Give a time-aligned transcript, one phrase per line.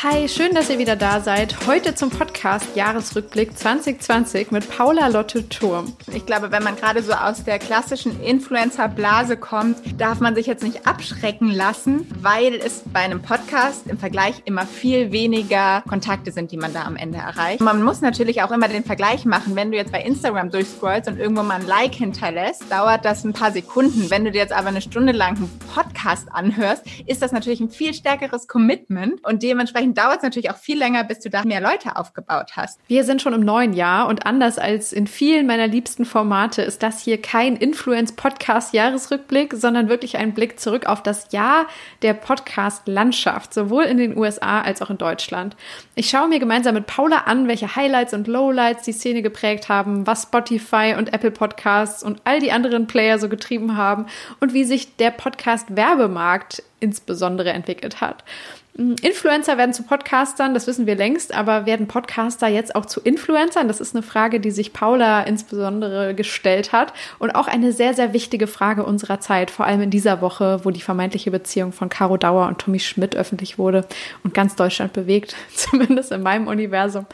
[0.00, 1.66] Hi, schön, dass ihr wieder da seid.
[1.66, 5.92] Heute zum Podcast Jahresrückblick 2020 mit Paula Lotte Turm.
[6.12, 10.64] Ich glaube, wenn man gerade so aus der klassischen Influencer-Blase kommt, darf man sich jetzt
[10.64, 16.50] nicht abschrecken lassen, weil es bei einem Podcast im Vergleich immer viel weniger Kontakte sind,
[16.50, 17.60] die man da am Ende erreicht.
[17.60, 19.54] Man muss natürlich auch immer den Vergleich machen.
[19.54, 23.34] Wenn du jetzt bei Instagram durchscrollst und irgendwo mal ein Like hinterlässt, dauert das ein
[23.34, 24.10] paar Sekunden.
[24.10, 27.70] Wenn du dir jetzt aber eine Stunde lang einen Podcast anhörst, ist das natürlich ein
[27.70, 31.44] viel stärkeres Commitment und dementsprechend dementsprechend dauert es natürlich auch viel länger, bis du da
[31.44, 32.80] mehr Leute aufgebaut hast.
[32.86, 36.82] Wir sind schon im neuen Jahr und anders als in vielen meiner liebsten Formate ist
[36.82, 41.66] das hier kein Influence-Podcast-Jahresrückblick, sondern wirklich ein Blick zurück auf das Jahr
[42.02, 45.56] der Podcast-Landschaft, sowohl in den USA als auch in Deutschland.
[45.94, 50.06] Ich schaue mir gemeinsam mit Paula an, welche Highlights und Lowlights die Szene geprägt haben,
[50.06, 54.06] was Spotify und Apple Podcasts und all die anderen Player so getrieben haben
[54.40, 58.24] und wie sich der Podcast-Werbemarkt insbesondere entwickelt hat.
[58.74, 63.68] Influencer werden zu Podcastern, das wissen wir längst, aber werden Podcaster jetzt auch zu Influencern?
[63.68, 68.14] Das ist eine Frage, die sich Paula insbesondere gestellt hat und auch eine sehr, sehr
[68.14, 72.16] wichtige Frage unserer Zeit, vor allem in dieser Woche, wo die vermeintliche Beziehung von Caro
[72.16, 73.84] Dauer und Tommy Schmidt öffentlich wurde
[74.24, 77.04] und ganz Deutschland bewegt, zumindest in meinem Universum.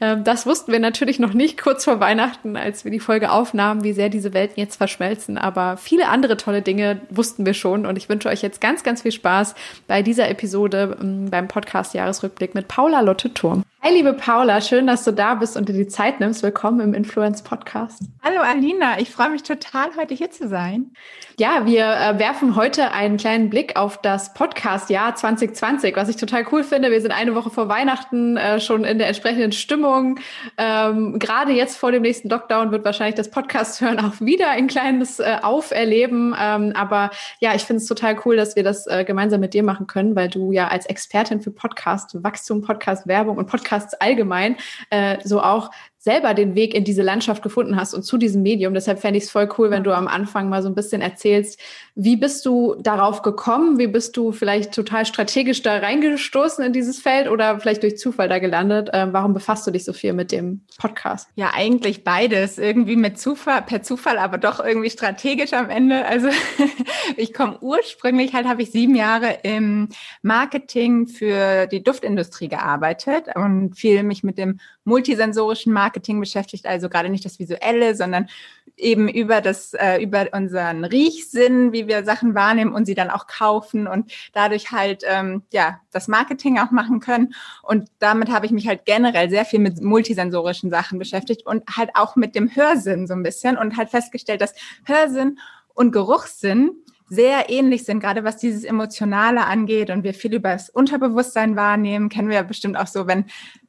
[0.00, 3.84] Ähm, das wussten wir natürlich noch nicht kurz vor Weihnachten, als wir die Folge aufnahmen,
[3.84, 7.98] wie sehr diese Welten jetzt verschmelzen, aber viele andere tolle Dinge wussten wir schon und
[7.98, 9.54] ich wünsche euch jetzt ganz, ganz viel Spaß
[9.86, 13.64] bei dieser Episode beim Podcast Jahresrückblick mit Paula Lotte Turm.
[13.86, 16.42] Hi, liebe Paula, schön, dass du da bist und dir die Zeit nimmst.
[16.42, 18.00] Willkommen im Influence Podcast.
[18.22, 20.92] Hallo Alina, ich freue mich total, heute hier zu sein.
[21.38, 26.46] Ja, wir äh, werfen heute einen kleinen Blick auf das Podcast-Jahr 2020, was ich total
[26.50, 26.90] cool finde.
[26.90, 30.18] Wir sind eine Woche vor Weihnachten äh, schon in der entsprechenden Stimmung.
[30.56, 34.66] Ähm, Gerade jetzt vor dem nächsten Lockdown wird wahrscheinlich das Podcast hören auch wieder ein
[34.66, 36.34] kleines äh, Auferleben.
[36.40, 37.10] Ähm, aber
[37.40, 40.16] ja, ich finde es total cool, dass wir das äh, gemeinsam mit dir machen können,
[40.16, 44.56] weil du ja als Expertin für Podcast, Wachstum, Podcast, Werbung und Podcast Podcasts allgemein
[44.90, 45.70] äh, so auch
[46.04, 48.74] selber den Weg in diese Landschaft gefunden hast und zu diesem Medium.
[48.74, 51.58] Deshalb fände ich es voll cool, wenn du am Anfang mal so ein bisschen erzählst,
[51.94, 53.78] wie bist du darauf gekommen?
[53.78, 58.28] Wie bist du vielleicht total strategisch da reingestoßen in dieses Feld oder vielleicht durch Zufall
[58.28, 58.90] da gelandet?
[58.92, 61.30] Ähm, warum befasst du dich so viel mit dem Podcast?
[61.36, 62.58] Ja, eigentlich beides.
[62.58, 66.04] Irgendwie mit Zufall, per Zufall, aber doch irgendwie strategisch am Ende.
[66.04, 66.28] Also
[67.16, 69.88] ich komme ursprünglich halt, habe ich sieben Jahre im
[70.20, 77.08] Marketing für die Duftindustrie gearbeitet und viel mich mit dem multisensorischen Marketing beschäftigt, also gerade
[77.08, 78.28] nicht das Visuelle, sondern
[78.76, 83.26] eben über das, äh, über unseren Riechsinn, wie wir Sachen wahrnehmen und sie dann auch
[83.26, 87.34] kaufen und dadurch halt ähm, ja das Marketing auch machen können.
[87.62, 91.90] Und damit habe ich mich halt generell sehr viel mit multisensorischen Sachen beschäftigt und halt
[91.94, 95.38] auch mit dem Hörsinn so ein bisschen und halt festgestellt, dass Hörsinn
[95.74, 96.72] und Geruchssinn
[97.08, 102.08] sehr ähnlich sind, gerade was dieses Emotionale angeht und wir viel über das Unterbewusstsein wahrnehmen,
[102.08, 103.26] kennen wir ja bestimmt auch so, wenn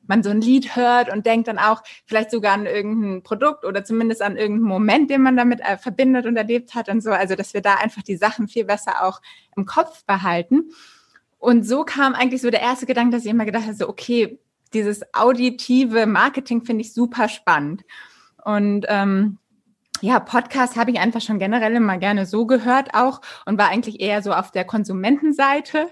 [0.07, 3.83] man so ein Lied hört und denkt dann auch vielleicht sogar an irgendein Produkt oder
[3.83, 7.11] zumindest an irgendeinen Moment, den man damit äh, verbindet und erlebt hat und so.
[7.11, 9.21] Also, dass wir da einfach die Sachen viel besser auch
[9.55, 10.71] im Kopf behalten.
[11.38, 14.39] Und so kam eigentlich so der erste Gedanke, dass ich immer gedacht habe, so, okay,
[14.73, 17.83] dieses auditive Marketing finde ich super spannend.
[18.44, 19.38] Und ähm,
[20.01, 24.01] ja, Podcast habe ich einfach schon generell immer gerne so gehört auch und war eigentlich
[24.01, 25.89] eher so auf der Konsumentenseite.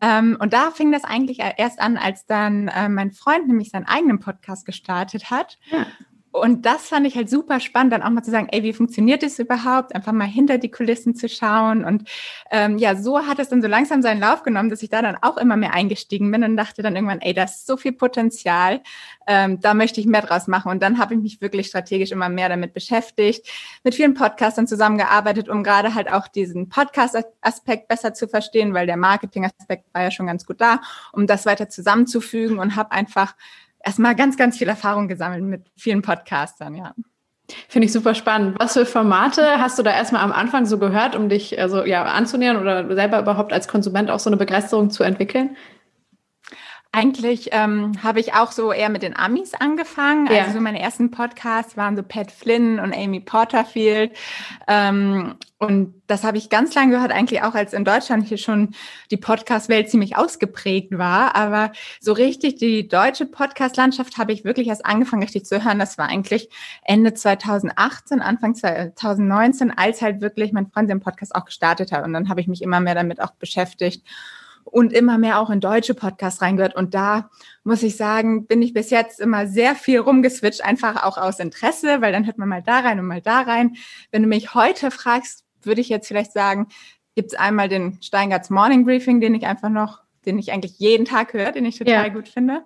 [0.00, 3.86] Ähm, und da fing das eigentlich erst an, als dann äh, mein Freund nämlich seinen
[3.86, 5.58] eigenen Podcast gestartet hat.
[5.70, 5.86] Ja.
[6.36, 9.22] Und das fand ich halt super spannend, dann auch mal zu sagen, ey, wie funktioniert
[9.22, 9.94] das überhaupt?
[9.94, 11.84] Einfach mal hinter die Kulissen zu schauen.
[11.84, 12.08] Und
[12.50, 15.16] ähm, ja, so hat es dann so langsam seinen Lauf genommen, dass ich da dann
[15.22, 18.82] auch immer mehr eingestiegen bin und dachte dann irgendwann, ey, da ist so viel Potenzial,
[19.26, 20.70] ähm, da möchte ich mehr draus machen.
[20.70, 23.48] Und dann habe ich mich wirklich strategisch immer mehr damit beschäftigt,
[23.82, 28.96] mit vielen Podcastern zusammengearbeitet, um gerade halt auch diesen Podcast-Aspekt besser zu verstehen, weil der
[28.96, 30.80] Marketing-Aspekt war ja schon ganz gut da,
[31.12, 33.34] um das weiter zusammenzufügen und habe einfach
[33.86, 36.94] erstmal ganz, ganz viel Erfahrung gesammelt mit vielen Podcastern, ja.
[37.68, 38.56] Finde ich super spannend.
[38.58, 42.02] Was für Formate hast du da erstmal am Anfang so gehört, um dich also ja
[42.04, 45.56] anzunähern oder selber überhaupt als Konsument auch so eine Begeisterung zu entwickeln?
[46.92, 50.28] Eigentlich ähm, habe ich auch so eher mit den Amis angefangen.
[50.32, 50.44] Ja.
[50.44, 54.16] Also so meine ersten Podcasts waren so Pat Flynn und Amy Porterfield.
[54.66, 58.74] Ähm, und das habe ich ganz lange gehört, eigentlich auch als in Deutschland hier schon
[59.10, 61.34] die Podcast-Welt ziemlich ausgeprägt war.
[61.34, 65.78] Aber so richtig die deutsche Podcast-Landschaft habe ich wirklich erst angefangen, richtig zu hören.
[65.78, 66.48] Das war eigentlich
[66.82, 72.04] Ende 2018, Anfang 2019, als halt wirklich mein Freund den Podcast auch gestartet hat.
[72.04, 74.02] Und dann habe ich mich immer mehr damit auch beschäftigt
[74.66, 76.74] und immer mehr auch in deutsche Podcasts reingehört.
[76.74, 77.30] Und da
[77.64, 82.00] muss ich sagen, bin ich bis jetzt immer sehr viel rumgeswitcht, einfach auch aus Interesse,
[82.00, 83.76] weil dann hört man mal da rein und mal da rein.
[84.10, 86.68] Wenn du mich heute fragst, würde ich jetzt vielleicht sagen,
[87.14, 91.06] gibt es einmal den Steingarts Morning Briefing, den ich einfach noch, den ich eigentlich jeden
[91.06, 92.08] Tag höre, den ich total ja.
[92.08, 92.64] gut finde.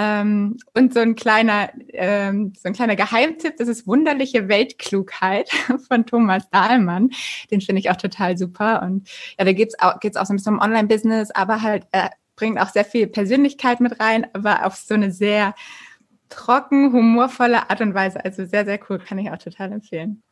[0.00, 5.50] Ähm, und so ein kleiner, ähm, so ein kleiner Geheimtipp, das ist Wunderliche Weltklugheit
[5.88, 7.10] von Thomas Dahlmann.
[7.50, 8.82] Den finde ich auch total super.
[8.82, 12.12] Und ja, da geht's auch, geht's auch so ein bisschen um Online-Business, aber halt, er
[12.34, 15.54] bringt auch sehr viel Persönlichkeit mit rein, aber auf so eine sehr
[16.30, 18.24] trocken, humorvolle Art und Weise.
[18.24, 20.22] Also sehr, sehr cool, kann ich auch total empfehlen.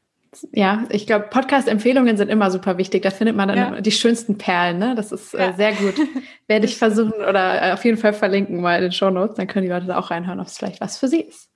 [0.53, 3.03] Ja, ich glaube, Podcast-Empfehlungen sind immer super wichtig.
[3.03, 3.81] Da findet man dann ja.
[3.81, 4.79] die schönsten Perlen.
[4.79, 4.95] Ne?
[4.95, 5.51] Das ist äh, ja.
[5.51, 5.95] äh, sehr gut.
[6.49, 9.37] Werde ich versuchen oder äh, auf jeden Fall verlinken mal in den Show Notes.
[9.37, 11.49] Dann können die Leute da auch reinhören, ob es vielleicht was für sie ist.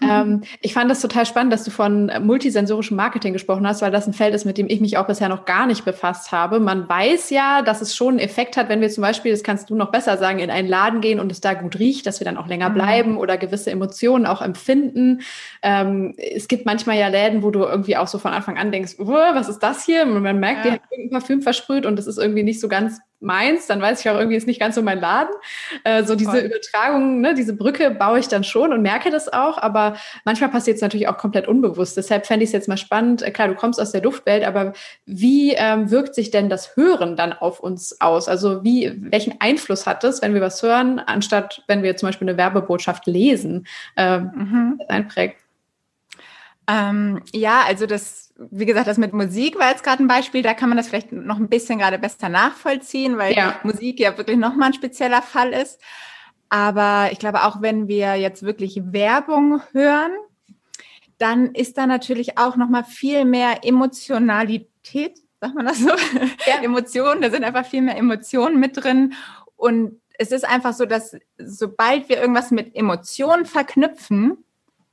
[0.00, 0.08] Mhm.
[0.10, 4.06] Ähm, ich fand das total spannend, dass du von multisensorischem Marketing gesprochen hast, weil das
[4.06, 6.60] ein Feld ist, mit dem ich mich auch bisher noch gar nicht befasst habe.
[6.60, 9.70] Man weiß ja, dass es schon einen Effekt hat, wenn wir zum Beispiel, das kannst
[9.70, 12.26] du noch besser sagen, in einen Laden gehen und es da gut riecht, dass wir
[12.26, 12.74] dann auch länger mhm.
[12.74, 15.22] bleiben oder gewisse Emotionen auch empfinden.
[15.62, 18.94] Ähm, es gibt manchmal ja Läden, wo du irgendwie auch so von Anfang an denkst,
[18.98, 20.02] was ist das hier?
[20.02, 20.70] Und man merkt, ja.
[20.70, 24.00] die hat irgendein Parfüm versprüht und das ist irgendwie nicht so ganz meins, dann weiß
[24.00, 25.34] ich auch irgendwie, ist nicht ganz so mein Laden.
[25.84, 26.40] Äh, so diese Voll.
[26.40, 30.76] Übertragung, ne, diese Brücke baue ich dann schon und merke das auch, aber manchmal passiert
[30.76, 31.96] es natürlich auch komplett unbewusst.
[31.96, 33.22] Deshalb fände ich es jetzt mal spannend.
[33.22, 34.72] Äh, klar, du kommst aus der Duftwelt, aber
[35.04, 38.28] wie ähm, wirkt sich denn das Hören dann auf uns aus?
[38.28, 42.28] Also wie, welchen Einfluss hat es, wenn wir was hören, anstatt wenn wir zum Beispiel
[42.28, 43.66] eine Werbebotschaft lesen,
[43.96, 44.80] äh, mhm.
[44.88, 45.36] einprägt?
[46.70, 50.54] Ähm, ja, also das, wie gesagt, das mit Musik war jetzt gerade ein Beispiel, da
[50.54, 53.58] kann man das vielleicht noch ein bisschen gerade besser nachvollziehen, weil ja.
[53.64, 55.80] Musik ja wirklich nochmal ein spezieller Fall ist.
[56.48, 60.12] Aber ich glaube, auch wenn wir jetzt wirklich Werbung hören,
[61.18, 65.90] dann ist da natürlich auch nochmal viel mehr Emotionalität, sagt man das so?
[66.46, 66.56] Ja.
[66.62, 69.14] Emotionen, da sind einfach viel mehr Emotionen mit drin.
[69.56, 74.44] Und es ist einfach so, dass sobald wir irgendwas mit Emotionen verknüpfen,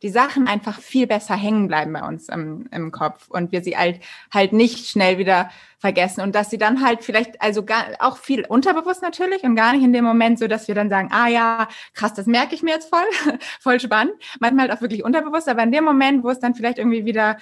[0.03, 3.77] die Sachen einfach viel besser hängen bleiben bei uns im, im Kopf und wir sie
[3.77, 3.99] halt,
[4.31, 5.49] halt nicht schnell wieder
[5.79, 9.73] vergessen und dass sie dann halt vielleicht, also gar, auch viel unterbewusst natürlich und gar
[9.73, 12.63] nicht in dem Moment so, dass wir dann sagen, ah ja, krass, das merke ich
[12.63, 13.05] mir jetzt voll,
[13.59, 14.13] voll spannend.
[14.39, 17.37] Manchmal halt auch wirklich unterbewusst, aber in dem Moment, wo es dann vielleicht irgendwie wieder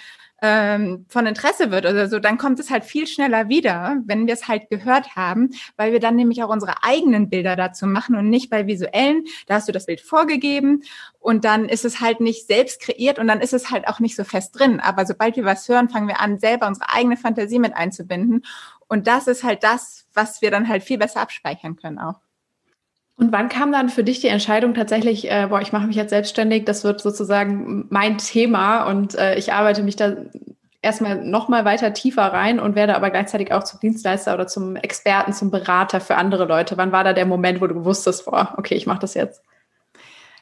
[0.48, 4.36] ähm, von Interesse wird oder so, dann kommt es halt viel schneller wieder, wenn wir
[4.36, 8.30] es halt gehört haben, weil wir dann nämlich auch unsere eigenen Bilder dazu machen und
[8.30, 9.26] nicht bei visuellen.
[9.48, 10.84] Da hast du das Bild vorgegeben
[11.20, 14.16] und dann ist es halt nicht selbst kreiert und dann ist es halt auch nicht
[14.16, 14.80] so fest drin.
[14.80, 18.44] Aber sobald wir was hören, fangen wir an, selber unsere eigene Fantasie mit einzubinden.
[18.88, 22.25] Und das ist halt das, was wir dann halt viel besser abspeichern können auch.
[23.18, 26.10] Und wann kam dann für dich die Entscheidung tatsächlich, äh, boah, ich mache mich jetzt
[26.10, 30.16] selbstständig, das wird sozusagen mein Thema und äh, ich arbeite mich da
[30.82, 35.34] erstmal nochmal weiter tiefer rein und werde aber gleichzeitig auch zum Dienstleister oder zum Experten,
[35.34, 36.78] zum Berater für andere Leute.
[36.78, 39.42] Wann war da der Moment, wo du wusstest, boah, okay, ich mache das jetzt?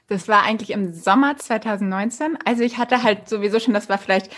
[0.10, 2.38] Das war eigentlich im Sommer 2019.
[2.44, 4.32] Also ich hatte halt sowieso schon, das war vielleicht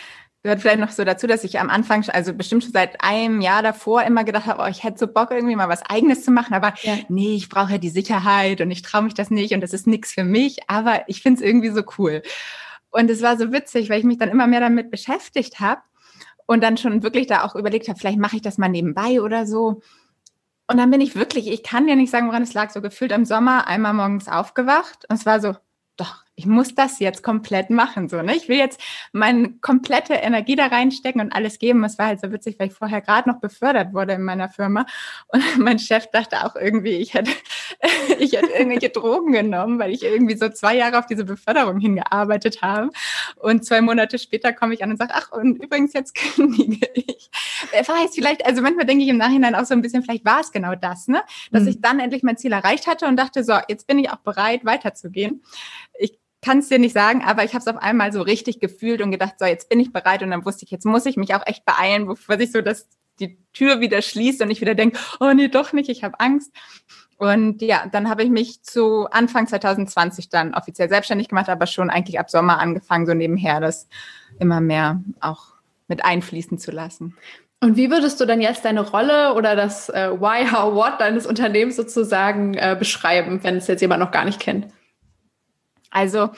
[0.45, 3.63] gehört vielleicht noch so dazu, dass ich am Anfang, also bestimmt schon seit einem Jahr
[3.63, 6.53] davor immer gedacht habe, oh, ich hätte so Bock irgendwie mal was Eigenes zu machen,
[6.53, 6.97] aber ja.
[7.09, 9.87] nee, ich brauche ja die Sicherheit und ich traue mich das nicht und das ist
[9.87, 12.21] nichts für mich, aber ich finde es irgendwie so cool.
[12.91, 15.81] Und es war so witzig, weil ich mich dann immer mehr damit beschäftigt habe
[16.45, 19.47] und dann schon wirklich da auch überlegt habe, vielleicht mache ich das mal nebenbei oder
[19.47, 19.81] so.
[20.67, 23.11] Und dann bin ich wirklich, ich kann dir nicht sagen, woran es lag, so gefühlt
[23.11, 25.55] im Sommer einmal morgens aufgewacht und es war so,
[25.97, 28.35] doch, ich muss das jetzt komplett machen, so, ne?
[28.35, 28.81] Ich will jetzt
[29.13, 31.83] meine komplette Energie da reinstecken und alles geben.
[31.85, 34.85] Es war halt so witzig, weil ich vorher gerade noch befördert wurde in meiner Firma
[35.29, 37.31] und mein Chef dachte auch irgendwie, ich hätte,
[38.19, 42.61] ich hätte irgendwelche Drogen genommen, weil ich irgendwie so zwei Jahre auf diese Beförderung hingearbeitet
[42.61, 42.89] habe.
[43.37, 47.29] Und zwei Monate später komme ich an und sage, ach, und übrigens jetzt kündige ich.
[47.71, 50.41] Wer weiß, vielleicht, also manchmal denke ich im Nachhinein auch so ein bisschen, vielleicht war
[50.41, 51.23] es genau das, ne?
[51.51, 51.69] Dass mhm.
[51.69, 54.65] ich dann endlich mein Ziel erreicht hatte und dachte, so, jetzt bin ich auch bereit,
[54.65, 55.41] weiterzugehen.
[55.97, 59.01] Ich kann es dir nicht sagen, aber ich habe es auf einmal so richtig gefühlt
[59.01, 61.33] und gedacht, so jetzt bin ich bereit und dann wusste ich, jetzt muss ich mich
[61.33, 62.87] auch echt beeilen, bevor sich so dass
[63.19, 66.51] die Tür wieder schließt und ich wieder denke, oh nee, doch nicht, ich habe Angst.
[67.17, 71.89] Und ja, dann habe ich mich zu Anfang 2020 dann offiziell selbstständig gemacht, aber schon
[71.89, 73.87] eigentlich ab Sommer angefangen, so nebenher das
[74.37, 75.53] immer mehr auch
[75.87, 77.15] mit einfließen zu lassen.
[77.61, 81.25] Und wie würdest du dann jetzt deine Rolle oder das äh, Why, How, What deines
[81.25, 84.67] Unternehmens sozusagen äh, beschreiben, wenn es jetzt jemand noch gar nicht kennt?
[85.95, 86.31] Also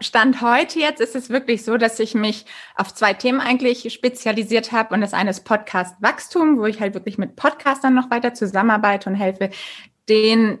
[0.00, 2.44] Stand heute jetzt ist es wirklich so, dass ich mich
[2.76, 4.94] auf zwei Themen eigentlich spezialisiert habe.
[4.94, 9.08] Und das eine ist Podcast Wachstum, wo ich halt wirklich mit Podcastern noch weiter zusammenarbeite
[9.08, 9.50] und helfe,
[10.08, 10.58] den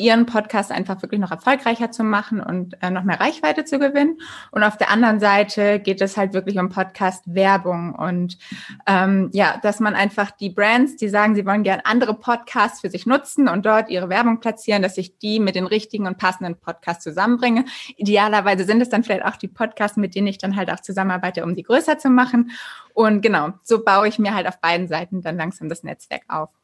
[0.00, 4.18] ihren Podcast einfach wirklich noch erfolgreicher zu machen und äh, noch mehr Reichweite zu gewinnen.
[4.50, 8.38] Und auf der anderen Seite geht es halt wirklich um Podcast-Werbung und
[8.86, 12.90] ähm, ja, dass man einfach die Brands, die sagen, sie wollen gerne andere Podcasts für
[12.90, 16.56] sich nutzen und dort ihre Werbung platzieren, dass ich die mit den richtigen und passenden
[16.56, 17.64] Podcasts zusammenbringe.
[17.96, 21.44] Idealerweise sind es dann vielleicht auch die Podcasts, mit denen ich dann halt auch zusammenarbeite,
[21.44, 22.50] um die größer zu machen.
[22.94, 26.59] Und genau, so baue ich mir halt auf beiden Seiten dann langsam das Netzwerk auf.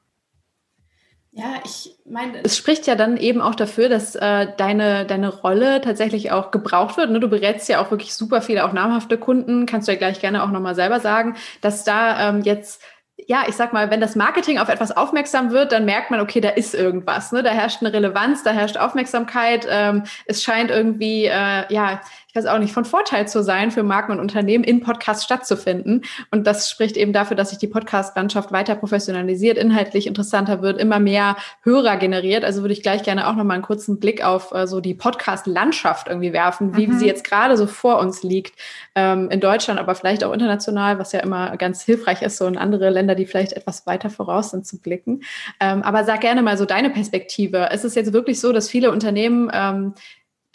[1.38, 5.82] Ja, ich meine, es spricht ja dann eben auch dafür, dass äh, deine, deine Rolle
[5.82, 7.10] tatsächlich auch gebraucht wird.
[7.10, 7.20] Ne?
[7.20, 10.42] Du berätst ja auch wirklich super viele, auch namhafte Kunden, kannst du ja gleich gerne
[10.42, 12.82] auch nochmal selber sagen, dass da ähm, jetzt
[13.28, 16.40] ja, ich sag mal, wenn das Marketing auf etwas aufmerksam wird, dann merkt man, okay,
[16.40, 17.32] da ist irgendwas.
[17.32, 17.42] Ne?
[17.42, 19.66] Da herrscht eine Relevanz, da herrscht Aufmerksamkeit.
[19.70, 22.02] Ähm, es scheint irgendwie, äh, ja,
[22.36, 26.02] weiß auch nicht, von Vorteil zu sein für Marken und Unternehmen, in Podcasts stattzufinden.
[26.30, 31.00] Und das spricht eben dafür, dass sich die Podcast-Landschaft weiter professionalisiert, inhaltlich interessanter wird, immer
[31.00, 32.44] mehr Hörer generiert.
[32.44, 34.94] Also würde ich gleich gerne auch noch mal einen kurzen Blick auf äh, so die
[34.94, 36.98] Podcast-Landschaft irgendwie werfen, wie mhm.
[36.98, 38.54] sie jetzt gerade so vor uns liegt,
[38.94, 42.56] ähm, in Deutschland, aber vielleicht auch international, was ja immer ganz hilfreich ist, so in
[42.56, 45.22] andere Länder, die vielleicht etwas weiter voraus sind, zu blicken.
[45.60, 47.68] Ähm, aber sag gerne mal so deine Perspektive.
[47.72, 49.94] Ist es jetzt wirklich so, dass viele Unternehmen ähm,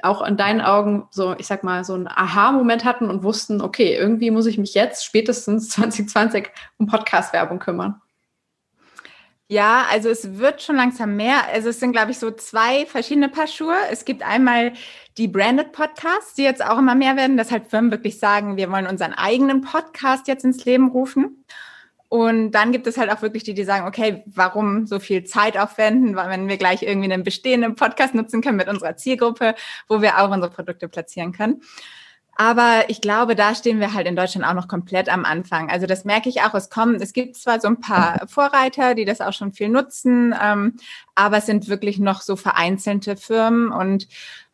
[0.03, 3.95] auch in deinen Augen so, ich sag mal, so einen Aha-Moment hatten und wussten, okay,
[3.95, 8.01] irgendwie muss ich mich jetzt spätestens 2020 um Podcast-Werbung kümmern?
[9.51, 11.45] Ja, also es wird schon langsam mehr.
[11.51, 13.75] Also es sind, glaube ich, so zwei verschiedene Paar Schuhe.
[13.91, 14.71] Es gibt einmal
[15.17, 18.71] die Branded Podcasts, die jetzt auch immer mehr werden, dass halt Firmen wirklich sagen, wir
[18.71, 21.43] wollen unseren eigenen Podcast jetzt ins Leben rufen.
[22.11, 25.57] Und dann gibt es halt auch wirklich die, die sagen, okay, warum so viel Zeit
[25.57, 29.55] aufwenden, wenn wir gleich irgendwie einen bestehenden Podcast nutzen können mit unserer Zielgruppe,
[29.87, 31.61] wo wir auch unsere Produkte platzieren können.
[32.35, 35.69] Aber ich glaube, da stehen wir halt in Deutschland auch noch komplett am Anfang.
[35.69, 36.53] Also das merke ich auch.
[36.53, 40.35] Es kommen, es gibt zwar so ein paar Vorreiter, die das auch schon viel nutzen,
[40.41, 40.75] ähm,
[41.15, 44.09] aber es sind wirklich noch so vereinzelte Firmen und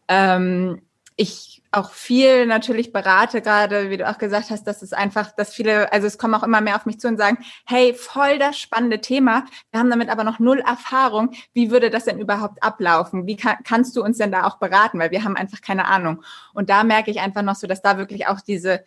[0.10, 0.84] ähm,
[1.18, 5.54] ich auch viel natürlich berate, gerade wie du auch gesagt hast, dass es einfach, dass
[5.54, 8.58] viele, also es kommen auch immer mehr auf mich zu und sagen, hey, voll das
[8.58, 13.28] spannende Thema, wir haben damit aber noch null Erfahrung, wie würde das denn überhaupt ablaufen?
[13.28, 15.00] Wie kann, kannst du uns denn da auch beraten?
[15.00, 16.24] Weil wir haben einfach keine Ahnung.
[16.54, 18.84] Und da merke ich einfach noch so, dass da wirklich auch diese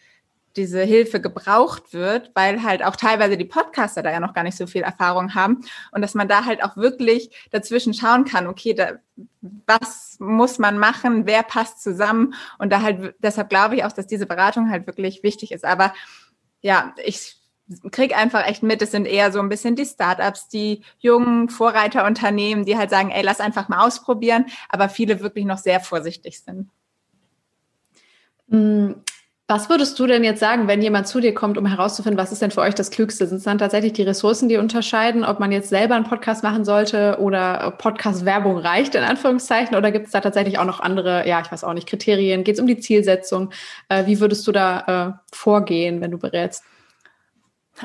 [0.57, 4.57] diese Hilfe gebraucht wird, weil halt auch teilweise die Podcaster da ja noch gar nicht
[4.57, 5.61] so viel Erfahrung haben
[5.93, 8.95] und dass man da halt auch wirklich dazwischen schauen kann, okay, da,
[9.67, 14.07] was muss man machen, wer passt zusammen und da halt, deshalb glaube ich auch, dass
[14.07, 15.65] diese Beratung halt wirklich wichtig ist.
[15.65, 15.95] Aber
[16.63, 17.37] ja, ich
[17.93, 22.65] krieg einfach echt mit, es sind eher so ein bisschen die Startups, die jungen Vorreiterunternehmen,
[22.65, 26.69] die halt sagen, ey, lass einfach mal ausprobieren, aber viele wirklich noch sehr vorsichtig sind.
[29.51, 32.41] Was würdest du denn jetzt sagen, wenn jemand zu dir kommt, um herauszufinden, was ist
[32.41, 33.27] denn für euch das Klügste?
[33.27, 36.65] Sind es dann tatsächlich die Ressourcen, die unterscheiden, ob man jetzt selber einen Podcast machen
[36.65, 39.75] sollte oder Podcast-Werbung reicht, in Anführungszeichen?
[39.75, 42.45] Oder gibt es da tatsächlich auch noch andere, ja, ich weiß auch nicht, Kriterien?
[42.45, 43.51] Geht es um die Zielsetzung?
[43.89, 46.63] Äh, wie würdest du da äh, vorgehen, wenn du berätst?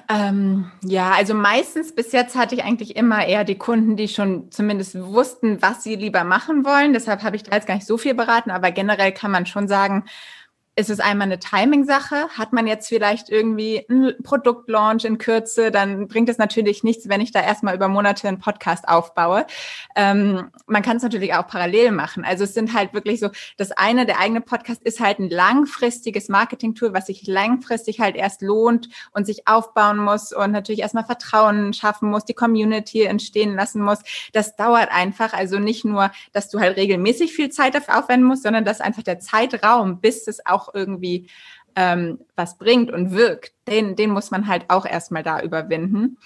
[0.07, 4.51] Ähm, ja, also meistens bis jetzt hatte ich eigentlich immer eher die Kunden, die schon
[4.51, 6.93] zumindest wussten, was sie lieber machen wollen.
[6.93, 9.67] Deshalb habe ich da jetzt gar nicht so viel beraten, aber generell kann man schon
[9.67, 10.05] sagen,
[10.77, 12.27] ist es einmal eine Timing-Sache.
[12.37, 17.21] Hat man jetzt vielleicht irgendwie einen Produktlaunch in Kürze, dann bringt es natürlich nichts, wenn
[17.21, 19.45] ich da erstmal über Monate einen Podcast aufbaue.
[19.95, 22.25] Ähm, man kann es natürlich auch parallel machen.
[22.25, 26.27] Also es sind halt wirklich so, das eine, der eigene Podcast ist halt ein langfristiges
[26.27, 31.73] Marketing-Tool, was sich langfristig halt erst lohnt und sich aufbauen muss und natürlich erstmal Vertrauen
[31.73, 33.99] schaffen muss, die Community entstehen lassen muss.
[34.33, 35.31] Das dauert einfach.
[35.31, 39.03] Also nicht nur, dass du halt regelmäßig viel Zeit dafür aufwenden musst, sondern dass einfach
[39.03, 41.29] der Zeitraum, bis es auch auch irgendwie
[41.75, 46.17] ähm, was bringt und wirkt, den, den muss man halt auch erstmal da überwinden.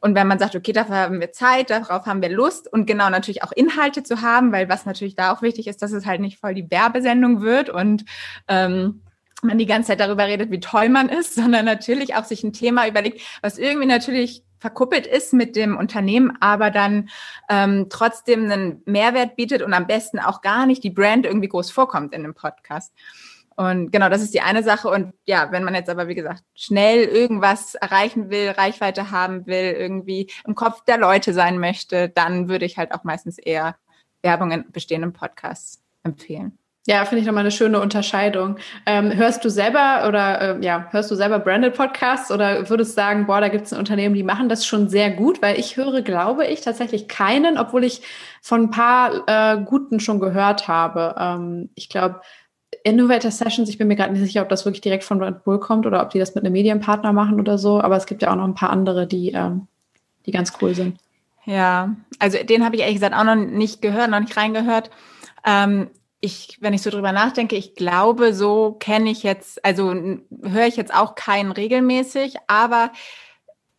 [0.00, 3.10] Und wenn man sagt, okay, dafür haben wir Zeit, darauf haben wir Lust und genau
[3.10, 6.20] natürlich auch Inhalte zu haben, weil was natürlich da auch wichtig ist, dass es halt
[6.20, 8.04] nicht voll die Werbesendung wird und
[8.46, 9.02] ähm,
[9.42, 12.52] man die ganze Zeit darüber redet, wie toll man ist, sondern natürlich auch sich ein
[12.52, 17.08] Thema überlegt, was irgendwie natürlich verkuppelt ist mit dem Unternehmen, aber dann
[17.48, 21.70] ähm, trotzdem einen Mehrwert bietet und am besten auch gar nicht die Brand irgendwie groß
[21.70, 22.92] vorkommt in dem Podcast.
[23.56, 24.88] Und genau, das ist die eine Sache.
[24.88, 29.74] Und ja, wenn man jetzt aber, wie gesagt, schnell irgendwas erreichen will, Reichweite haben will,
[29.78, 33.76] irgendwie im Kopf der Leute sein möchte, dann würde ich halt auch meistens eher
[34.22, 36.58] Werbung in bestehenden Podcasts empfehlen.
[36.88, 38.58] Ja, finde ich nochmal eine schöne Unterscheidung.
[38.86, 43.26] Ähm, hörst du selber oder äh, ja, hörst du selber Branded Podcasts oder würdest sagen,
[43.26, 46.02] boah, da gibt es ein Unternehmen, die machen das schon sehr gut, weil ich höre,
[46.02, 48.02] glaube ich, tatsächlich keinen, obwohl ich
[48.40, 51.16] von ein paar äh, guten schon gehört habe.
[51.18, 52.20] Ähm, ich glaube,
[52.86, 55.58] Innovator Sessions, ich bin mir gerade nicht sicher, ob das wirklich direkt von Red Bull
[55.58, 58.30] kommt oder ob die das mit einem Medienpartner machen oder so, aber es gibt ja
[58.30, 59.66] auch noch ein paar andere, die, ähm,
[60.24, 60.96] die ganz cool sind.
[61.46, 64.90] Ja, also den habe ich ehrlich gesagt auch noch nicht gehört, noch nicht reingehört.
[65.44, 65.90] Ähm,
[66.20, 70.76] ich, wenn ich so drüber nachdenke, ich glaube, so kenne ich jetzt, also höre ich
[70.76, 72.92] jetzt auch keinen regelmäßig, aber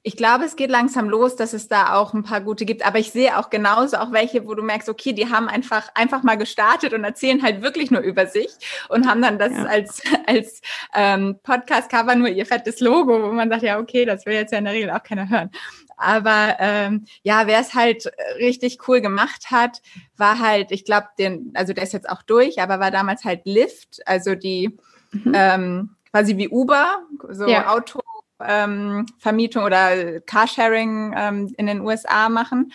[0.08, 2.88] ich glaube, es geht langsam los, dass es da auch ein paar gute gibt.
[2.88, 6.24] Aber ich sehe auch genauso auch welche, wo du merkst, okay, die haben einfach, einfach
[6.24, 8.48] mal gestartet und erzählen halt wirklich nur über sich
[8.88, 9.66] und haben dann das ja.
[9.66, 10.62] als, als
[10.96, 14.60] ähm, Podcast-Cover nur ihr fettes Logo, wo man sagt, ja, okay, das will jetzt ja
[14.60, 15.52] in der Regel auch keiner hören.
[15.98, 19.82] Aber ähm, ja, wer es halt richtig cool gemacht hat,
[20.16, 23.42] war halt, ich glaube, den, also der ist jetzt auch durch, aber war damals halt
[23.44, 24.78] Lyft, also die
[25.12, 25.34] mhm.
[25.36, 27.00] ähm, quasi wie Uber,
[27.30, 27.68] so ja.
[27.74, 28.00] Auto.
[28.40, 32.74] Ähm, Vermietung oder Carsharing ähm, in den USA machen.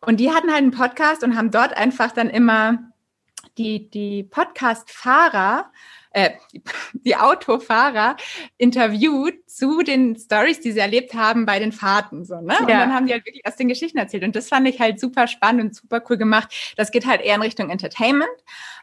[0.00, 2.78] Und die hatten halt einen Podcast und haben dort einfach dann immer
[3.58, 5.70] die, die Podcast-Fahrer
[6.12, 6.30] äh,
[6.92, 8.16] die Autofahrer
[8.58, 12.24] interviewt zu den Stories, die sie erlebt haben bei den Fahrten.
[12.24, 12.56] So, ne?
[12.60, 14.24] Und dann haben die halt wirklich aus den Geschichten erzählt.
[14.24, 16.74] Und das fand ich halt super spannend und super cool gemacht.
[16.76, 18.30] Das geht halt eher in Richtung Entertainment.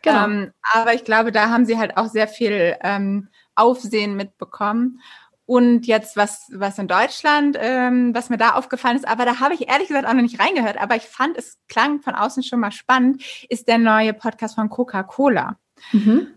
[0.01, 0.25] Genau.
[0.25, 5.01] Ähm, aber ich glaube, da haben sie halt auch sehr viel ähm, Aufsehen mitbekommen.
[5.47, 9.53] Und jetzt was, was in Deutschland, ähm, was mir da aufgefallen ist, aber da habe
[9.53, 12.59] ich ehrlich gesagt auch noch nicht reingehört, aber ich fand, es klang von außen schon
[12.59, 15.55] mal spannend, ist der neue Podcast von Coca-Cola.
[15.93, 16.27] Mhm.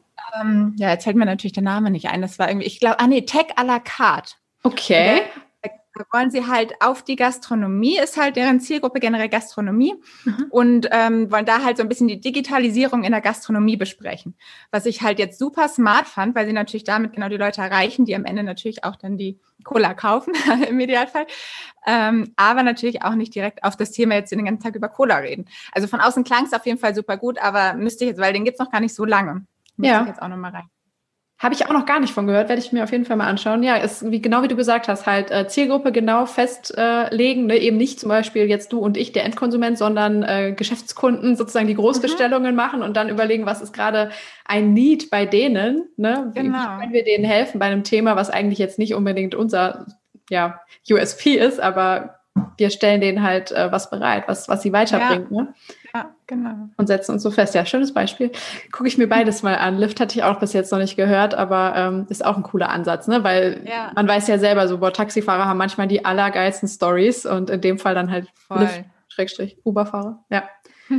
[0.40, 2.22] Ähm, ja, jetzt fällt mir natürlich der Name nicht ein.
[2.22, 4.34] Das war irgendwie, ich glaube, ah nee, Tech à la carte.
[4.62, 5.22] Okay.
[5.94, 9.94] Da wollen sie halt auf die Gastronomie, ist halt deren Zielgruppe generell Gastronomie
[10.24, 10.46] mhm.
[10.50, 14.36] und ähm, wollen da halt so ein bisschen die Digitalisierung in der Gastronomie besprechen.
[14.70, 18.04] Was ich halt jetzt super smart fand, weil sie natürlich damit genau die Leute erreichen,
[18.04, 20.32] die am Ende natürlich auch dann die Cola kaufen,
[20.68, 21.26] im Idealfall.
[21.86, 25.16] Ähm, aber natürlich auch nicht direkt auf das Thema jetzt den ganzen Tag über Cola
[25.16, 25.46] reden.
[25.72, 28.32] Also von außen klang es auf jeden Fall super gut, aber müsste ich jetzt, weil
[28.32, 29.44] den gibt's noch gar nicht so lange.
[29.76, 30.02] Muss ja.
[30.02, 30.70] ich jetzt auch nochmal rein.
[31.40, 33.26] Habe ich auch noch gar nicht von gehört, werde ich mir auf jeden Fall mal
[33.26, 33.62] anschauen.
[33.62, 37.56] Ja, ist wie genau wie du gesagt hast, halt äh, Zielgruppe genau festlegen, äh, ne?
[37.56, 41.74] eben nicht zum Beispiel jetzt du und ich, der Endkonsument, sondern äh, Geschäftskunden sozusagen die
[41.74, 42.56] Großbestellungen mhm.
[42.56, 44.10] machen und dann überlegen, was ist gerade
[44.44, 46.30] ein Need bei denen, ne?
[46.34, 46.58] Wie, genau.
[46.58, 49.86] wie können wir denen helfen bei einem Thema, was eigentlich jetzt nicht unbedingt unser
[50.28, 52.20] ja, USP ist, aber
[52.58, 55.30] wir stellen denen halt äh, was bereit, was, was sie weiterbringt.
[55.30, 55.42] Ja.
[55.42, 55.54] Ne?
[55.94, 56.68] Ja, genau.
[56.76, 57.54] Und setzen uns so fest.
[57.54, 58.30] Ja, schönes Beispiel.
[58.72, 59.78] Gucke ich mir beides mal an.
[59.78, 62.68] Lift hatte ich auch bis jetzt noch nicht gehört, aber ähm, ist auch ein cooler
[62.70, 63.24] Ansatz, ne?
[63.24, 63.90] Weil ja.
[63.94, 67.78] man weiß ja selber, so boah, Taxifahrer haben manchmal die allergeilsten Stories und in dem
[67.78, 68.60] Fall dann halt Voll.
[68.60, 70.24] Lift, Schrägstrich, Uberfahrer.
[70.30, 70.44] Ja.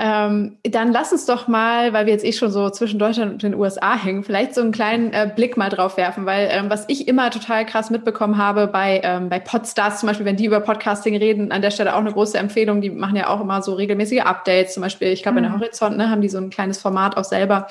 [0.00, 3.42] Ähm, dann lass uns doch mal, weil wir jetzt eh schon so zwischen Deutschland und
[3.42, 6.84] den USA hängen, vielleicht so einen kleinen äh, Blick mal drauf werfen, weil ähm, was
[6.86, 10.60] ich immer total krass mitbekommen habe bei, ähm, bei Podstars zum Beispiel, wenn die über
[10.60, 13.74] Podcasting reden, an der Stelle auch eine große Empfehlung, die machen ja auch immer so
[13.74, 15.44] regelmäßige Updates, zum Beispiel, ich glaube, mhm.
[15.44, 15.60] in der mhm.
[15.62, 17.66] Horizont ne, haben die so ein kleines Format auch selber.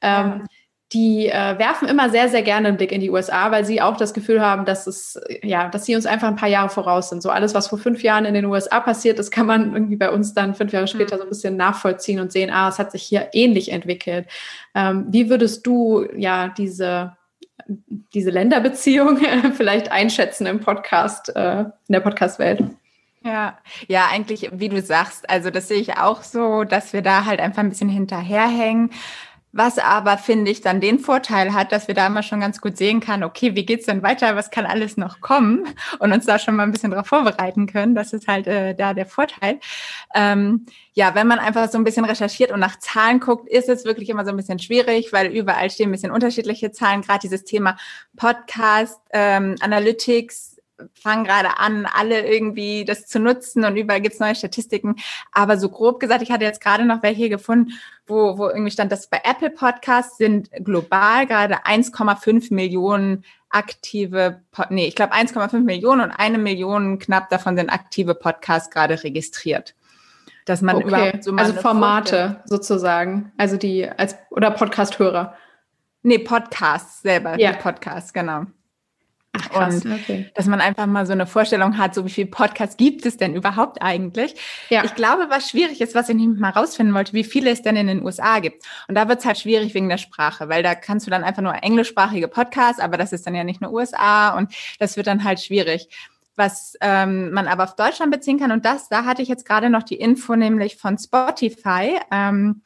[0.00, 0.55] Ähm, ja
[0.92, 3.96] die äh, werfen immer sehr, sehr gerne einen Blick in die USA, weil sie auch
[3.96, 7.22] das Gefühl haben, dass es, ja, dass sie uns einfach ein paar Jahre voraus sind.
[7.22, 10.10] So alles, was vor fünf Jahren in den USA passiert, das kann man irgendwie bei
[10.10, 11.20] uns dann fünf Jahre später mhm.
[11.20, 14.28] so ein bisschen nachvollziehen und sehen, ah, es hat sich hier ähnlich entwickelt.
[14.76, 17.16] Ähm, wie würdest du ja diese,
[17.66, 19.18] diese Länderbeziehung
[19.54, 22.62] vielleicht einschätzen im Podcast, äh, in der Podcast-Welt?
[23.24, 27.24] Ja, ja, eigentlich, wie du sagst, also das sehe ich auch so, dass wir da
[27.24, 28.90] halt einfach ein bisschen hinterherhängen.
[29.52, 32.76] Was aber, finde ich, dann den Vorteil hat, dass wir da immer schon ganz gut
[32.76, 35.66] sehen kann, okay, wie geht's denn weiter, was kann alles noch kommen
[35.98, 37.94] und uns da schon mal ein bisschen darauf vorbereiten können.
[37.94, 39.58] Das ist halt äh, da der Vorteil.
[40.14, 43.84] Ähm, ja, wenn man einfach so ein bisschen recherchiert und nach Zahlen guckt, ist es
[43.84, 47.02] wirklich immer so ein bisschen schwierig, weil überall stehen ein bisschen unterschiedliche Zahlen.
[47.02, 47.76] Gerade dieses Thema
[48.16, 50.55] Podcast, ähm, Analytics,
[50.94, 54.96] fangen gerade an, alle irgendwie das zu nutzen und überall gibt's neue Statistiken.
[55.32, 57.72] Aber so grob gesagt, ich hatte jetzt gerade noch welche gefunden,
[58.06, 64.86] wo, wo irgendwie stand, dass bei Apple Podcasts sind global gerade 1,5 Millionen aktive, nee,
[64.86, 69.74] ich glaube 1,5 Millionen und eine Million knapp davon sind aktive Podcasts gerade registriert.
[70.44, 70.86] Dass man okay.
[70.86, 72.36] überhaupt so Also Formate Vorstellung.
[72.44, 75.34] sozusagen, also die als oder Podcast-Hörer.
[76.02, 77.52] Nee, Podcasts selber, ja.
[77.52, 78.46] die Podcasts, genau.
[79.42, 80.30] Ach, krass, und okay.
[80.34, 83.34] dass man einfach mal so eine Vorstellung hat, so wie viele Podcasts gibt es denn
[83.34, 84.34] überhaupt eigentlich?
[84.68, 84.84] Ja.
[84.84, 87.76] Ich glaube, was schwierig ist, was ich nicht mal rausfinden wollte, wie viele es denn
[87.76, 88.64] in den USA gibt.
[88.88, 91.42] Und da wird es halt schwierig wegen der Sprache, weil da kannst du dann einfach
[91.42, 95.24] nur englischsprachige Podcasts, aber das ist dann ja nicht nur USA und das wird dann
[95.24, 95.88] halt schwierig.
[96.36, 99.70] Was ähm, man aber auf Deutschland beziehen kann, und das, da hatte ich jetzt gerade
[99.70, 101.98] noch die Info, nämlich von Spotify.
[102.10, 102.62] Ähm,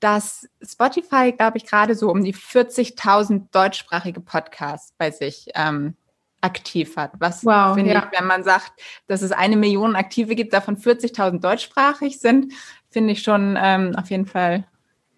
[0.00, 5.96] dass Spotify, glaube ich, gerade so um die 40.000 deutschsprachige Podcasts bei sich ähm,
[6.40, 7.12] aktiv hat.
[7.18, 8.08] Was wow, finde ja.
[8.10, 8.72] ich, wenn man sagt,
[9.06, 12.52] dass es eine Million Aktive gibt, davon 40.000 deutschsprachig sind,
[12.90, 14.64] finde ich schon ähm, auf jeden Fall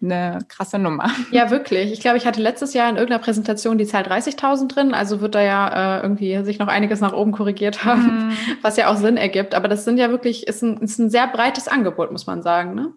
[0.01, 1.11] eine krasse Nummer.
[1.31, 1.91] Ja, wirklich.
[1.91, 5.35] Ich glaube, ich hatte letztes Jahr in irgendeiner Präsentation die Zahl 30.000 drin, also wird
[5.35, 8.33] da ja äh, irgendwie sich noch einiges nach oben korrigiert haben, mm.
[8.61, 9.53] was ja auch Sinn ergibt.
[9.53, 12.75] Aber das sind ja wirklich, ist ein, ist ein sehr breites Angebot, muss man sagen,
[12.75, 12.93] ne?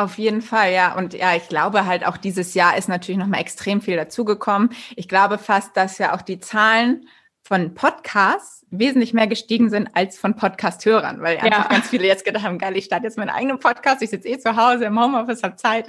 [0.00, 0.96] Auf jeden Fall, ja.
[0.96, 4.70] Und ja, ich glaube halt auch dieses Jahr ist natürlich nochmal extrem viel dazugekommen.
[4.96, 7.06] Ich glaube fast, dass ja auch die Zahlen
[7.42, 12.44] von Podcasts wesentlich mehr gestiegen sind als von Podcast-Hörern, weil einfach ganz viele jetzt gedacht
[12.44, 15.42] haben, geil, ich starte jetzt meinen eigenen Podcast, ich sitze eh zu Hause im Homeoffice,
[15.42, 15.86] habe Zeit.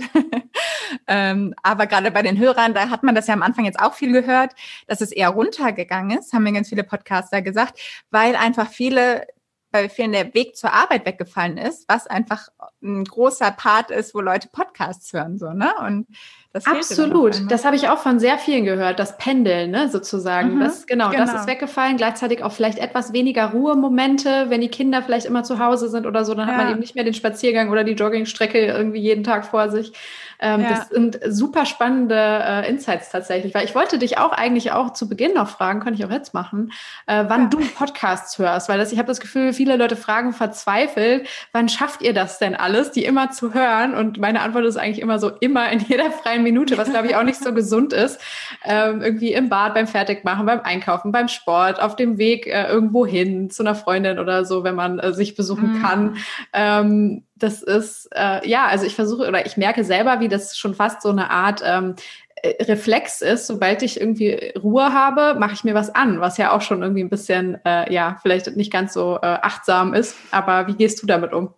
[1.08, 3.94] ähm, aber gerade bei den Hörern, da hat man das ja am Anfang jetzt auch
[3.94, 4.52] viel gehört,
[4.88, 9.26] dass es eher runtergegangen ist, haben mir ganz viele Podcaster gesagt, weil einfach viele
[9.72, 12.50] bei vielen der Weg zur Arbeit weggefallen ist, was einfach
[12.84, 15.74] ein großer Part ist, wo Leute Podcasts hören, so, ne?
[15.80, 16.08] Und
[16.54, 17.50] das Absolut.
[17.50, 20.56] Das habe ich auch von sehr vielen gehört, das Pendeln, ne, sozusagen.
[20.56, 21.96] Mhm, das, genau, genau, das ist weggefallen.
[21.96, 26.26] Gleichzeitig auch vielleicht etwas weniger Ruhemomente, wenn die Kinder vielleicht immer zu Hause sind oder
[26.26, 26.56] so, dann ja.
[26.56, 29.94] hat man eben nicht mehr den Spaziergang oder die Joggingstrecke irgendwie jeden Tag vor sich.
[30.42, 30.70] Ähm, ja.
[30.70, 35.08] Das sind super spannende äh, Insights tatsächlich, weil ich wollte dich auch eigentlich auch zu
[35.08, 36.72] Beginn noch fragen, könnte ich auch jetzt machen,
[37.06, 37.48] äh, wann ja.
[37.50, 42.02] du Podcasts hörst, weil das, ich habe das Gefühl, viele Leute fragen verzweifelt, wann schafft
[42.02, 43.94] ihr das denn alles, die immer zu hören?
[43.94, 47.16] Und meine Antwort ist eigentlich immer so, immer in jeder freien Minute, was glaube ich
[47.16, 48.20] auch nicht so gesund ist.
[48.64, 53.06] Ähm, irgendwie im Bad, beim Fertigmachen, beim Einkaufen, beim Sport, auf dem Weg äh, irgendwo
[53.06, 55.82] hin zu einer Freundin oder so, wenn man äh, sich besuchen mhm.
[55.82, 56.18] kann.
[56.54, 60.76] Ähm, das ist, äh, ja, also ich versuche oder ich merke selber, wie das schon
[60.76, 61.96] fast so eine Art ähm,
[62.36, 66.52] äh, Reflex ist, sobald ich irgendwie Ruhe habe, mache ich mir was an, was ja
[66.52, 70.16] auch schon irgendwie ein bisschen, äh, ja, vielleicht nicht ganz so äh, achtsam ist.
[70.32, 71.54] Aber wie gehst du damit um?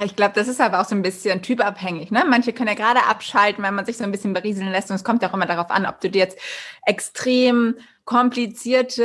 [0.00, 2.12] Ich glaube, das ist aber auch so ein bisschen typabhängig.
[2.12, 2.24] Ne?
[2.28, 4.90] Manche können ja gerade abschalten, wenn man sich so ein bisschen berieseln lässt.
[4.90, 6.38] Und es kommt ja auch immer darauf an, ob du dir jetzt
[6.86, 9.04] extrem komplizierte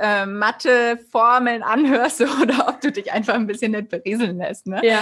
[0.00, 4.68] äh, Mathe-Formeln anhörst oder ob du dich einfach ein bisschen nicht berieseln lässt.
[4.68, 4.80] Ne?
[4.84, 5.00] Ja.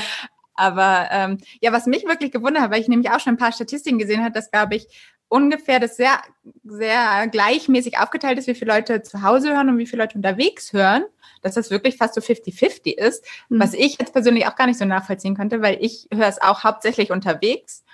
[0.54, 3.52] Aber ähm, ja, was mich wirklich gewundert hat, weil ich nämlich auch schon ein paar
[3.52, 4.88] Statistiken gesehen habe, dass, glaube ich,
[5.28, 6.18] ungefähr das sehr,
[6.64, 10.72] sehr gleichmäßig aufgeteilt ist, wie viele Leute zu Hause hören und wie viele Leute unterwegs
[10.72, 11.04] hören,
[11.46, 13.60] dass das wirklich fast so 50-50 ist, mhm.
[13.60, 16.64] was ich jetzt persönlich auch gar nicht so nachvollziehen könnte, weil ich höre es auch
[16.64, 17.84] hauptsächlich unterwegs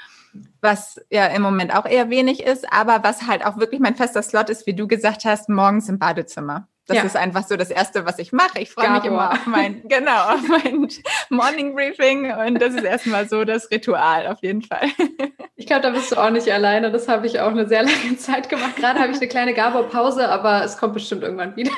[0.60, 4.22] was ja im Moment auch eher wenig ist, aber was halt auch wirklich mein fester
[4.22, 6.68] Slot ist, wie du gesagt hast, morgens im Badezimmer.
[6.86, 7.04] Das ja.
[7.04, 8.58] ist einfach so das Erste, was ich mache.
[8.58, 10.88] Ich freue mich immer auf mein, genau, auf mein
[11.30, 14.88] Morning Briefing und das ist erstmal so das Ritual auf jeden Fall.
[15.62, 16.90] Ich glaube, da bist du auch nicht alleine.
[16.90, 18.74] Das habe ich auch eine sehr lange Zeit gemacht.
[18.74, 21.70] Gerade habe ich eine kleine Gabor-Pause, aber es kommt bestimmt irgendwann wieder.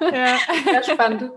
[0.00, 1.28] Ja, sehr spannend.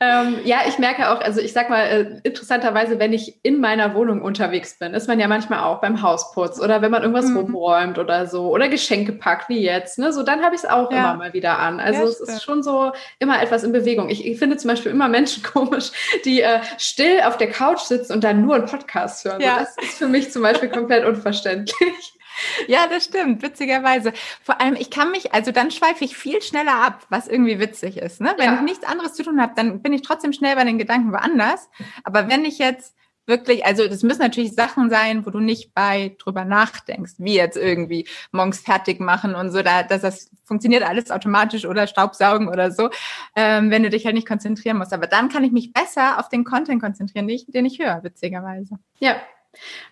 [0.00, 3.94] Ähm, ja, ich merke auch, also ich sag mal, äh, interessanterweise, wenn ich in meiner
[3.94, 7.36] Wohnung unterwegs bin, ist man ja manchmal auch beim Hausputz oder wenn man irgendwas mhm.
[7.36, 10.10] rumräumt oder so oder Geschenke packt, wie jetzt, ne?
[10.12, 10.98] So, dann habe ich es auch ja.
[10.98, 11.80] immer mal wieder an.
[11.80, 14.08] Also ja, es ist schon so immer etwas in Bewegung.
[14.08, 15.90] Ich, ich finde zum Beispiel immer Menschen komisch,
[16.24, 19.40] die äh, still auf der Couch sitzen und dann nur einen Podcast hören.
[19.40, 19.58] Ja.
[19.58, 22.14] So, das ist für mich zum Beispiel komplett unverständlich.
[22.66, 24.12] Ja, das stimmt, witzigerweise.
[24.42, 27.98] Vor allem, ich kann mich, also dann schweife ich viel schneller ab, was irgendwie witzig
[27.98, 28.20] ist.
[28.20, 28.34] Ne?
[28.38, 28.54] Wenn ja.
[28.54, 31.68] ich nichts anderes zu tun habe, dann bin ich trotzdem schnell bei den Gedanken woanders.
[32.04, 32.94] Aber wenn ich jetzt
[33.26, 37.56] wirklich, also das müssen natürlich Sachen sein, wo du nicht bei drüber nachdenkst, wie jetzt
[37.56, 42.70] irgendwie morgens fertig machen und so, da, dass das funktioniert alles automatisch oder Staubsaugen oder
[42.70, 42.90] so,
[43.36, 44.92] ähm, wenn du dich halt nicht konzentrieren musst.
[44.92, 48.02] Aber dann kann ich mich besser auf den Content konzentrieren, den ich, den ich höre,
[48.02, 48.78] witzigerweise.
[48.98, 49.16] Ja,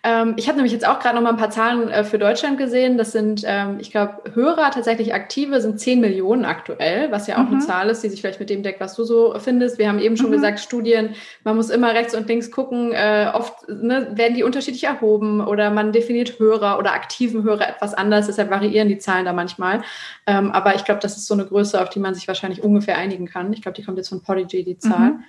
[0.03, 2.57] ähm, ich habe nämlich jetzt auch gerade noch mal ein paar Zahlen äh, für Deutschland
[2.57, 2.96] gesehen.
[2.96, 7.46] Das sind, ähm, ich glaube, Hörer tatsächlich aktive sind 10 Millionen aktuell, was ja auch
[7.46, 7.55] mhm.
[7.55, 9.79] eine Zahl ist, die sich vielleicht mit dem deckt, was du so findest.
[9.79, 10.35] Wir haben eben schon mhm.
[10.35, 12.92] gesagt, Studien, man muss immer rechts und links gucken.
[12.92, 17.92] Äh, oft ne, werden die unterschiedlich erhoben oder man definiert Hörer oder aktiven Hörer etwas
[17.92, 18.27] anders.
[18.27, 19.83] Deshalb variieren die Zahlen da manchmal.
[20.27, 22.96] Ähm, aber ich glaube, das ist so eine Größe, auf die man sich wahrscheinlich ungefähr
[22.96, 23.53] einigen kann.
[23.53, 25.11] Ich glaube, die kommt jetzt von Podigy, die Zahl.
[25.11, 25.25] Mhm.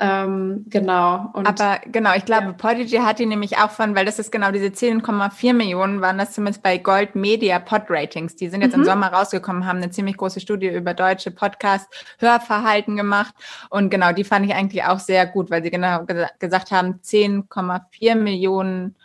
[0.00, 1.30] Ähm, genau.
[1.34, 2.52] Und, Aber genau, ich glaube, ja.
[2.52, 6.32] Podigy hat die nämlich auch von, weil das ist genau diese 10,4 Millionen waren das
[6.32, 8.34] zumindest bei Gold Media Pod Ratings.
[8.34, 8.82] Die sind jetzt mhm.
[8.82, 13.34] im Sommer rausgekommen, haben eine ziemlich große Studie über deutsche Podcast-Hörverhalten gemacht.
[13.70, 16.04] Und genau, die fand ich eigentlich auch sehr gut, weil sie genau
[16.40, 18.96] gesagt haben, 10,4 Millionen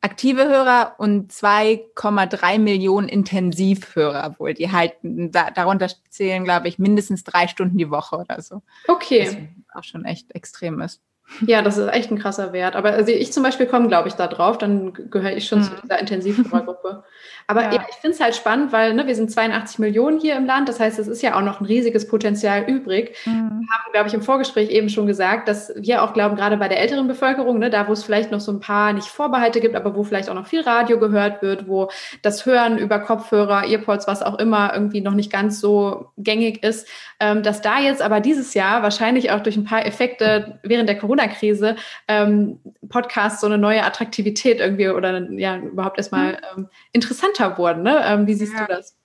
[0.00, 4.54] aktive Hörer und 2,3 Millionen Intensivhörer wohl.
[4.54, 8.62] Die halten, da, darunter zählen, glaube ich, mindestens drei Stunden die Woche oder so.
[8.88, 9.48] Okay.
[9.72, 11.02] Was auch schon echt extrem ist.
[11.46, 12.76] Ja, das ist echt ein krasser Wert.
[12.76, 15.64] Aber also ich zum Beispiel komme, glaube ich, da drauf, dann gehöre ich schon mhm.
[15.64, 17.04] zu dieser Intensivhörergruppe.
[17.48, 20.36] Aber ja, ja ich finde es halt spannend, weil ne, wir sind 82 Millionen hier
[20.36, 20.68] im Land.
[20.68, 23.16] Das heißt, es ist ja auch noch ein riesiges Potenzial übrig.
[23.24, 23.32] Mhm.
[23.32, 26.68] Wir haben, glaube ich, im Vorgespräch eben schon gesagt, dass wir auch glauben, gerade bei
[26.68, 29.76] der älteren Bevölkerung, ne, da wo es vielleicht noch so ein paar nicht Vorbehalte gibt,
[29.76, 31.90] aber wo vielleicht auch noch viel Radio gehört wird, wo
[32.22, 36.88] das Hören über Kopfhörer, Earpods, was auch immer irgendwie noch nicht ganz so gängig ist,
[37.20, 40.98] ähm, dass da jetzt aber dieses Jahr wahrscheinlich auch durch ein paar Effekte während der
[41.16, 41.76] Corona-Krise
[42.08, 46.38] ähm, Podcasts so eine neue Attraktivität irgendwie oder ja überhaupt erstmal mhm.
[46.56, 47.82] ähm, interessanter wurden.
[47.82, 48.02] Ne?
[48.04, 48.66] Ähm, wie siehst ja.
[48.66, 48.96] du das?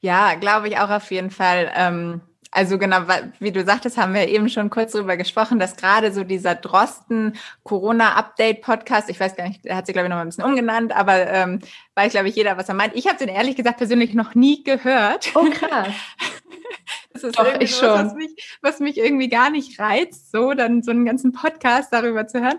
[0.00, 1.70] Ja, glaube ich auch auf jeden Fall.
[1.74, 2.20] Ähm,
[2.50, 3.02] also genau,
[3.40, 7.36] wie du sagtest, haben wir eben schon kurz darüber gesprochen, dass gerade so dieser Drosten
[7.62, 10.96] Corona-Update-Podcast, ich weiß gar nicht, der hat sich, glaube ich, noch mal ein bisschen umgenannt,
[10.96, 11.58] aber ähm,
[11.94, 12.96] weiß, glaube ich, jeder, was er meint.
[12.96, 15.30] Ich habe den ehrlich gesagt persönlich noch nie gehört.
[15.34, 15.88] Oh, krass.
[17.22, 17.88] Das ist Doch, ich schon.
[17.88, 22.26] Was mich, was mich irgendwie gar nicht reizt, so dann so einen ganzen Podcast darüber
[22.26, 22.58] zu hören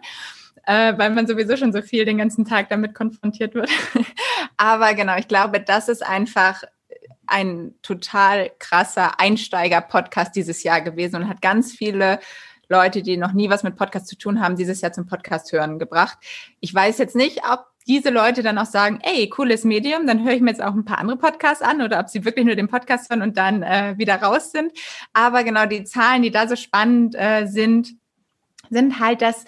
[0.65, 3.71] äh, weil man sowieso schon so viel den ganzen Tag damit konfrontiert wird.
[4.57, 6.63] Aber genau, ich glaube, das ist einfach
[7.25, 12.19] ein total krasser Einsteiger-Podcast dieses Jahr gewesen und hat ganz viele
[12.67, 15.79] Leute, die noch nie was mit Podcast zu tun haben, dieses Jahr zum Podcast hören
[15.79, 16.19] gebracht.
[16.59, 20.33] Ich weiß jetzt nicht, ob diese Leute dann auch sagen, ey, cooles Medium, dann höre
[20.33, 22.67] ich mir jetzt auch ein paar andere Podcasts an oder ob sie wirklich nur den
[22.67, 24.71] Podcast hören und dann äh, wieder raus sind.
[25.11, 27.95] Aber genau die Zahlen, die da so spannend äh, sind,
[28.69, 29.45] sind halt, dass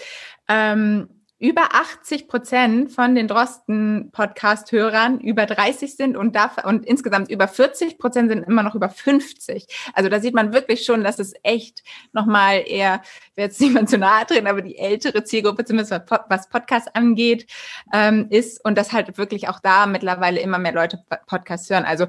[0.47, 7.47] ähm, über 80 Prozent von den Drosten-Podcast-Hörern über 30 sind und, dafür, und insgesamt über
[7.47, 9.65] 40 Prozent sind immer noch über 50.
[9.93, 11.81] Also da sieht man wirklich schon, dass es echt
[12.13, 13.01] nochmal eher,
[13.33, 15.91] wer jetzt niemand zu nahe treten, aber die ältere Zielgruppe, zumindest
[16.29, 17.51] was Podcast angeht,
[17.91, 21.85] ähm, ist und dass halt wirklich auch da mittlerweile immer mehr Leute Podcasts hören.
[21.85, 22.05] Also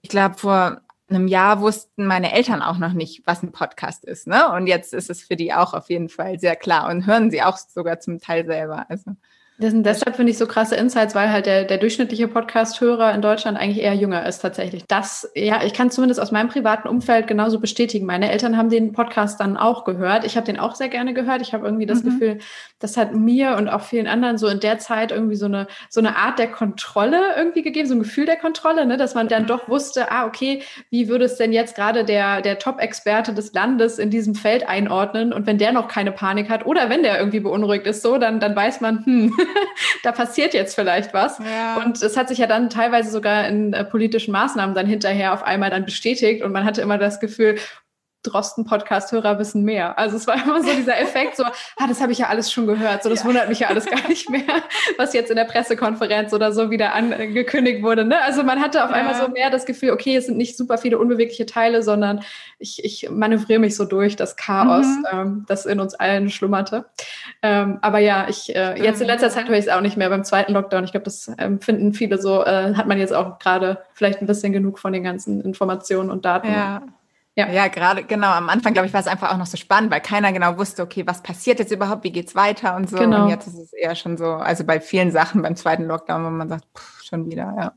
[0.00, 0.80] ich glaube, vor
[1.14, 4.26] einem Jahr wussten meine Eltern auch noch nicht, was ein Podcast ist.
[4.26, 4.50] Ne?
[4.52, 7.42] Und jetzt ist es für die auch auf jeden Fall sehr klar und hören sie
[7.42, 8.86] auch sogar zum Teil selber.
[8.88, 9.12] Also
[9.58, 13.22] das sind deshalb finde ich so krasse Insights, weil halt der, der durchschnittliche Podcast-Hörer in
[13.22, 14.84] Deutschland eigentlich eher jünger ist tatsächlich.
[14.88, 18.06] Das, ja, ich kann zumindest aus meinem privaten Umfeld genauso bestätigen.
[18.06, 20.24] Meine Eltern haben den Podcast dann auch gehört.
[20.24, 21.42] Ich habe den auch sehr gerne gehört.
[21.42, 22.10] Ich habe irgendwie das mhm.
[22.10, 22.38] Gefühl,
[22.80, 26.00] das hat mir und auch vielen anderen so in der Zeit irgendwie so eine, so
[26.00, 28.96] eine Art der Kontrolle irgendwie gegeben, so ein Gefühl der Kontrolle, ne?
[28.96, 32.58] dass man dann doch wusste, ah, okay, wie würde es denn jetzt gerade der, der
[32.58, 35.32] Top-Experte des Landes in diesem Feld einordnen?
[35.32, 38.40] Und wenn der noch keine Panik hat oder wenn der irgendwie beunruhigt ist, so, dann,
[38.40, 39.32] dann weiß man, hm,
[40.02, 41.38] da passiert jetzt vielleicht was.
[41.38, 41.76] Ja.
[41.76, 45.42] Und es hat sich ja dann teilweise sogar in äh, politischen Maßnahmen dann hinterher auf
[45.42, 47.58] einmal dann bestätigt und man hatte immer das Gefühl,
[48.22, 49.98] Drosten-Podcast-Hörer wissen mehr.
[49.98, 52.66] Also es war immer so dieser Effekt, so, ah, das habe ich ja alles schon
[52.66, 53.26] gehört, so das ja.
[53.26, 54.42] wundert mich ja alles gar nicht mehr,
[54.96, 58.04] was jetzt in der Pressekonferenz oder so wieder angekündigt wurde.
[58.04, 58.20] Ne?
[58.22, 58.96] Also man hatte auf ja.
[58.96, 62.20] einmal so mehr das Gefühl, okay, es sind nicht super viele unbewegliche Teile, sondern
[62.58, 65.06] ich, ich manövriere mich so durch das Chaos, mhm.
[65.12, 66.86] ähm, das in uns allen schlummerte.
[67.42, 70.08] Ähm, aber ja, ich äh, jetzt in letzter Zeit höre ich es auch nicht mehr
[70.08, 70.84] beim zweiten Lockdown.
[70.84, 74.26] Ich glaube, das ähm, finden viele so, äh, hat man jetzt auch gerade vielleicht ein
[74.26, 76.48] bisschen genug von den ganzen Informationen und Daten.
[76.48, 76.82] Ja.
[77.34, 78.28] Ja, ja gerade genau.
[78.28, 80.82] Am Anfang, glaube ich, war es einfach auch noch so spannend, weil keiner genau wusste,
[80.82, 82.98] okay, was passiert jetzt überhaupt, wie geht's weiter und so.
[82.98, 83.24] Genau.
[83.24, 86.30] Und jetzt ist es eher schon so, also bei vielen Sachen beim zweiten Lockdown, wo
[86.30, 87.72] man sagt, pff, schon wieder, ja.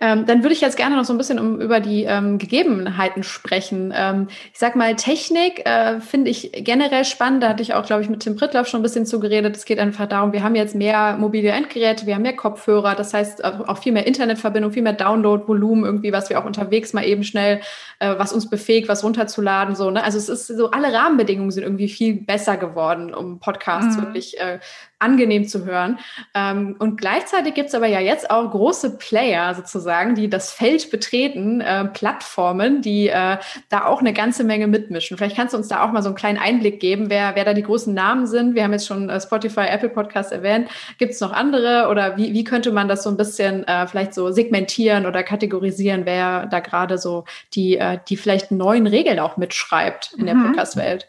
[0.00, 3.22] Ähm, dann würde ich jetzt gerne noch so ein bisschen um, über die ähm, Gegebenheiten
[3.22, 3.92] sprechen.
[3.94, 7.42] Ähm, ich sag mal, Technik äh, finde ich generell spannend.
[7.42, 9.56] Da hatte ich auch, glaube ich, mit Tim Prittlaff schon ein bisschen zugeredet.
[9.56, 13.12] Es geht einfach darum, wir haben jetzt mehr mobile Endgeräte, wir haben mehr Kopfhörer, das
[13.12, 17.22] heißt auch viel mehr Internetverbindung, viel mehr Download-Volumen, irgendwie, was wir auch unterwegs mal eben
[17.22, 17.60] schnell,
[17.98, 19.74] äh, was uns befähigt, was runterzuladen.
[19.74, 20.02] So, ne?
[20.02, 24.02] Also es ist so, alle Rahmenbedingungen sind irgendwie viel besser geworden, um Podcasts mhm.
[24.02, 24.60] wirklich äh,
[25.00, 25.98] angenehm zu hören.
[26.34, 31.60] Ähm, und gleichzeitig gibt's aber ja jetzt auch große Player sozusagen, die das Feld betreten,
[31.60, 35.16] äh, Plattformen, die äh, da auch eine ganze Menge mitmischen.
[35.16, 37.54] Vielleicht kannst du uns da auch mal so einen kleinen Einblick geben, wer, wer da
[37.54, 38.54] die großen Namen sind.
[38.54, 40.68] Wir haben jetzt schon äh, Spotify, Apple Podcast erwähnt.
[40.98, 44.30] Gibt's noch andere oder wie, wie könnte man das so ein bisschen äh, vielleicht so
[44.30, 50.14] segmentieren oder kategorisieren, wer da gerade so die, äh, die vielleicht neuen Regeln auch mitschreibt
[50.18, 50.48] in der mhm.
[50.48, 51.08] Podcast-Welt?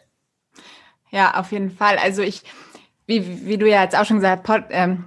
[1.10, 1.98] Ja, auf jeden Fall.
[2.02, 2.42] Also ich
[3.12, 5.04] wie, wie du ja jetzt auch schon gesagt hast, ähm,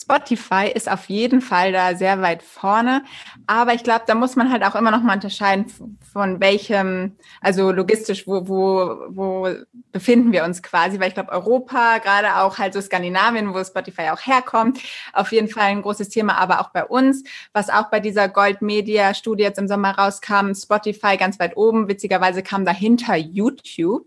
[0.00, 3.02] Spotify ist auf jeden Fall da sehr weit vorne.
[3.48, 5.66] Aber ich glaube, da muss man halt auch immer noch mal unterscheiden,
[6.12, 9.48] von welchem, also logistisch, wo, wo, wo
[9.90, 11.00] befinden wir uns quasi.
[11.00, 14.78] Weil ich glaube, Europa, gerade auch halt so Skandinavien, wo Spotify auch herkommt,
[15.12, 18.62] auf jeden Fall ein großes Thema, aber auch bei uns, was auch bei dieser Gold
[18.62, 21.88] Media Studie jetzt im Sommer rauskam, Spotify ganz weit oben.
[21.88, 24.06] Witzigerweise kam dahinter YouTube.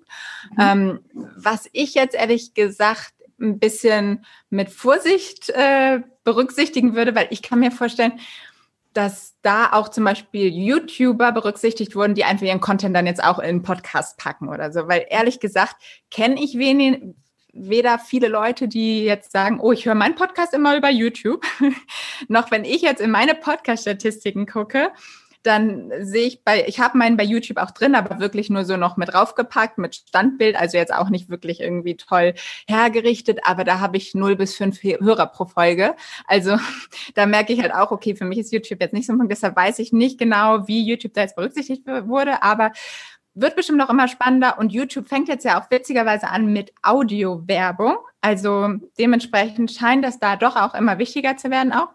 [0.51, 0.57] Mhm.
[0.57, 0.99] Ähm,
[1.35, 7.59] was ich jetzt ehrlich gesagt ein bisschen mit Vorsicht äh, berücksichtigen würde, weil ich kann
[7.59, 8.19] mir vorstellen,
[8.93, 13.39] dass da auch zum Beispiel YouTuber berücksichtigt wurden, die einfach ihren Content dann jetzt auch
[13.39, 14.87] in Podcast packen oder so.
[14.87, 15.75] Weil ehrlich gesagt
[16.09, 17.01] kenne ich wenig,
[17.53, 21.43] weder viele Leute, die jetzt sagen, oh, ich höre meinen Podcast immer über YouTube,
[22.27, 24.91] noch wenn ich jetzt in meine Podcast-Statistiken gucke,
[25.43, 28.77] dann sehe ich bei, ich habe meinen bei YouTube auch drin, aber wirklich nur so
[28.77, 32.33] noch mit draufgepackt, mit Standbild, also jetzt auch nicht wirklich irgendwie toll
[32.67, 35.95] hergerichtet, aber da habe ich null bis fünf Hörer pro Folge.
[36.27, 36.57] Also
[37.15, 39.31] da merke ich halt auch, okay, für mich ist YouTube jetzt nicht so ein Punkt,
[39.31, 42.71] deshalb weiß ich nicht genau, wie YouTube da jetzt berücksichtigt wurde, aber
[43.33, 47.95] wird bestimmt noch immer spannender und YouTube fängt jetzt ja auch witzigerweise an mit Audio-Werbung.
[48.19, 51.89] Also dementsprechend scheint das da doch auch immer wichtiger zu werden auch.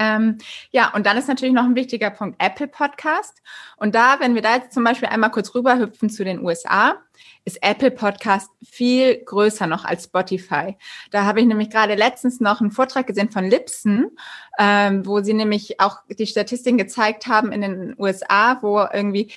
[0.00, 0.38] Ähm,
[0.70, 3.42] ja, und dann ist natürlich noch ein wichtiger Punkt Apple Podcast.
[3.76, 6.96] Und da, wenn wir da jetzt zum Beispiel einmal kurz rüberhüpfen zu den USA,
[7.44, 10.76] ist Apple Podcast viel größer noch als Spotify.
[11.10, 14.10] Da habe ich nämlich gerade letztens noch einen Vortrag gesehen von Lipson,
[14.58, 19.30] ähm, wo sie nämlich auch die Statistiken gezeigt haben in den USA, wo irgendwie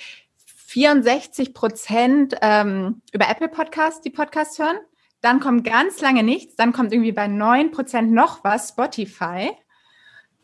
[0.46, 4.78] 64 Prozent ähm, über Apple Podcast die Podcasts hören.
[5.20, 6.56] Dann kommt ganz lange nichts.
[6.56, 9.50] Dann kommt irgendwie bei 9 Prozent noch was Spotify.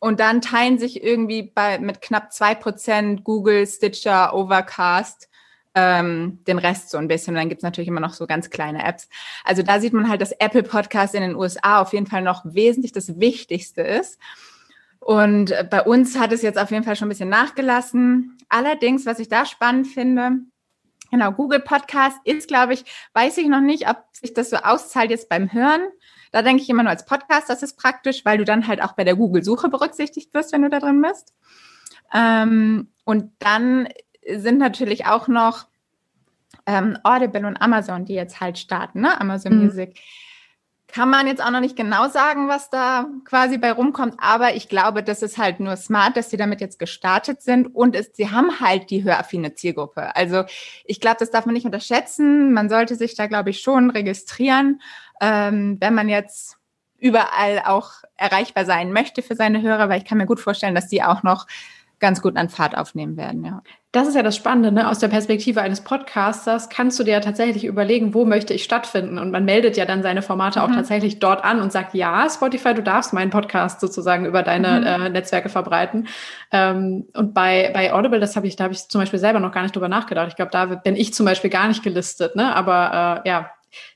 [0.00, 5.30] Und dann teilen sich irgendwie bei, mit knapp zwei Prozent Google, Stitcher, Overcast
[5.74, 7.34] ähm, den Rest so ein bisschen.
[7.34, 9.08] Und dann gibt's natürlich immer noch so ganz kleine Apps.
[9.44, 12.44] Also da sieht man halt, dass Apple Podcast in den USA auf jeden Fall noch
[12.44, 14.18] wesentlich das Wichtigste ist.
[14.98, 18.36] Und bei uns hat es jetzt auf jeden Fall schon ein bisschen nachgelassen.
[18.48, 20.40] Allerdings, was ich da spannend finde,
[21.10, 22.84] genau, Google Podcast ist, glaube ich,
[23.14, 25.82] weiß ich noch nicht, ob sich das so auszahlt jetzt beim Hören.
[26.30, 28.92] Da denke ich immer nur als Podcast, das ist praktisch, weil du dann halt auch
[28.92, 31.34] bei der Google-Suche berücksichtigt wirst, wenn du da drin bist.
[32.12, 33.88] Ähm, und dann
[34.26, 35.66] sind natürlich auch noch
[36.66, 39.20] ähm, Audible und Amazon, die jetzt halt starten, ne?
[39.20, 39.64] Amazon mhm.
[39.64, 40.00] Music.
[40.92, 44.68] Kann man jetzt auch noch nicht genau sagen, was da quasi bei rumkommt, aber ich
[44.68, 48.32] glaube, das ist halt nur smart, dass sie damit jetzt gestartet sind und es, sie
[48.32, 50.16] haben halt die höraffine Zielgruppe.
[50.16, 50.42] Also
[50.84, 52.52] ich glaube, das darf man nicht unterschätzen.
[52.52, 54.80] Man sollte sich da, glaube ich, schon registrieren
[55.20, 56.56] ähm, wenn man jetzt
[56.98, 60.88] überall auch erreichbar sein möchte für seine Hörer, weil ich kann mir gut vorstellen, dass
[60.88, 61.46] die auch noch
[61.98, 63.62] ganz gut an Fahrt aufnehmen werden, ja.
[63.92, 64.88] Das ist ja das Spannende, ne?
[64.88, 69.18] aus der Perspektive eines Podcasters kannst du dir ja tatsächlich überlegen, wo möchte ich stattfinden
[69.18, 70.64] und man meldet ja dann seine Formate mhm.
[70.64, 74.80] auch tatsächlich dort an und sagt, ja, Spotify, du darfst meinen Podcast sozusagen über deine
[74.80, 74.86] mhm.
[74.86, 76.06] äh, Netzwerke verbreiten.
[76.52, 79.52] Ähm, und bei, bei Audible, das habe ich, da habe ich zum Beispiel selber noch
[79.52, 80.28] gar nicht drüber nachgedacht.
[80.28, 82.54] Ich glaube, da bin ich zum Beispiel gar nicht gelistet, ne?
[82.54, 83.50] aber äh, ja,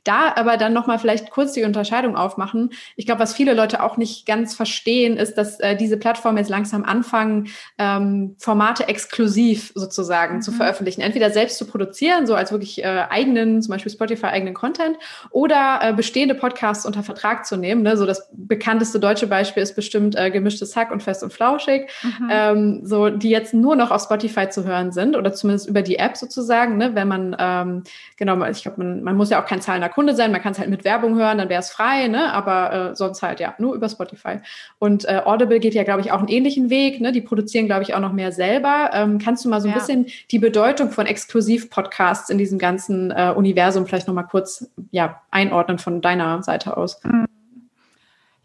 [0.04, 2.70] da aber dann nochmal vielleicht kurz die Unterscheidung aufmachen.
[2.96, 6.50] Ich glaube, was viele Leute auch nicht ganz verstehen, ist, dass äh, diese Plattformen jetzt
[6.50, 10.42] langsam anfangen, ähm, Formate exklusiv sozusagen mhm.
[10.42, 11.00] zu veröffentlichen.
[11.00, 14.96] Entweder selbst zu produzieren, so als wirklich äh, eigenen, zum Beispiel Spotify eigenen Content,
[15.30, 17.82] oder äh, bestehende Podcasts unter Vertrag zu nehmen.
[17.82, 17.96] Ne?
[17.96, 22.28] So das bekannteste deutsche Beispiel ist bestimmt äh, gemischtes Hack und fest und flauschig, mhm.
[22.30, 25.96] ähm, so die jetzt nur noch auf Spotify zu hören sind oder zumindest über die
[25.96, 26.94] App sozusagen, ne?
[26.94, 27.82] wenn man ähm,
[28.16, 30.58] genau, ich glaube, man, man muss ja auch kein zahlender Kunde sein, man kann es
[30.58, 32.32] halt mit Werbung hören, dann wäre es frei, ne?
[32.32, 34.40] aber äh, sonst halt ja nur über Spotify.
[34.78, 37.00] Und äh, Audible geht ja, glaube ich, auch einen ähnlichen Weg.
[37.00, 37.12] Ne?
[37.12, 38.90] Die produzieren, glaube ich, auch noch mehr selber.
[38.92, 39.78] Ähm, kannst du mal so ein ja.
[39.78, 45.22] bisschen die Bedeutung von Exklusiv-Podcasts in diesem ganzen äh, Universum vielleicht noch mal kurz ja,
[45.30, 47.00] einordnen von deiner Seite aus?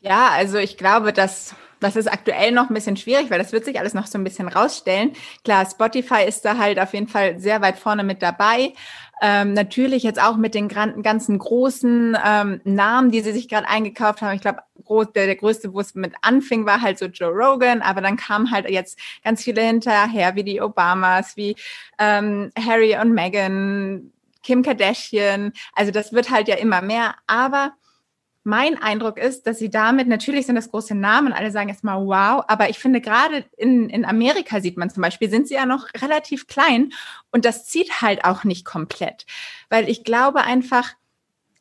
[0.02, 3.66] Ja, also ich glaube, dass das ist aktuell noch ein bisschen schwierig, weil das wird
[3.66, 5.14] sich alles noch so ein bisschen rausstellen.
[5.44, 8.74] Klar, Spotify ist da halt auf jeden Fall sehr weit vorne mit dabei.
[9.22, 14.22] Ähm, natürlich jetzt auch mit den ganzen großen ähm, Namen, die sie sich gerade eingekauft
[14.22, 14.36] haben.
[14.36, 14.62] Ich glaube,
[15.14, 18.52] der, der größte, wo es mit anfing, war halt so Joe Rogan, aber dann kamen
[18.52, 21.56] halt jetzt ganz viele hinterher, wie die Obamas, wie
[22.00, 25.54] ähm, Harry und Meghan, Kim Kardashian.
[25.74, 27.16] Also das wird halt ja immer mehr.
[27.28, 27.74] Aber
[28.44, 32.44] mein Eindruck ist, dass sie damit, natürlich sind das große Namen, alle sagen erstmal wow,
[32.48, 35.88] aber ich finde gerade in, in Amerika sieht man zum Beispiel, sind sie ja noch
[36.02, 36.94] relativ klein
[37.32, 39.26] und das zieht halt auch nicht komplett.
[39.70, 40.94] Weil ich glaube einfach,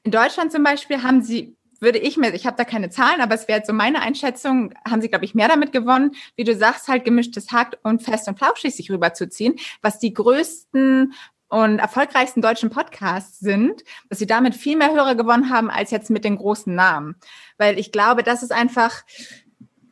[0.04, 3.34] in Deutschland zum Beispiel haben sie würde ich mir, ich habe da keine Zahlen, aber
[3.34, 6.88] es wäre so meine Einschätzung, haben sie, glaube ich, mehr damit gewonnen, wie du sagst,
[6.88, 11.14] halt gemischtes Hack und fest und flauschig sich rüberzuziehen, was die größten
[11.48, 16.10] und erfolgreichsten deutschen Podcasts sind, dass sie damit viel mehr Hörer gewonnen haben als jetzt
[16.10, 17.16] mit den großen Namen.
[17.56, 19.02] Weil ich glaube, das ist einfach,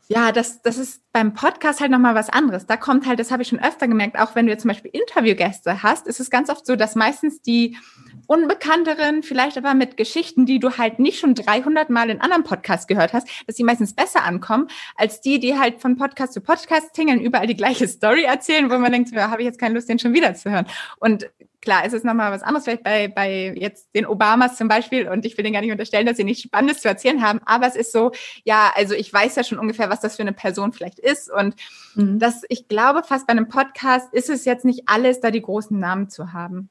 [0.08, 2.66] ja, das, das ist beim Podcast halt nochmal was anderes.
[2.66, 4.90] Da kommt halt, das habe ich schon öfter gemerkt, auch wenn du jetzt zum Beispiel
[4.90, 7.78] Interviewgäste hast, ist es ganz oft so, dass meistens die
[8.26, 12.86] unbekannteren, vielleicht aber mit Geschichten, die du halt nicht schon 300 Mal in anderen Podcasts
[12.86, 16.92] gehört hast, dass die meistens besser ankommen, als die, die halt von Podcast zu Podcast
[16.92, 19.88] tingeln, überall die gleiche Story erzählen, wo man denkt, ja, habe ich jetzt keine Lust,
[19.88, 20.66] den schon wieder zu hören.
[20.98, 21.30] Und
[21.66, 25.26] klar, es ist nochmal was anderes, vielleicht bei, bei jetzt den Obamas zum Beispiel, und
[25.26, 27.74] ich will denen gar nicht unterstellen, dass sie nichts Spannendes zu erzählen haben, aber es
[27.74, 28.12] ist so,
[28.44, 31.30] ja, also ich weiß ja schon ungefähr, was das für eine Person vielleicht ist.
[31.30, 31.54] Und
[31.94, 32.18] mhm.
[32.18, 35.78] das, ich glaube, fast bei einem Podcast ist es jetzt nicht alles, da die großen
[35.78, 36.70] Namen zu haben.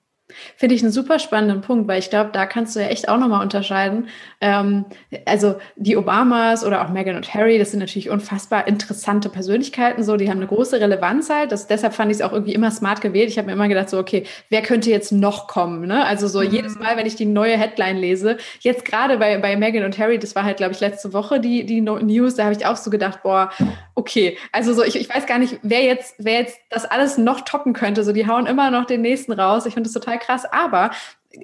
[0.56, 3.18] Finde ich einen super spannenden Punkt, weil ich glaube, da kannst du ja echt auch
[3.18, 4.08] nochmal unterscheiden.
[4.42, 4.86] Ähm,
[5.26, 10.18] also die Obamas oder auch Meghan und Harry, das sind natürlich unfassbar interessante Persönlichkeiten, so,
[10.18, 11.52] die haben eine große Relevanz halt.
[11.52, 13.30] Das, deshalb fand ich es auch irgendwie immer smart gewählt.
[13.30, 15.88] Ich habe mir immer gedacht, so, okay, wer könnte jetzt noch kommen?
[15.88, 16.06] Ne?
[16.06, 16.52] Also so mhm.
[16.52, 20.20] jedes Mal, wenn ich die neue Headline lese, jetzt gerade bei, bei Meghan und Harry,
[20.20, 22.90] das war halt, glaube ich, letzte Woche die, die News, da habe ich auch so
[22.90, 23.50] gedacht, boah,
[23.96, 24.38] okay.
[24.52, 27.74] Also so, ich, ich weiß gar nicht, wer jetzt, wer jetzt das alles noch toppen
[27.74, 28.04] könnte.
[28.04, 29.66] So, die hauen immer noch den nächsten raus.
[29.66, 30.46] Ich finde das total krass.
[30.46, 30.92] Aber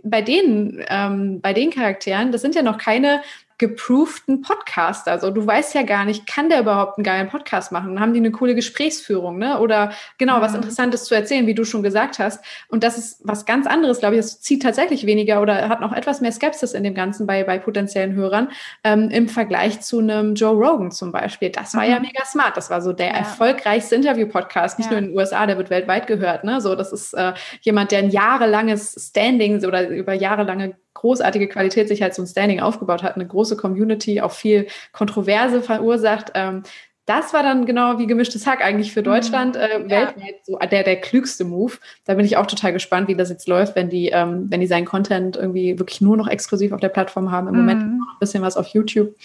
[0.04, 3.22] bei denen, ähm, bei den Charakteren, das sind ja noch keine
[3.62, 5.12] geprooften Podcaster.
[5.12, 8.00] Also du weißt ja gar nicht, kann der überhaupt einen geilen Podcast machen?
[8.00, 9.60] Haben die eine coole Gesprächsführung, ne?
[9.60, 10.42] Oder genau, mhm.
[10.42, 12.44] was Interessantes zu erzählen, wie du schon gesagt hast.
[12.70, 14.22] Und das ist was ganz anderes, glaube ich.
[14.22, 17.60] Das zieht tatsächlich weniger oder hat noch etwas mehr Skepsis in dem Ganzen bei, bei
[17.60, 18.50] potenziellen Hörern
[18.84, 21.52] ähm, im Vergleich zu einem Joe Rogan zum Beispiel.
[21.52, 21.92] Das war mhm.
[21.92, 22.58] ja mega smart.
[22.58, 23.14] Das war so der ja.
[23.14, 24.94] erfolgreichste Interview-Podcast, nicht ja.
[24.94, 26.44] nur in den USA, der wird weltweit gehört.
[26.44, 26.62] Ne?
[26.62, 32.28] So, das ist äh, jemand, der ein jahrelanges Standing oder über jahrelange großartige Qualitätssicherheit und
[32.28, 36.32] Standing aufgebaut hat, eine große Community, auch viel Kontroverse verursacht.
[36.36, 36.64] Ähm,
[37.06, 39.06] das war dann genau wie gemischtes Hack eigentlich für mhm.
[39.06, 39.90] Deutschland äh, ja.
[39.90, 41.74] weltweit so der, der klügste Move.
[42.06, 44.68] Da bin ich auch total gespannt, wie das jetzt läuft, wenn die, ähm, wenn die
[44.68, 47.48] seinen Content irgendwie wirklich nur noch exklusiv auf der Plattform haben.
[47.48, 47.60] Im mhm.
[47.60, 49.16] Moment noch ein bisschen was auf YouTube.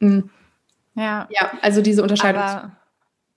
[0.00, 0.30] Mhm.
[0.96, 1.28] Ja.
[1.30, 2.42] ja, also diese Unterscheidung.
[2.42, 2.72] Aber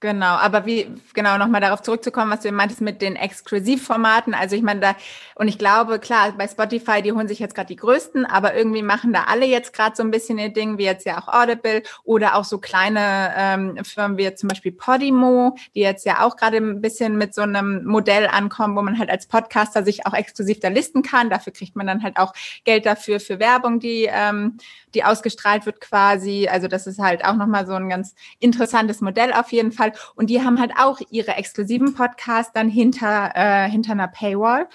[0.03, 4.33] Genau, aber wie, genau, nochmal darauf zurückzukommen, was du meintest mit den Exklusivformaten.
[4.33, 4.95] Also ich meine, da,
[5.35, 8.81] und ich glaube, klar, bei Spotify, die holen sich jetzt gerade die größten, aber irgendwie
[8.81, 11.83] machen da alle jetzt gerade so ein bisschen ihr Ding, wie jetzt ja auch Audible
[12.03, 16.35] oder auch so kleine ähm, Firmen wie jetzt zum Beispiel Podimo, die jetzt ja auch
[16.35, 20.13] gerade ein bisschen mit so einem Modell ankommen, wo man halt als Podcaster sich auch
[20.13, 21.29] exklusiv da listen kann.
[21.29, 22.33] Dafür kriegt man dann halt auch
[22.65, 24.57] Geld dafür für Werbung, die, ähm,
[24.93, 26.49] die ausgestrahlt wird quasi.
[26.51, 29.92] Also das ist halt auch nochmal so ein ganz interessantes Modell auf jeden Fall.
[30.15, 34.67] Und die haben halt auch ihre exklusiven Podcasts dann hinter, äh, hinter einer Paywall.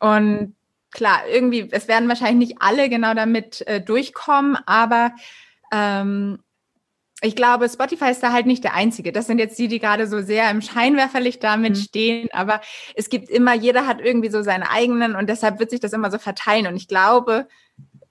[0.00, 0.54] Und
[0.90, 5.12] klar, irgendwie, es werden wahrscheinlich nicht alle genau damit äh, durchkommen, aber
[5.72, 6.38] ähm,
[7.24, 9.10] ich glaube, Spotify ist da halt nicht der Einzige.
[9.10, 11.80] Das sind jetzt die, die gerade so sehr im Scheinwerferlicht damit mhm.
[11.80, 12.28] stehen.
[12.32, 12.60] Aber
[12.94, 16.10] es gibt immer, jeder hat irgendwie so seine eigenen und deshalb wird sich das immer
[16.10, 16.66] so verteilen.
[16.66, 17.48] Und ich glaube,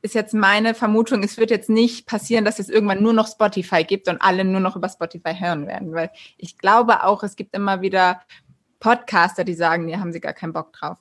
[0.04, 3.86] ist jetzt meine Vermutung, es wird jetzt nicht passieren, dass es irgendwann nur noch Spotify
[3.86, 7.56] gibt und alle nur noch über Spotify hören werden, weil ich glaube auch, es gibt
[7.56, 8.22] immer wieder
[8.80, 10.98] Podcaster, die sagen, nee, haben sie gar keinen Bock drauf.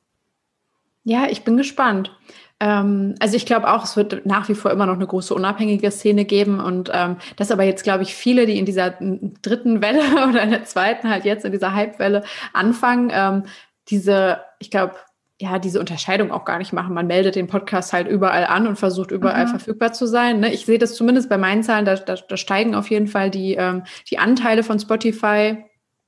[1.02, 2.16] Ja, ich bin gespannt.
[2.60, 5.90] Ähm, also ich glaube auch, es wird nach wie vor immer noch eine große unabhängige
[5.90, 10.28] Szene geben und ähm, dass aber jetzt, glaube ich, viele, die in dieser dritten Welle
[10.28, 12.22] oder in der zweiten halt jetzt in dieser Hype-Welle
[12.52, 13.42] anfangen, ähm,
[13.88, 14.94] diese, ich glaube,
[15.42, 16.94] ja, diese Unterscheidung auch gar nicht machen.
[16.94, 19.50] Man meldet den Podcast halt überall an und versucht überall mhm.
[19.50, 20.38] verfügbar zu sein.
[20.38, 20.52] Ne?
[20.52, 23.54] Ich sehe das zumindest bei meinen Zahlen, da, da, da steigen auf jeden Fall die,
[23.54, 25.64] ähm, die Anteile von Spotify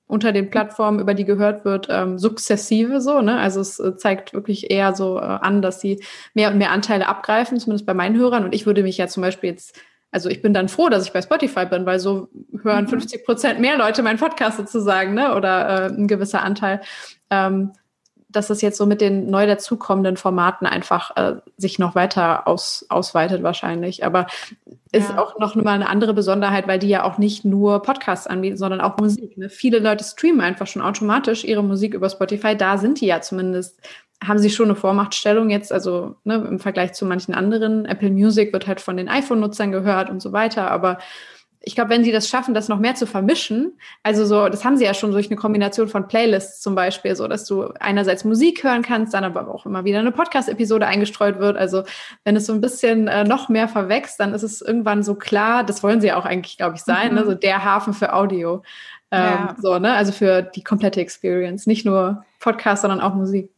[0.06, 3.22] unter den Plattformen, über die gehört wird, ähm, sukzessive so.
[3.22, 3.36] Ne?
[3.36, 6.00] Also es äh, zeigt wirklich eher so äh, an, dass sie
[6.34, 8.44] mehr und mehr Anteile abgreifen, zumindest bei meinen Hörern.
[8.44, 9.76] Und ich würde mich ja zum Beispiel jetzt
[10.12, 12.28] also ich bin dann froh, dass ich bei Spotify bin, weil so
[12.62, 13.24] hören 50 mhm.
[13.24, 15.34] Prozent mehr Leute meinen Podcast sozusagen, ne?
[15.34, 16.82] Oder äh, ein gewisser Anteil.
[17.30, 17.72] Ähm,
[18.34, 22.86] dass es jetzt so mit den neu dazukommenden Formaten einfach äh, sich noch weiter aus,
[22.88, 24.04] ausweitet wahrscheinlich.
[24.04, 24.26] Aber
[24.92, 25.18] ist ja.
[25.18, 28.80] auch noch mal eine andere Besonderheit, weil die ja auch nicht nur Podcasts anbieten, sondern
[28.80, 29.36] auch Musik.
[29.36, 29.48] Ne?
[29.48, 32.56] Viele Leute streamen einfach schon automatisch ihre Musik über Spotify.
[32.56, 33.78] Da sind die ja zumindest,
[34.22, 37.84] haben sie schon eine Vormachtstellung jetzt, also ne, im Vergleich zu manchen anderen.
[37.86, 40.70] Apple Music wird halt von den iPhone-Nutzern gehört und so weiter.
[40.70, 40.98] Aber
[41.66, 44.76] ich glaube, wenn sie das schaffen, das noch mehr zu vermischen, also so, das haben
[44.76, 48.62] sie ja schon durch eine Kombination von Playlists zum Beispiel, so dass du einerseits Musik
[48.64, 51.56] hören kannst, dann aber auch immer wieder eine Podcast-Episode eingestreut wird.
[51.56, 51.84] Also
[52.24, 55.64] wenn es so ein bisschen äh, noch mehr verwächst, dann ist es irgendwann so klar,
[55.64, 57.14] das wollen sie ja auch eigentlich, glaube ich, sein, mhm.
[57.14, 57.24] ne?
[57.24, 58.62] so der Hafen für Audio.
[59.10, 59.56] Ähm, ja.
[59.58, 59.94] So, ne?
[59.94, 63.50] Also für die komplette Experience, nicht nur Podcast, sondern auch Musik.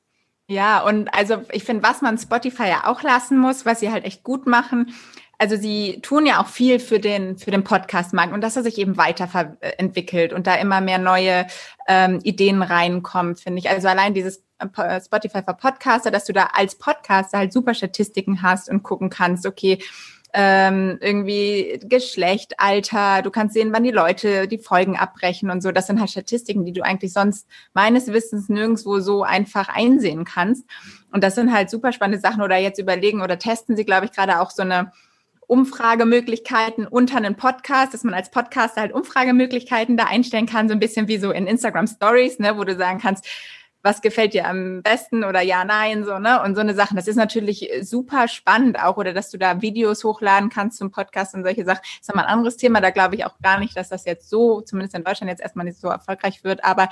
[0.49, 4.05] Ja, und also ich finde, was man Spotify ja auch lassen muss, was sie halt
[4.05, 4.95] echt gut machen,
[5.39, 8.79] also sie tun ja auch viel für den, für den Podcast-Markt und dass er sich
[8.79, 11.47] eben weiterentwickelt und da immer mehr neue
[11.89, 13.69] ähm, Ideen reinkommen, finde ich.
[13.69, 18.43] Also allein dieses äh, Spotify für Podcaster, dass du da als Podcaster halt super Statistiken
[18.43, 19.79] hast und gucken kannst, okay,
[20.39, 25.73] ähm, irgendwie Geschlecht, Alter, du kannst sehen, wann die Leute die Folgen abbrechen und so.
[25.73, 30.67] Das sind halt Statistiken, die du eigentlich sonst meines Wissens nirgendwo so einfach einsehen kannst.
[31.11, 32.43] Und das sind halt super spannende Sachen.
[32.43, 34.93] Oder jetzt überlegen oder testen sie, glaube ich, gerade auch so eine
[35.47, 40.81] Umfragemöglichkeiten unter einen Podcast, dass man als Podcaster halt Umfragemöglichkeiten da einstellen kann, so ein
[40.81, 43.27] bisschen wie so in Instagram Stories, ne, wo du sagen kannst,
[43.87, 46.43] was gefällt dir am besten oder ja, nein, so, ne?
[46.43, 46.97] Und so eine Sachen.
[46.97, 51.35] Das ist natürlich super spannend auch, oder dass du da Videos hochladen kannst zum Podcast
[51.35, 51.83] und solche Sachen.
[51.83, 52.81] Das ist nochmal ein anderes Thema.
[52.81, 55.65] Da glaube ich auch gar nicht, dass das jetzt so, zumindest in Deutschland jetzt erstmal
[55.65, 56.65] nicht so erfolgreich wird.
[56.65, 56.89] Aber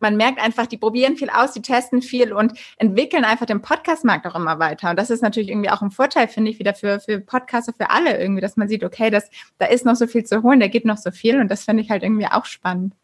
[0.00, 4.26] man merkt einfach, die probieren viel aus, die testen viel und entwickeln einfach den Podcast-Markt
[4.26, 4.90] auch immer weiter.
[4.90, 7.90] Und das ist natürlich irgendwie auch ein Vorteil, finde ich, wieder für, für Podcaster, für
[7.90, 10.68] alle irgendwie, dass man sieht, okay, das, da ist noch so viel zu holen, da
[10.68, 12.94] geht noch so viel und das finde ich halt irgendwie auch spannend.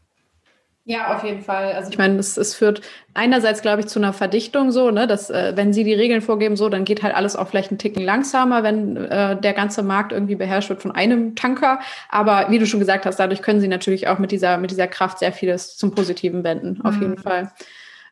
[0.89, 1.73] Ja, auf jeden Fall.
[1.73, 2.81] Also ich meine, es, es führt
[3.13, 6.57] einerseits, glaube ich, zu einer Verdichtung so, ne, dass äh, wenn sie die Regeln vorgeben,
[6.57, 10.13] so, dann geht halt alles auch vielleicht einen Ticken langsamer, wenn äh, der ganze Markt
[10.13, 11.81] irgendwie beherrscht wird von einem Tanker.
[12.09, 14.87] Aber wie du schon gesagt hast, dadurch können sie natürlich auch mit dieser mit dieser
[14.87, 16.81] Kraft sehr vieles zum Positiven wenden.
[16.83, 17.03] Auf mhm.
[17.03, 17.51] jeden Fall.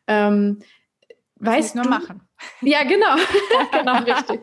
[0.07, 0.59] Ähm,
[1.39, 2.27] weißt nur machen.
[2.59, 3.15] Ja, genau,
[3.71, 4.41] genau richtig.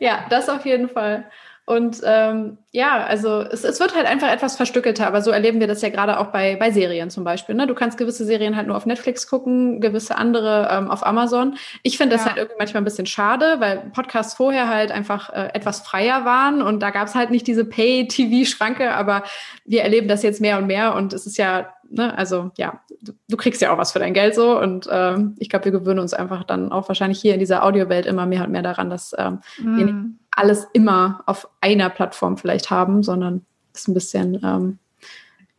[0.00, 1.30] Ja, das auf jeden Fall.
[1.64, 5.68] Und ähm, ja, also es, es wird halt einfach etwas verstückelter, aber so erleben wir
[5.68, 7.54] das ja gerade auch bei, bei Serien zum Beispiel.
[7.54, 7.68] Ne?
[7.68, 11.56] Du kannst gewisse Serien halt nur auf Netflix gucken, gewisse andere ähm, auf Amazon.
[11.84, 12.30] Ich finde das ja.
[12.30, 16.62] halt irgendwie manchmal ein bisschen schade, weil Podcasts vorher halt einfach äh, etwas freier waren
[16.62, 19.22] und da gab es halt nicht diese Pay-TV-Schranke, aber
[19.64, 23.12] wir erleben das jetzt mehr und mehr und es ist ja ne, also ja, du,
[23.28, 26.00] du, kriegst ja auch was für dein Geld so und ähm, ich glaube, wir gewöhnen
[26.00, 29.14] uns einfach dann auch wahrscheinlich hier in dieser Audiowelt immer mehr und mehr daran, dass
[29.16, 30.18] ähm, mm.
[30.32, 34.78] Alles immer auf einer Plattform vielleicht haben, sondern es ein bisschen ähm,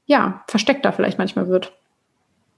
[0.05, 1.73] ja versteckter vielleicht manchmal wird.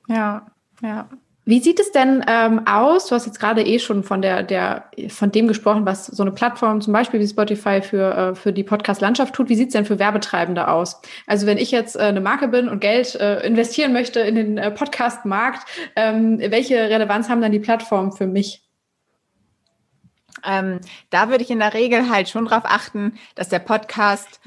[0.08, 0.46] Ja,
[0.82, 1.08] ja.
[1.48, 3.06] Wie sieht es denn ähm, aus?
[3.06, 6.32] Du hast jetzt gerade eh schon von der, der, von dem gesprochen, was so eine
[6.32, 9.48] Plattform zum Beispiel wie Spotify für, äh, für die Podcast-Landschaft tut.
[9.48, 11.00] Wie sieht es denn für Werbetreibende aus?
[11.28, 14.58] Also wenn ich jetzt äh, eine Marke bin und Geld äh, investieren möchte in den
[14.58, 18.65] äh, Podcast-Markt, ähm, welche Relevanz haben dann die Plattformen für mich?
[20.46, 20.80] Ähm,
[21.10, 24.40] da würde ich in der Regel halt schon darauf achten, dass der Podcast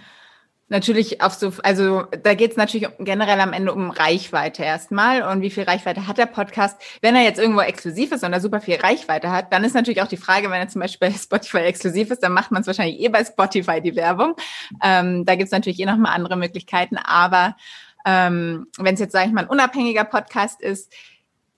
[0.69, 5.41] natürlich auf so, also da geht es natürlich generell am Ende um Reichweite erstmal und
[5.41, 6.81] wie viel Reichweite hat der Podcast.
[7.01, 10.03] Wenn er jetzt irgendwo exklusiv ist und er super viel Reichweite hat, dann ist natürlich
[10.03, 12.67] auch die Frage, wenn er zum Beispiel bei Spotify exklusiv ist, dann macht man es
[12.67, 14.35] wahrscheinlich eh bei Spotify die Werbung.
[14.83, 17.57] Ähm, da gibt es natürlich eh nochmal andere Möglichkeiten, aber
[18.05, 20.93] ähm, wenn es jetzt, sage ich mal, ein unabhängiger Podcast ist,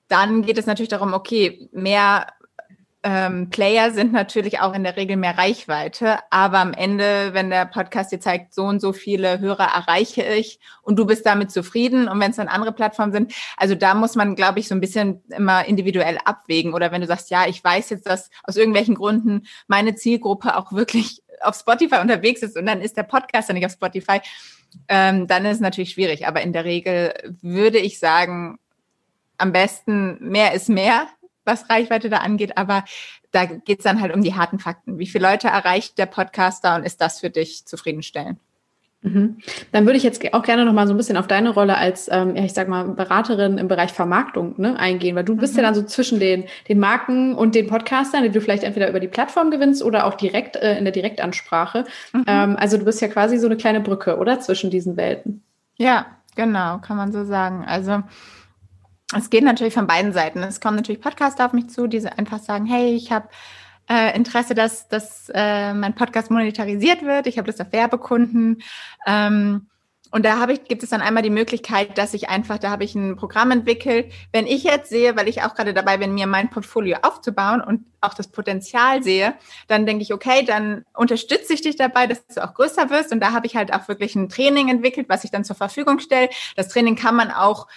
[0.09, 2.27] dann geht es natürlich darum, okay, mehr
[3.03, 7.65] ähm, Player sind natürlich auch in der Regel mehr Reichweite, aber am Ende, wenn der
[7.65, 12.09] Podcast dir zeigt, so und so viele Hörer erreiche ich und du bist damit zufrieden
[12.09, 14.83] und wenn es dann andere Plattformen sind, also da muss man, glaube ich, so ein
[14.83, 18.97] bisschen immer individuell abwägen oder wenn du sagst, ja, ich weiß jetzt, dass aus irgendwelchen
[18.97, 23.55] Gründen meine Zielgruppe auch wirklich auf Spotify unterwegs ist und dann ist der Podcast ja
[23.55, 24.21] nicht auf Spotify,
[24.89, 28.59] ähm, dann ist es natürlich schwierig, aber in der Regel würde ich sagen,
[29.39, 31.07] am besten mehr ist mehr
[31.51, 32.85] was Reichweite da angeht, aber
[33.33, 34.99] da geht es dann halt um die harten Fakten.
[34.99, 38.39] Wie viele Leute erreicht der Podcaster und ist das für dich zufriedenstellend?
[39.03, 39.39] Mhm.
[39.73, 42.09] Dann würde ich jetzt auch gerne noch mal so ein bisschen auf deine Rolle als,
[42.13, 45.61] ähm, ja, ich sag mal, Beraterin im Bereich Vermarktung ne, eingehen, weil du bist mhm.
[45.61, 49.01] ja dann so zwischen den, den Marken und den Podcastern, die du vielleicht entweder über
[49.01, 51.87] die Plattform gewinnst oder auch direkt äh, in der Direktansprache.
[52.13, 52.25] Mhm.
[52.27, 54.39] Ähm, also du bist ja quasi so eine kleine Brücke, oder?
[54.41, 55.43] Zwischen diesen Welten.
[55.77, 56.05] Ja,
[56.37, 57.65] genau, kann man so sagen.
[57.67, 58.03] Also
[59.17, 60.41] es geht natürlich von beiden Seiten.
[60.41, 63.29] Es kommen natürlich Podcaster auf mich zu, die einfach sagen, hey, ich habe
[63.89, 67.27] äh, Interesse, dass, dass äh, mein Podcast monetarisiert wird.
[67.27, 68.63] Ich habe Lust auf Werbekunden.
[69.07, 69.67] Ähm,
[70.13, 72.83] und da habe ich, gibt es dann einmal die Möglichkeit, dass ich einfach, da habe
[72.83, 74.13] ich ein Programm entwickelt.
[74.33, 77.85] Wenn ich jetzt sehe, weil ich auch gerade dabei bin, mir mein Portfolio aufzubauen und
[78.01, 79.35] auch das Potenzial sehe,
[79.69, 83.13] dann denke ich, okay, dann unterstütze ich dich dabei, dass du auch größer wirst.
[83.13, 86.01] Und da habe ich halt auch wirklich ein Training entwickelt, was ich dann zur Verfügung
[86.01, 86.29] stelle.
[86.57, 87.69] Das Training kann man auch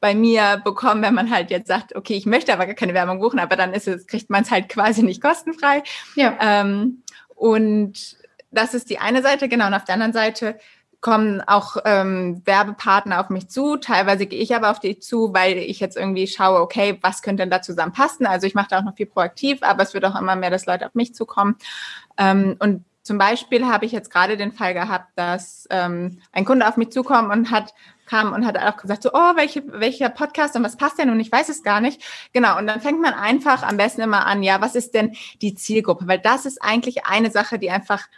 [0.00, 3.20] bei mir bekommen, wenn man halt jetzt sagt, okay, ich möchte aber gar keine Werbung
[3.20, 5.82] buchen, aber dann ist es, kriegt man es halt quasi nicht kostenfrei.
[6.14, 6.36] Ja.
[6.40, 7.02] Ähm,
[7.34, 8.16] und
[8.50, 9.66] das ist die eine Seite, genau.
[9.66, 10.58] Und auf der anderen Seite
[11.00, 13.76] kommen auch ähm, Werbepartner auf mich zu.
[13.76, 17.42] Teilweise gehe ich aber auf die zu, weil ich jetzt irgendwie schaue, okay, was könnte
[17.42, 18.26] denn da zusammenpassen?
[18.26, 20.66] Also ich mache da auch noch viel proaktiv, aber es wird auch immer mehr, dass
[20.66, 21.56] Leute auf mich zukommen.
[22.18, 26.68] Ähm, und zum Beispiel habe ich jetzt gerade den Fall gehabt, dass ähm, ein Kunde
[26.68, 27.74] auf mich zukommt und hat
[28.10, 31.10] kam und hat auch gesagt, so, oh, welche, welcher Podcast und was passt denn?
[31.10, 32.02] Und ich weiß es gar nicht.
[32.32, 32.58] Genau.
[32.58, 36.08] Und dann fängt man einfach am besten immer an, ja, was ist denn die Zielgruppe?
[36.08, 38.08] Weil das ist eigentlich eine Sache, die einfach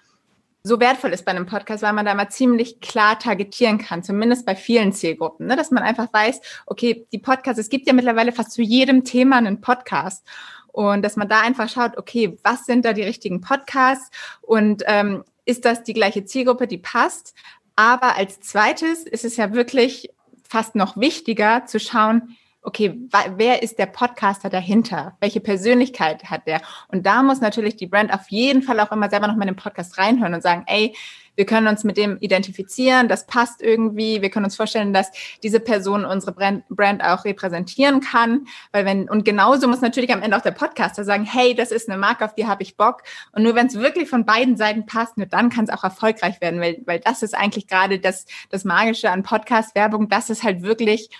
[0.64, 4.46] so wertvoll ist bei einem Podcast, weil man da mal ziemlich klar targetieren kann, zumindest
[4.46, 5.56] bei vielen Zielgruppen, ne?
[5.56, 9.38] dass man einfach weiß, okay, die Podcasts, es gibt ja mittlerweile fast zu jedem Thema
[9.38, 10.24] einen Podcast.
[10.72, 14.10] Und dass man da einfach schaut, okay, was sind da die richtigen Podcasts
[14.40, 17.34] und ähm, ist das die gleiche Zielgruppe, die passt?
[17.76, 20.10] Aber als zweites ist es ja wirklich
[20.48, 22.96] fast noch wichtiger zu schauen, okay,
[23.36, 25.16] wer ist der Podcaster dahinter?
[25.20, 26.62] Welche Persönlichkeit hat der?
[26.88, 29.54] Und da muss natürlich die Brand auf jeden Fall auch immer selber noch mal in
[29.54, 30.94] den Podcast reinhören und sagen, ey,
[31.36, 35.10] wir können uns mit dem identifizieren, das passt irgendwie, wir können uns vorstellen, dass
[35.42, 40.36] diese Person unsere Brand, auch repräsentieren kann, weil wenn, und genauso muss natürlich am Ende
[40.36, 43.02] auch der Podcaster sagen, hey, das ist eine Marke, auf die habe ich Bock.
[43.32, 46.40] Und nur wenn es wirklich von beiden Seiten passt, nur dann kann es auch erfolgreich
[46.40, 50.62] werden, weil, weil das ist eigentlich gerade das, das Magische an Podcast-Werbung, dass es halt
[50.62, 51.10] wirklich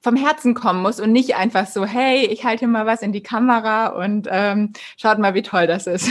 [0.00, 3.22] vom Herzen kommen muss und nicht einfach so, hey, ich halte mal was in die
[3.22, 6.08] Kamera und ähm, schaut mal, wie toll das ist.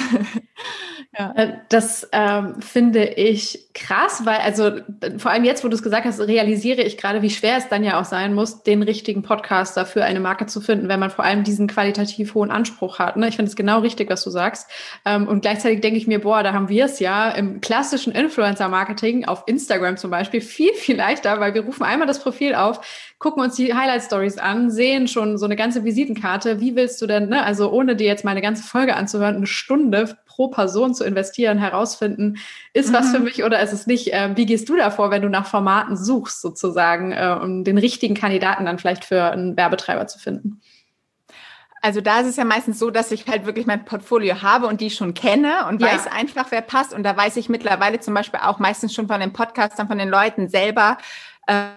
[1.18, 1.32] ja.
[1.36, 4.72] Äh, das ähm, finde ich krass, weil also
[5.18, 7.84] vor allem jetzt, wo du es gesagt hast, realisiere ich gerade, wie schwer es dann
[7.84, 11.24] ja auch sein muss, den richtigen Podcaster für eine Marke zu finden, wenn man vor
[11.24, 13.16] allem diesen qualitativ hohen Anspruch hat.
[13.16, 13.30] Ne?
[13.30, 14.70] Ich finde es genau richtig, was du sagst.
[15.06, 19.26] Ähm, und gleichzeitig denke ich mir, boah, da haben wir es ja im klassischen Influencer-Marketing
[19.26, 22.82] auf Instagram zum Beispiel viel, viel leichter, weil wir rufen einmal das Profil auf,
[23.20, 26.60] gucken uns die Highlight Stories an, sehen schon so eine ganze Visitenkarte.
[26.60, 29.48] Wie willst du denn, ne, also ohne dir jetzt mal eine ganze Folge anzuhören, eine
[29.48, 32.38] Stunde pro Person zu investieren, herausfinden,
[32.74, 32.94] ist mhm.
[32.94, 34.14] was für mich oder ist es nicht?
[34.14, 38.14] Äh, wie gehst du davor, wenn du nach Formaten suchst, sozusagen, äh, um den richtigen
[38.14, 40.62] Kandidaten dann vielleicht für einen Werbetreiber zu finden?
[41.82, 44.82] Also da ist es ja meistens so, dass ich halt wirklich mein Portfolio habe und
[44.82, 45.88] die schon kenne und ja.
[45.88, 46.94] weiß einfach, wer passt.
[46.94, 50.10] Und da weiß ich mittlerweile zum Beispiel auch meistens schon von den Podcastern, von den
[50.10, 50.98] Leuten selber,
[51.48, 51.70] äh,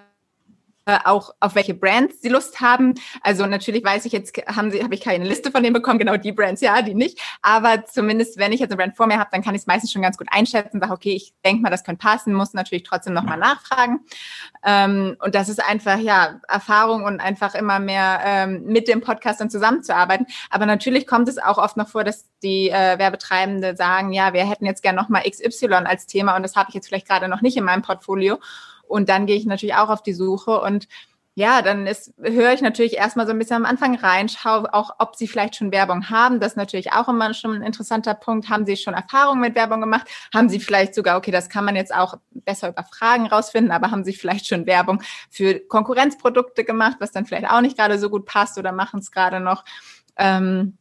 [1.05, 2.95] auch auf welche Brands sie Lust haben.
[3.23, 6.17] Also natürlich weiß ich jetzt, haben sie, habe ich keine Liste von denen bekommen, genau
[6.17, 7.21] die Brands, ja, die nicht.
[7.43, 9.93] Aber zumindest, wenn ich jetzt eine Brand vor mir habe, dann kann ich es meistens
[9.93, 13.15] schon ganz gut einschätzen, sage, okay, ich denke mal, das könnte passen, muss natürlich trotzdem
[13.15, 14.01] nochmal nachfragen.
[14.65, 19.41] Ähm, und das ist einfach, ja, Erfahrung und einfach immer mehr ähm, mit dem Podcast
[19.41, 20.27] dann zusammenzuarbeiten.
[20.51, 24.49] Aber natürlich kommt es auch oft noch vor, dass die äh, Werbetreibende sagen, ja, wir
[24.49, 27.43] hätten jetzt gerne nochmal XY als Thema und das habe ich jetzt vielleicht gerade noch
[27.43, 28.39] nicht in meinem Portfolio.
[28.91, 30.89] Und dann gehe ich natürlich auch auf die Suche und
[31.37, 34.97] ja, dann ist, höre ich natürlich erstmal so ein bisschen am Anfang rein, schaue auch,
[34.99, 36.41] ob sie vielleicht schon Werbung haben.
[36.41, 38.51] Das ist natürlich auch immer schon ein interessanter Punkt.
[38.51, 40.09] Haben sie schon Erfahrungen mit Werbung gemacht?
[40.35, 43.93] Haben sie vielleicht sogar, okay, das kann man jetzt auch besser über Fragen rausfinden, aber
[43.93, 48.11] haben sie vielleicht schon Werbung für Konkurrenzprodukte gemacht, was dann vielleicht auch nicht gerade so
[48.11, 49.65] gut passt oder machen es gerade noch?
[50.17, 50.77] Ähm,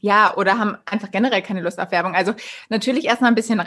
[0.00, 2.14] ja, oder haben einfach generell keine Lust auf Werbung.
[2.14, 2.34] Also
[2.68, 3.62] natürlich erstmal ein bisschen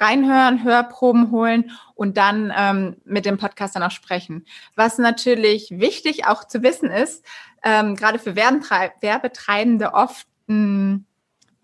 [0.00, 4.44] reinhören, Hörproben holen und dann ähm, mit dem Podcast dann auch sprechen.
[4.76, 7.24] Was natürlich wichtig auch zu wissen ist,
[7.64, 11.06] ähm, gerade für Werbetreibende oft ein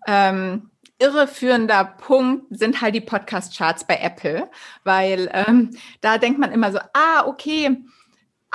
[0.07, 4.49] ähm, irreführender Punkt sind halt die Podcast-Charts bei Apple,
[4.83, 7.77] weil ähm, da denkt man immer so, ah, okay,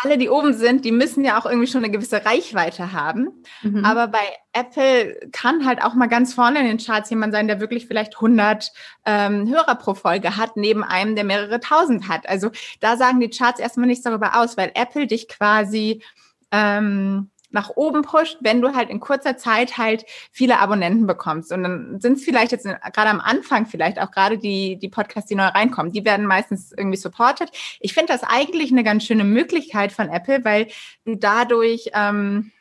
[0.03, 3.43] alle, die oben sind, die müssen ja auch irgendwie schon eine gewisse Reichweite haben.
[3.63, 3.85] Mhm.
[3.85, 4.21] Aber bei
[4.53, 8.17] Apple kann halt auch mal ganz vorne in den Charts jemand sein, der wirklich vielleicht
[8.17, 8.71] 100
[9.07, 12.29] ähm, Hörer pro Folge hat, neben einem, der mehrere tausend hat.
[12.29, 12.51] Also
[12.81, 16.03] da sagen die Charts erstmal nichts darüber aus, weil Apple dich quasi
[16.51, 21.53] ähm, nach oben pusht, wenn du halt in kurzer Zeit halt viele Abonnenten bekommst.
[21.53, 25.29] Und dann sind es vielleicht jetzt gerade am Anfang vielleicht auch gerade die, die Podcasts,
[25.29, 27.51] die neu reinkommen, die werden meistens irgendwie supported.
[27.81, 30.69] Ich finde das eigentlich eine ganz schöne Möglichkeit von Apple, weil
[31.05, 32.53] du dadurch ähm,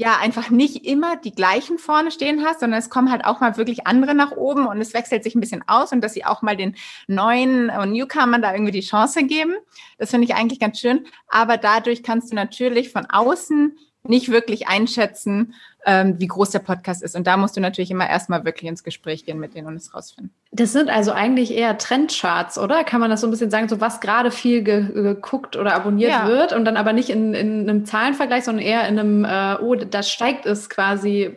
[0.00, 3.56] ja einfach nicht immer die gleichen vorne stehen hast, sondern es kommen halt auch mal
[3.58, 6.42] wirklich andere nach oben und es wechselt sich ein bisschen aus und dass sie auch
[6.42, 9.54] mal den neuen und Newcomern da irgendwie die Chance geben.
[9.98, 11.06] Das finde ich eigentlich ganz schön.
[11.28, 15.54] Aber dadurch kannst du natürlich von außen nicht wirklich einschätzen,
[15.86, 17.16] ähm, wie groß der Podcast ist.
[17.16, 19.94] Und da musst du natürlich immer erstmal wirklich ins Gespräch gehen mit denen und es
[19.94, 20.32] rausfinden.
[20.52, 22.84] Das sind also eigentlich eher Trendcharts, oder?
[22.84, 26.10] Kann man das so ein bisschen sagen, so was gerade viel ge geguckt oder abonniert
[26.10, 26.26] ja.
[26.26, 29.74] wird und dann aber nicht in, in einem Zahlenvergleich, sondern eher in einem, äh, oh,
[29.74, 31.36] da steigt es quasi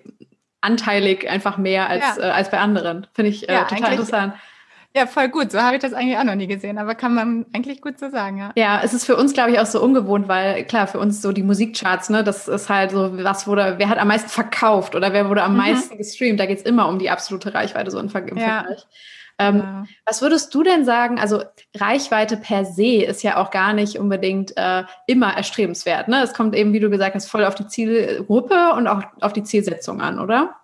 [0.62, 2.24] anteilig einfach mehr als, ja.
[2.24, 3.08] äh, als bei anderen.
[3.14, 4.34] Finde ich äh, ja, total interessant.
[4.96, 5.52] Ja, voll gut.
[5.52, 8.10] So habe ich das eigentlich auch noch nie gesehen, aber kann man eigentlich gut so
[8.10, 8.52] sagen, ja.
[8.56, 11.32] Ja, es ist für uns, glaube ich, auch so ungewohnt, weil klar, für uns so
[11.32, 15.12] die Musikcharts, ne, das ist halt so, was wurde, wer hat am meisten verkauft oder
[15.12, 15.58] wer wurde am mhm.
[15.58, 16.40] meisten gestreamt?
[16.40, 18.60] Da geht's immer um die absolute Reichweite so im, Ver im ja.
[18.60, 18.86] Vergleich.
[19.40, 19.86] Ähm, ja.
[20.06, 21.20] Was würdest du denn sagen?
[21.20, 21.44] Also
[21.76, 26.08] Reichweite per se ist ja auch gar nicht unbedingt äh, immer erstrebenswert.
[26.08, 26.22] Ne?
[26.22, 29.44] Es kommt eben, wie du gesagt hast, voll auf die Zielgruppe und auch auf die
[29.44, 30.56] Zielsetzung an, oder?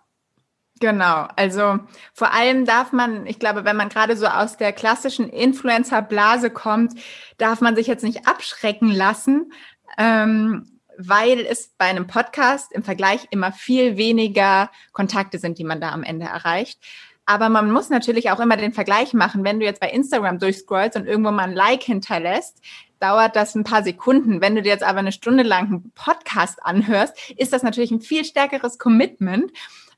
[0.80, 1.80] Genau, also
[2.14, 6.94] vor allem darf man, ich glaube, wenn man gerade so aus der klassischen Influencer-Blase kommt,
[7.38, 9.52] darf man sich jetzt nicht abschrecken lassen,
[9.98, 15.82] ähm, weil es bei einem Podcast im Vergleich immer viel weniger Kontakte sind, die man
[15.82, 16.80] da am Ende erreicht.
[17.26, 19.44] Aber man muss natürlich auch immer den Vergleich machen.
[19.44, 22.60] Wenn du jetzt bei Instagram durchscrollst und irgendwo mal ein Like hinterlässt,
[23.00, 24.42] dauert das ein paar Sekunden.
[24.42, 28.02] Wenn du dir jetzt aber eine Stunde lang einen Podcast anhörst, ist das natürlich ein
[28.02, 29.52] viel stärkeres Commitment.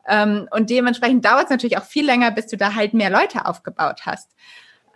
[0.08, 3.46] Ähm, und dementsprechend dauert es natürlich auch viel länger, bis du da halt mehr Leute
[3.46, 4.30] aufgebaut hast.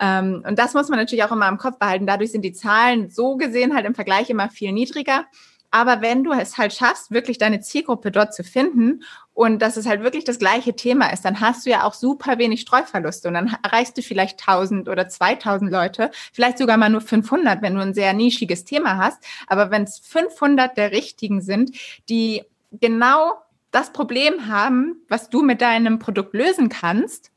[0.00, 2.06] Ähm, und das muss man natürlich auch immer im Kopf behalten.
[2.06, 5.24] Dadurch sind die Zahlen so gesehen halt im Vergleich immer viel niedriger.
[5.70, 9.02] Aber wenn du es halt schaffst, wirklich deine Zielgruppe dort zu finden
[9.34, 12.38] und dass es halt wirklich das gleiche Thema ist, dann hast du ja auch super
[12.38, 17.00] wenig Streuverluste und dann erreichst du vielleicht 1000 oder 2000 Leute, vielleicht sogar mal nur
[17.00, 19.22] 500, wenn du ein sehr nischiges Thema hast.
[19.48, 21.72] Aber wenn es 500 der richtigen sind,
[22.08, 23.34] die genau
[23.70, 27.30] das Problem haben, was du mit deinem Produkt lösen kannst,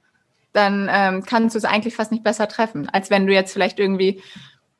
[0.53, 3.79] dann ähm, kannst du es eigentlich fast nicht besser treffen, als wenn du jetzt vielleicht
[3.79, 4.21] irgendwie,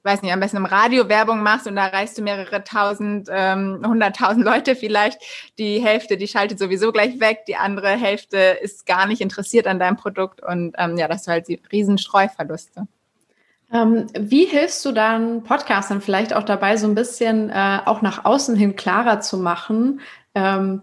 [0.04, 3.84] weiß nicht, am besten im Radio Werbung machst und da erreichst du mehrere tausend, ähm,
[3.86, 5.22] hunderttausend Leute vielleicht.
[5.58, 9.80] Die Hälfte, die schaltet sowieso gleich weg, die andere Hälfte ist gar nicht interessiert an
[9.80, 12.88] deinem Produkt und ähm, ja, das sind halt die riesen Streuverluste.
[13.72, 18.26] Ähm, wie hilfst du dann Podcastern vielleicht auch dabei, so ein bisschen äh, auch nach
[18.26, 20.02] außen hin klarer zu machen,
[20.34, 20.82] ähm,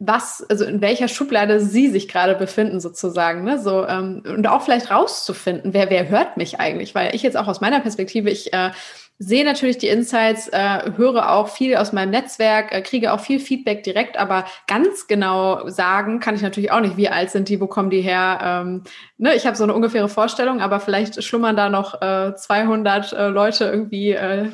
[0.00, 3.58] was, also in welcher Schublade sie sich gerade befinden, sozusagen, ne?
[3.58, 6.94] So, ähm, und auch vielleicht rauszufinden, wer, wer hört mich eigentlich?
[6.94, 8.70] Weil ich jetzt auch aus meiner Perspektive, ich äh,
[9.18, 13.40] sehe natürlich die Insights, äh, höre auch viel aus meinem Netzwerk, äh, kriege auch viel
[13.40, 17.60] Feedback direkt, aber ganz genau sagen kann ich natürlich auch nicht, wie alt sind die,
[17.60, 18.38] wo kommen die her.
[18.42, 18.82] Ähm,
[19.16, 19.34] ne?
[19.34, 23.64] Ich habe so eine ungefähre Vorstellung, aber vielleicht schlummern da noch äh, 200 äh, Leute
[23.64, 24.50] irgendwie äh,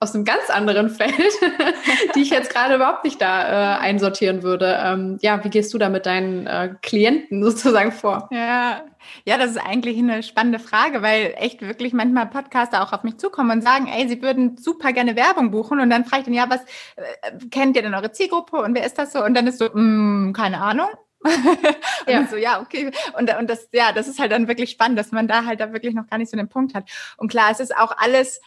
[0.00, 1.12] aus einem ganz anderen Feld,
[2.14, 4.78] die ich jetzt gerade überhaupt nicht da äh, einsortieren würde.
[4.82, 8.28] Ähm, ja, wie gehst du da mit deinen äh, Klienten sozusagen vor?
[8.30, 8.82] Ja,
[9.24, 13.18] ja, das ist eigentlich eine spannende Frage, weil echt wirklich manchmal Podcaster auch auf mich
[13.18, 16.34] zukommen und sagen, ey, sie würden super gerne Werbung buchen und dann frage ich dann,
[16.34, 16.60] ja, was
[16.96, 19.24] äh, kennt ihr denn eure Zielgruppe und wer ist das so?
[19.24, 20.88] Und dann ist so, mh, hm, keine Ahnung.
[21.24, 22.26] und ja.
[22.26, 22.92] so, ja, okay.
[23.18, 25.72] Und, und das, ja, das ist halt dann wirklich spannend, dass man da halt da
[25.72, 26.88] wirklich noch gar nicht so den Punkt hat.
[27.16, 28.40] Und klar, es ist auch alles,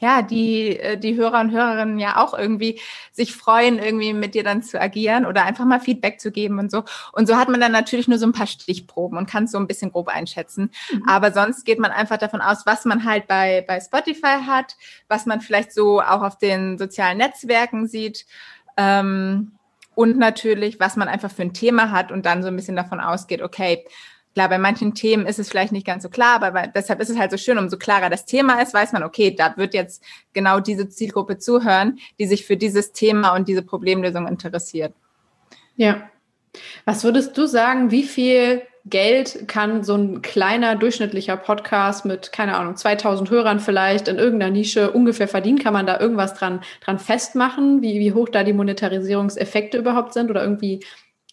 [0.00, 2.80] ja, die, äh, die Hörer und Hörerinnen ja auch irgendwie
[3.12, 6.70] sich freuen, irgendwie mit dir dann zu agieren oder einfach mal Feedback zu geben und
[6.70, 6.84] so.
[7.12, 9.58] Und so hat man dann natürlich nur so ein paar Stichproben und kann es so
[9.58, 10.70] ein bisschen grob einschätzen.
[10.92, 11.08] Mhm.
[11.08, 14.76] Aber sonst geht man einfach davon aus, was man halt bei, bei Spotify hat,
[15.08, 18.26] was man vielleicht so auch auf den sozialen Netzwerken sieht.
[18.76, 19.52] Ähm,
[19.94, 23.00] und natürlich, was man einfach für ein Thema hat und dann so ein bisschen davon
[23.00, 23.84] ausgeht, okay,
[24.34, 27.16] Klar, bei manchen Themen ist es vielleicht nicht ganz so klar, aber deshalb ist es
[27.16, 30.58] halt so schön, umso klarer das Thema ist, weiß man, okay, da wird jetzt genau
[30.58, 34.92] diese Zielgruppe zuhören, die sich für dieses Thema und diese Problemlösung interessiert.
[35.76, 36.10] Ja.
[36.84, 42.56] Was würdest du sagen, wie viel Geld kann so ein kleiner durchschnittlicher Podcast mit, keine
[42.56, 45.58] Ahnung, 2000 Hörern vielleicht in irgendeiner Nische ungefähr verdienen?
[45.58, 50.28] Kann man da irgendwas dran, dran festmachen, wie, wie hoch da die Monetarisierungseffekte überhaupt sind
[50.28, 50.80] oder irgendwie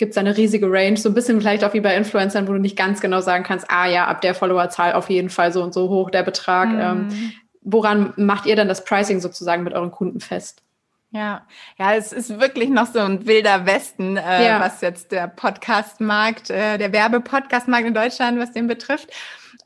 [0.01, 2.57] gibt es eine riesige Range, so ein bisschen vielleicht auch wie bei Influencern, wo du
[2.57, 5.75] nicht ganz genau sagen kannst, ah ja, ab der Followerzahl auf jeden Fall so und
[5.75, 6.69] so hoch der Betrag.
[6.69, 6.79] Mhm.
[6.81, 7.31] Ähm,
[7.61, 10.63] woran macht ihr dann das Pricing sozusagen mit euren Kunden fest?
[11.11, 11.45] Ja,
[11.77, 14.59] ja, es ist wirklich noch so ein wilder Westen, äh, ja.
[14.59, 19.11] was jetzt der Podcastmarkt, äh, der Werbepodcastmarkt in Deutschland, was den betrifft.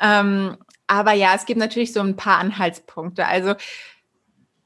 [0.01, 0.57] Ähm,
[0.87, 3.25] aber ja, es gibt natürlich so ein paar Anhaltspunkte.
[3.25, 3.55] Also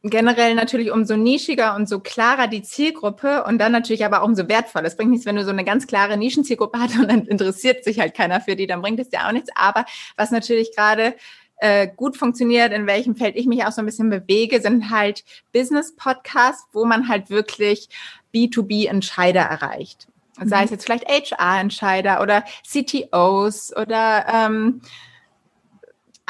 [0.03, 4.87] generell natürlich umso nischiger und so klarer die Zielgruppe und dann natürlich aber umso wertvoller.
[4.87, 7.99] Es bringt nichts, wenn du so eine ganz klare Nischenzielgruppe hast und dann interessiert sich
[7.99, 9.49] halt keiner für die, dann bringt es dir auch nichts.
[9.55, 9.85] Aber
[10.15, 11.15] was natürlich gerade
[11.57, 15.25] äh, gut funktioniert, in welchem Feld ich mich auch so ein bisschen bewege, sind halt
[15.51, 17.89] Business-Podcasts, wo man halt wirklich
[18.33, 20.07] B2B-Entscheider erreicht.
[20.41, 20.75] Sei es mhm.
[20.75, 24.81] jetzt vielleicht HR-Entscheider oder CTOs oder ähm,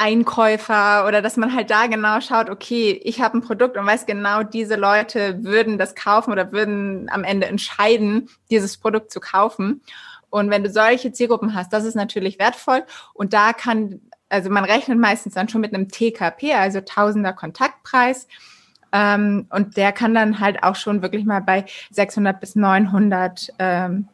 [0.00, 4.06] Einkäufer oder dass man halt da genau schaut, okay, ich habe ein Produkt und weiß
[4.06, 9.82] genau, diese Leute würden das kaufen oder würden am Ende entscheiden, dieses Produkt zu kaufen.
[10.30, 14.64] Und wenn du solche Zielgruppen hast, das ist natürlich wertvoll und da kann also man
[14.64, 18.28] rechnet meistens dann schon mit einem TKP, also Tausender Kontaktpreis.
[18.92, 24.08] Ähm, und der kann dann halt auch schon wirklich mal bei 600 bis 900 ähm,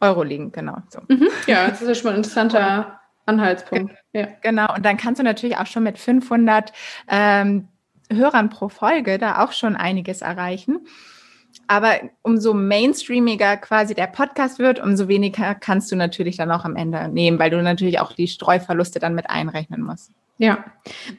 [0.00, 0.78] Euro liegen, genau.
[0.90, 1.00] So.
[1.08, 1.28] Mhm.
[1.46, 2.97] Ja, das ist ja schon mal ein interessanter
[3.28, 3.94] Anhaltspunkt.
[4.12, 4.28] Ja.
[4.42, 6.72] Genau, und dann kannst du natürlich auch schon mit 500
[7.08, 7.68] ähm,
[8.10, 10.86] Hörern pro Folge da auch schon einiges erreichen.
[11.66, 16.76] Aber umso mainstreamiger quasi der Podcast wird, umso weniger kannst du natürlich dann auch am
[16.76, 20.12] Ende nehmen, weil du natürlich auch die Streuverluste dann mit einrechnen musst.
[20.38, 20.64] Ja.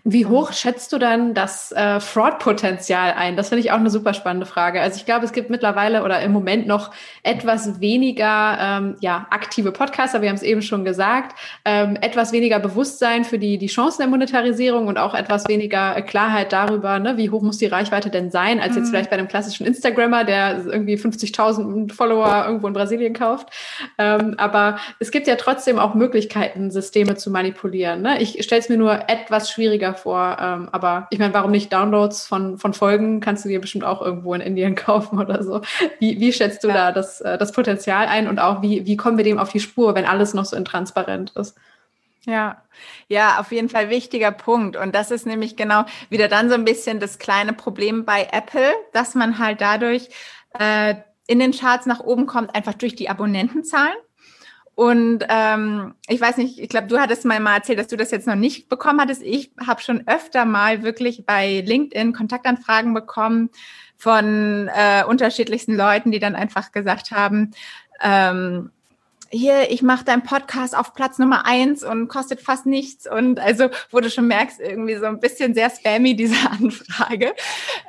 [0.04, 3.36] Wie hoch schätzt du dann das äh, Fraud-Potenzial ein?
[3.36, 4.82] Das finde ich auch eine super spannende Frage.
[4.82, 6.92] Also ich glaube, es gibt mittlerweile oder im Moment noch
[7.22, 12.60] etwas weniger ähm, ja, aktive Podcaster, wir haben es eben schon gesagt, ähm, etwas weniger
[12.60, 17.30] Bewusstsein für die, die Chancen der Monetarisierung und auch etwas weniger Klarheit darüber, ne, wie
[17.30, 18.90] hoch muss die Reichweite denn sein, als jetzt mhm.
[18.92, 23.50] vielleicht bei einem klassischen Instagrammer, der irgendwie 50.000 Follower irgendwo in Brasilien kauft.
[23.98, 28.02] Ähm, aber es gibt ja trotzdem auch Möglichkeiten, Systeme zu manipulieren.
[28.02, 28.22] Ne?
[28.22, 30.38] Ich stelle es mir nur etwas schwieriger vor.
[30.40, 33.20] Ähm, aber ich meine, warum nicht Downloads von, von Folgen?
[33.20, 35.62] Kannst du dir bestimmt auch irgendwo in Indien kaufen oder so.
[36.00, 36.74] Wie, wie schätzt du ja.
[36.74, 39.60] da das, äh, das Potenzial ein und auch wie, wie kommen wir dem auf die
[39.60, 41.58] Spur, wenn alles noch so intransparent ist?
[42.26, 42.62] Ja,
[43.08, 44.76] ja, auf jeden Fall wichtiger Punkt.
[44.78, 48.72] Und das ist nämlich genau wieder dann so ein bisschen das kleine Problem bei Apple,
[48.94, 50.10] dass man halt dadurch
[50.58, 50.96] äh,
[51.28, 53.96] in den Charts nach oben kommt, einfach durch die Abonnentenzahlen.
[54.80, 58.12] Und ähm, ich weiß nicht, ich glaube, du hattest mal, mal erzählt, dass du das
[58.12, 59.22] jetzt noch nicht bekommen hattest.
[59.22, 63.50] Ich habe schon öfter mal wirklich bei LinkedIn Kontaktanfragen bekommen
[63.98, 67.52] von äh, unterschiedlichsten Leuten, die dann einfach gesagt haben,
[68.02, 68.72] ähm,
[69.32, 73.10] hier, ich mache deinen Podcast auf Platz Nummer eins und kostet fast nichts.
[73.10, 77.34] Und also, wo du schon merkst, irgendwie so ein bisschen sehr spammy, diese Anfrage.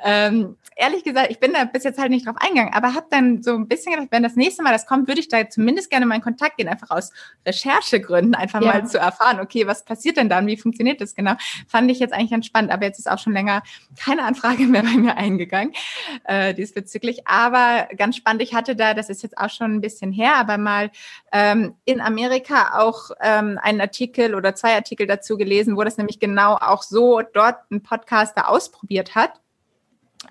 [0.03, 3.43] Ähm, ehrlich gesagt, ich bin da bis jetzt halt nicht drauf eingegangen, aber habe dann
[3.43, 6.05] so ein bisschen gedacht, wenn das nächste Mal das kommt, würde ich da zumindest gerne
[6.05, 7.11] mal in Kontakt gehen, einfach aus
[7.45, 8.67] Recherchegründen, einfach ja.
[8.67, 11.33] mal zu erfahren, okay, was passiert denn dann, wie funktioniert das genau?
[11.67, 13.61] Fand ich jetzt eigentlich ganz spannend, aber jetzt ist auch schon länger
[14.03, 15.73] keine Anfrage mehr bei mir eingegangen
[16.23, 17.27] äh, diesbezüglich.
[17.27, 20.57] Aber ganz spannend, ich hatte da, das ist jetzt auch schon ein bisschen her, aber
[20.57, 20.89] mal
[21.31, 26.19] ähm, in Amerika auch ähm, einen Artikel oder zwei Artikel dazu gelesen, wo das nämlich
[26.19, 29.39] genau auch so dort ein Podcaster ausprobiert hat.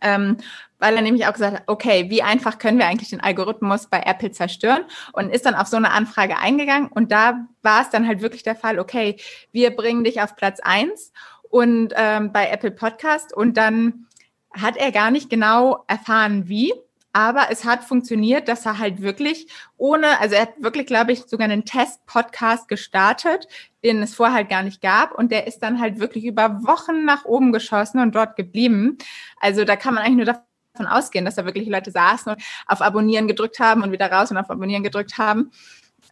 [0.02, 0.36] Ähm,
[0.78, 4.00] weil er nämlich auch gesagt hat, okay, wie einfach können wir eigentlich den Algorithmus bei
[4.00, 8.06] Apple zerstören und ist dann auf so eine Anfrage eingegangen und da war es dann
[8.06, 9.16] halt wirklich der Fall, okay,
[9.52, 14.06] wir bringen dich auf Platz eins und ähm, bei Apple Podcast und dann
[14.52, 16.72] hat er gar nicht genau erfahren, wie,
[17.12, 21.20] aber es hat funktioniert, dass er halt wirklich ohne, also er hat wirklich, glaube ich,
[21.22, 23.48] sogar einen Test-Podcast gestartet,
[23.82, 25.12] den es vorher halt gar nicht gab.
[25.18, 28.98] Und der ist dann halt wirklich über Wochen nach oben geschossen und dort geblieben.
[29.40, 32.80] Also da kann man eigentlich nur davon ausgehen, dass da wirklich Leute saßen und auf
[32.80, 35.50] Abonnieren gedrückt haben und wieder raus und auf Abonnieren gedrückt haben.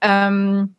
[0.00, 0.74] Ähm,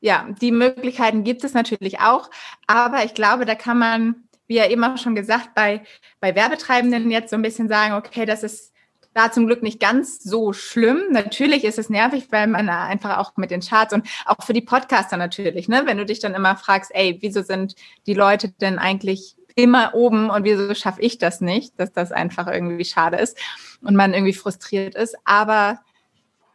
[0.00, 2.30] ja, die Möglichkeiten gibt es natürlich auch.
[2.66, 5.82] Aber ich glaube, da kann man, wie ja eben auch schon gesagt, bei,
[6.20, 8.73] bei Werbetreibenden jetzt so ein bisschen sagen, okay, das ist
[9.14, 11.00] da zum Glück nicht ganz so schlimm.
[11.10, 14.60] Natürlich ist es nervig, weil man einfach auch mit den Charts und auch für die
[14.60, 18.78] Podcaster natürlich, ne, wenn du dich dann immer fragst, ey, wieso sind die Leute denn
[18.78, 23.38] eigentlich immer oben und wieso schaffe ich das nicht, dass das einfach irgendwie schade ist
[23.82, 25.16] und man irgendwie frustriert ist.
[25.24, 25.80] Aber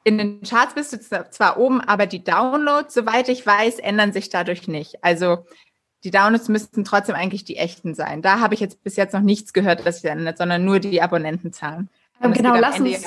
[0.04, 4.30] in den Charts bist du zwar oben, aber die Downloads, soweit ich weiß, ändern sich
[4.30, 5.04] dadurch nicht.
[5.04, 5.46] Also
[6.04, 8.22] die Downloads müssten trotzdem eigentlich die echten sein.
[8.22, 11.02] Da habe ich jetzt bis jetzt noch nichts gehört, dass sich ändert, sondern nur die
[11.02, 11.90] Abonnentenzahlen.
[12.22, 13.06] Ähm, genau, lass uns,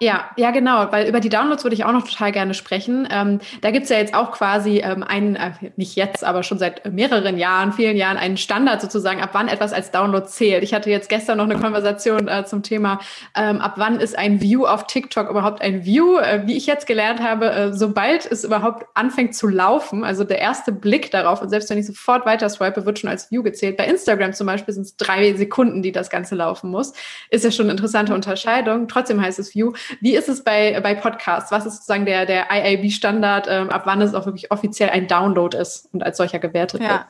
[0.00, 3.06] ja, ja, genau, weil über die Downloads würde ich auch noch total gerne sprechen.
[3.12, 6.92] Ähm, da gibt's ja jetzt auch quasi ähm, einen, äh, nicht jetzt, aber schon seit
[6.92, 10.64] mehreren Jahren, vielen Jahren, einen Standard sozusagen, ab wann etwas als Download zählt.
[10.64, 12.98] Ich hatte jetzt gestern noch eine Konversation äh, zum Thema,
[13.36, 16.18] ähm, ab wann ist ein View auf TikTok überhaupt ein View?
[16.18, 20.40] Äh, wie ich jetzt gelernt habe, äh, sobald es überhaupt anfängt zu laufen, also der
[20.40, 23.76] erste Blick darauf, und selbst wenn ich sofort weiter swipe, wird schon als View gezählt.
[23.76, 26.94] Bei Instagram zum Beispiel sind es drei Sekunden, die das Ganze laufen muss.
[27.30, 28.88] Ist ja schon eine interessante Unterscheidung.
[28.88, 29.72] Trotzdem heißt es View.
[30.00, 31.50] Wie ist es bei, bei Podcasts?
[31.50, 35.56] Was ist sozusagen der, der IAB-Standard, ähm, ab wann es auch wirklich offiziell ein Download
[35.56, 36.88] ist und als solcher gewertet ja.
[36.88, 37.06] wird?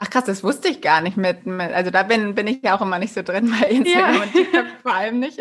[0.00, 2.76] Ach krass, das wusste ich gar nicht mit, mit also da bin, bin ich ja
[2.76, 4.22] auch immer nicht so drin bei Instagram ja.
[4.22, 5.38] und TikTok vor allem nicht.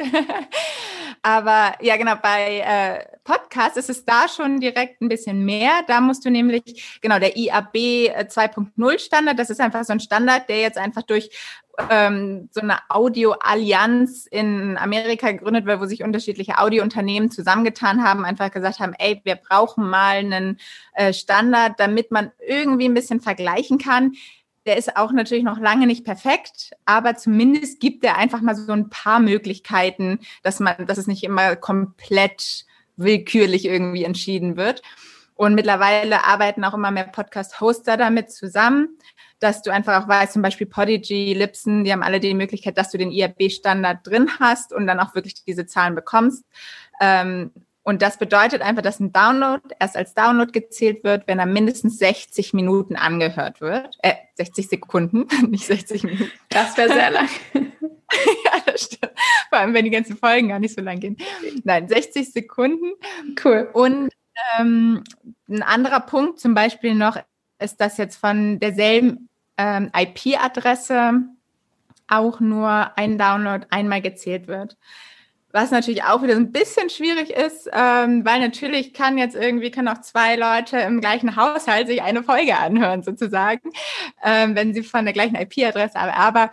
[1.26, 5.72] Aber ja, genau, bei äh, Podcast ist es da schon direkt ein bisschen mehr.
[5.88, 10.50] Da musst du nämlich, genau, der IAB 2.0 Standard, das ist einfach so ein Standard,
[10.50, 11.30] der jetzt einfach durch
[11.90, 18.52] ähm, so eine Audio-Allianz in Amerika gegründet wird, wo sich unterschiedliche Audiounternehmen zusammengetan haben, einfach
[18.52, 20.60] gesagt haben, ey, wir brauchen mal einen
[20.94, 24.12] äh, Standard, damit man irgendwie ein bisschen vergleichen kann.
[24.66, 28.72] Der ist auch natürlich noch lange nicht perfekt, aber zumindest gibt er einfach mal so
[28.72, 34.82] ein paar Möglichkeiten, dass man, dass es nicht immer komplett willkürlich irgendwie entschieden wird.
[35.36, 38.98] Und mittlerweile arbeiten auch immer mehr Podcast-Hoster damit zusammen,
[39.40, 42.92] dass du einfach auch weißt, zum Beispiel Podigy, Lipson, die haben alle die Möglichkeit, dass
[42.92, 46.46] du den IAB-Standard drin hast und dann auch wirklich diese Zahlen bekommst.
[47.02, 47.52] Ähm,
[47.84, 51.98] und das bedeutet einfach, dass ein Download erst als Download gezählt wird, wenn er mindestens
[51.98, 53.98] 60 Minuten angehört wird.
[54.02, 56.32] Äh, 60 Sekunden, nicht 60 Minuten.
[56.50, 57.30] Das wäre sehr lang.
[57.54, 59.12] ja, das stimmt.
[59.50, 61.18] Vor allem, wenn die ganzen Folgen gar nicht so lang gehen.
[61.66, 62.94] Nein, 60 Sekunden.
[63.44, 63.70] Cool.
[63.74, 64.10] Und
[64.58, 65.04] ähm,
[65.50, 67.18] ein anderer Punkt zum Beispiel noch
[67.60, 69.28] ist, dass jetzt von derselben
[69.58, 71.24] ähm, IP-Adresse
[72.08, 74.78] auch nur ein Download einmal gezählt wird.
[75.56, 79.88] Was natürlich auch wieder ein bisschen schwierig ist, ähm, weil natürlich kann jetzt irgendwie, kann
[79.88, 83.70] auch zwei Leute im gleichen Haushalt sich eine Folge anhören, sozusagen,
[84.24, 86.52] ähm, wenn sie von der gleichen IP-Adresse, aber, aber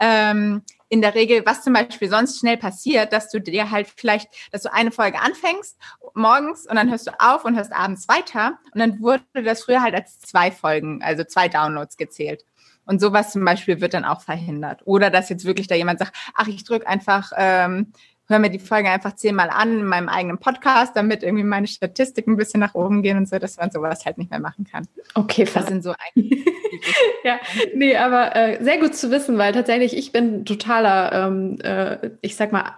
[0.00, 4.28] ähm, in der Regel, was zum Beispiel sonst schnell passiert, dass du dir halt vielleicht,
[4.50, 5.78] dass du eine Folge anfängst
[6.12, 9.80] morgens und dann hörst du auf und hörst abends weiter und dann wurde das früher
[9.80, 12.44] halt als zwei Folgen, also zwei Downloads gezählt.
[12.84, 14.82] Und sowas zum Beispiel wird dann auch verhindert.
[14.84, 17.92] Oder dass jetzt wirklich da jemand sagt, ach, ich drücke einfach ähm,
[18.32, 22.32] höre mir die Folge einfach zehnmal an in meinem eigenen Podcast, damit irgendwie meine Statistiken
[22.32, 24.88] ein bisschen nach oben gehen und so, dass man sowas halt nicht mehr machen kann.
[25.14, 25.94] Okay, das sind so
[27.24, 27.38] Ja,
[27.74, 32.34] nee, aber äh, sehr gut zu wissen, weil tatsächlich ich bin totaler, ähm, äh, ich
[32.34, 32.72] sag mal,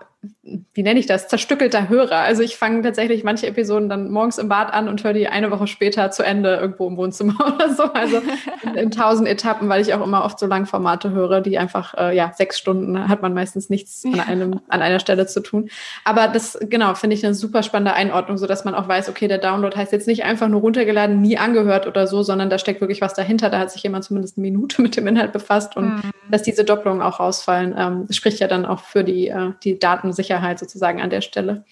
[0.75, 2.19] wie nenne ich das, zerstückelter Hörer.
[2.19, 5.51] Also ich fange tatsächlich manche Episoden dann morgens im Bad an und höre die eine
[5.51, 7.85] Woche später zu Ende irgendwo im Wohnzimmer oder so.
[7.85, 8.21] Also
[8.63, 12.15] in, in tausend Etappen, weil ich auch immer oft so Langformate höre, die einfach, äh,
[12.15, 15.71] ja, sechs Stunden hat man meistens nichts an einem, an einer Stelle zu tun.
[16.05, 19.29] Aber das, genau, finde ich eine super spannende Einordnung, so dass man auch weiß, okay,
[19.29, 22.83] der Download heißt jetzt nicht einfach nur runtergeladen, nie angehört oder so, sondern da steckt
[22.83, 23.49] wirklich was dahinter.
[23.49, 26.11] Da hat sich jemand zumindest eine Minute mit dem Inhalt befasst und mhm.
[26.31, 30.34] dass diese Doppelungen auch rausfallen, ähm, spricht ja dann auch für die, äh, die Datensicherheit
[30.59, 31.65] sozusagen an der Stelle.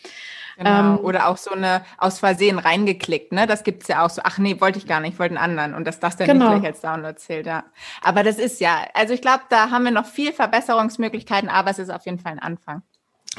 [0.57, 0.95] Genau.
[0.95, 3.47] Ähm, Oder auch so eine aus Versehen reingeklickt, ne?
[3.47, 5.45] Das gibt es ja auch so, ach nee, wollte ich gar nicht, ich wollte einen
[5.45, 6.51] anderen und dass das dann genau.
[6.51, 7.65] nicht gleich als Download zählt, ja.
[8.03, 11.79] Aber das ist ja, also ich glaube, da haben wir noch viel Verbesserungsmöglichkeiten, aber es
[11.79, 12.83] ist auf jeden Fall ein Anfang.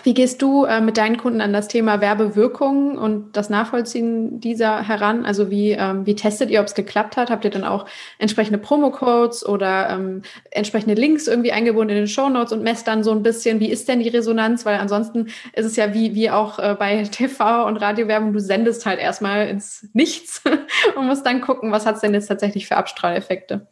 [0.02, 4.82] Wie gehst du äh, mit deinen Kunden an das Thema Werbewirkung und das Nachvollziehen dieser
[4.82, 5.24] heran?
[5.24, 7.30] Also wie, ähm, wie testet ihr, ob es geklappt hat?
[7.30, 7.86] Habt ihr dann auch
[8.18, 13.04] entsprechende Promo-Codes oder ähm, entsprechende Links irgendwie eingebunden in den Show Notes und messt dann
[13.04, 14.66] so ein bisschen, wie ist denn die Resonanz?
[14.66, 18.88] Weil ansonsten ist es ja wie, wie auch äh, bei TV und Radiowerbung, du sendest
[18.88, 20.42] halt erstmal ins Nichts
[20.96, 23.68] und musst dann gucken, was hat es denn jetzt tatsächlich für Abstrahleffekte?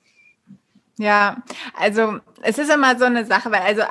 [0.99, 1.37] Ja,
[1.79, 3.81] also es ist immer so eine Sache, weil also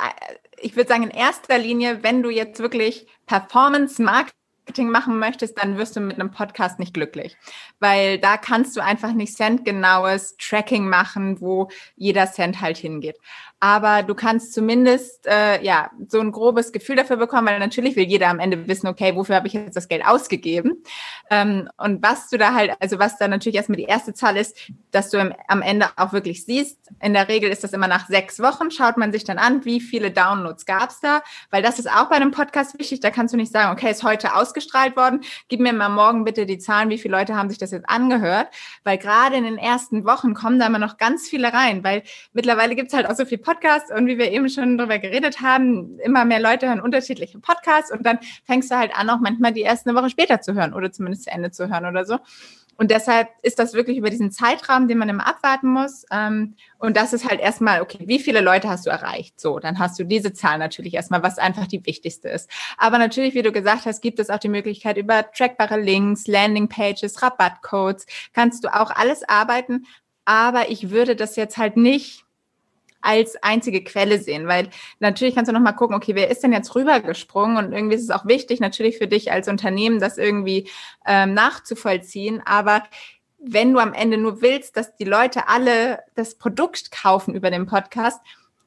[0.61, 5.77] ich würde sagen, in erster Linie, wenn du jetzt wirklich Performance Marketing machen möchtest, dann
[5.79, 7.37] wirst du mit einem Podcast nicht glücklich,
[7.81, 13.17] weil da kannst du einfach nicht centgenaues Tracking machen, wo jeder Cent halt hingeht
[13.63, 18.07] aber du kannst zumindest äh, ja so ein grobes Gefühl dafür bekommen, weil natürlich will
[18.07, 20.83] jeder am Ende wissen, okay, wofür habe ich jetzt das Geld ausgegeben?
[21.29, 24.57] Ähm, und was du da halt, also was da natürlich erstmal die erste Zahl ist,
[24.93, 26.79] dass du im, am Ende auch wirklich siehst.
[27.03, 29.81] In der Regel ist das immer nach sechs Wochen, schaut man sich dann an, wie
[29.81, 33.01] viele Downloads gab es da, weil das ist auch bei einem Podcast wichtig.
[33.01, 36.47] Da kannst du nicht sagen, okay, ist heute ausgestrahlt worden, gib mir mal morgen bitte
[36.47, 38.49] die Zahlen, wie viele Leute haben sich das jetzt angehört,
[38.85, 42.75] weil gerade in den ersten Wochen kommen da immer noch ganz viele rein, weil mittlerweile
[42.75, 43.50] gibt es halt auch so viel Podcast
[43.95, 48.05] und wie wir eben schon darüber geredet haben, immer mehr Leute hören unterschiedliche Podcasts und
[48.05, 50.93] dann fängst du halt an, auch manchmal die erst eine Woche später zu hören oder
[50.93, 52.19] zumindest zu Ende zu hören oder so.
[52.81, 56.07] Und deshalb ist das wirklich über diesen Zeitraum, den man immer abwarten muss.
[56.11, 59.39] Ähm, und das ist halt erstmal, okay, wie viele Leute hast du erreicht?
[59.39, 62.49] So, dann hast du diese Zahl natürlich erstmal, was einfach die wichtigste ist.
[62.79, 67.21] Aber natürlich, wie du gesagt hast, gibt es auch die Möglichkeit über trackbare Links, Landingpages,
[67.21, 69.85] Rabattcodes, kannst du auch alles arbeiten.
[70.25, 72.25] Aber ich würde das jetzt halt nicht
[73.03, 76.53] als einzige Quelle sehen, weil natürlich kannst du noch mal gucken, okay, wer ist denn
[76.53, 77.57] jetzt rübergesprungen?
[77.57, 80.69] Und irgendwie ist es auch wichtig natürlich für dich als Unternehmen, das irgendwie
[81.07, 82.83] ähm, nachzuvollziehen, aber
[83.43, 87.67] wenn du am Ende nur willst, dass die Leute alle das Produkt kaufen über den
[87.67, 88.21] Podcast,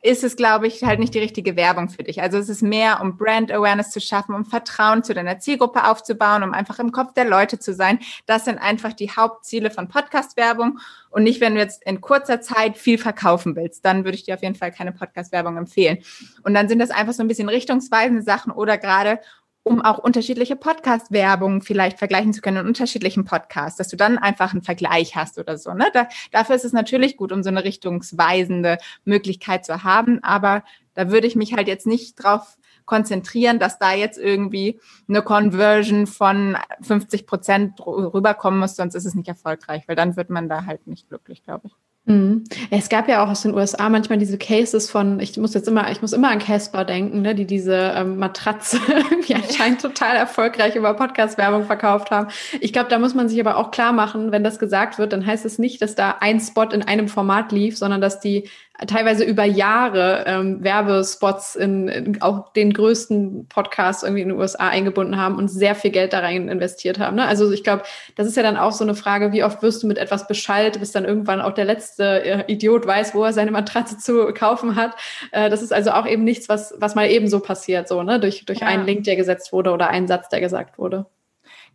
[0.03, 2.21] ist es, glaube ich, halt nicht die richtige Werbung für dich.
[2.21, 6.43] Also es ist mehr, um Brand Awareness zu schaffen, um Vertrauen zu deiner Zielgruppe aufzubauen,
[6.43, 7.99] um einfach im Kopf der Leute zu sein.
[8.25, 10.79] Das sind einfach die Hauptziele von Podcast-Werbung
[11.09, 13.85] und nicht, wenn du jetzt in kurzer Zeit viel verkaufen willst.
[13.85, 15.99] Dann würde ich dir auf jeden Fall keine Podcast-Werbung empfehlen.
[16.43, 19.19] Und dann sind das einfach so ein bisschen richtungsweisende Sachen oder gerade
[19.63, 24.51] um auch unterschiedliche Podcast-Werbung vielleicht vergleichen zu können in unterschiedlichen Podcasts, dass du dann einfach
[24.51, 25.73] einen Vergleich hast oder so.
[25.73, 25.85] Ne?
[25.93, 30.63] Da, dafür ist es natürlich gut, um so eine richtungsweisende Möglichkeit zu haben, aber
[30.95, 36.05] da würde ich mich halt jetzt nicht drauf konzentrieren, dass da jetzt irgendwie eine Conversion
[36.07, 40.65] von 50 Prozent rüberkommen muss, sonst ist es nicht erfolgreich, weil dann wird man da
[40.65, 41.73] halt nicht glücklich, glaube ich.
[42.05, 42.43] Mhm.
[42.69, 45.89] Es gab ja auch aus den USA manchmal diese Cases von, ich muss jetzt immer,
[45.89, 50.75] ich muss immer an Casper denken, ne, die diese ähm, Matratze irgendwie anscheinend total erfolgreich
[50.75, 52.27] über Podcast-Werbung verkauft haben.
[52.59, 55.25] Ich glaube, da muss man sich aber auch klar machen, wenn das gesagt wird, dann
[55.25, 58.49] heißt es nicht, dass da ein Spot in einem Format lief, sondern dass die
[58.87, 64.67] teilweise über Jahre ähm, Werbespots in, in auch den größten Podcasts irgendwie in den USA
[64.67, 67.15] eingebunden haben und sehr viel Geld da rein investiert haben.
[67.15, 67.25] Ne?
[67.25, 67.83] Also ich glaube,
[68.15, 70.79] das ist ja dann auch so eine Frage, wie oft wirst du mit etwas beschallt,
[70.79, 74.75] bis dann irgendwann auch der letzte äh, Idiot weiß, wo er seine Matratze zu kaufen
[74.75, 74.95] hat.
[75.31, 78.19] Äh, das ist also auch eben nichts, was, was mal eben so passiert, so, ne?
[78.19, 78.67] Durch, durch ja.
[78.67, 81.05] einen Link, der gesetzt wurde oder einen Satz, der gesagt wurde.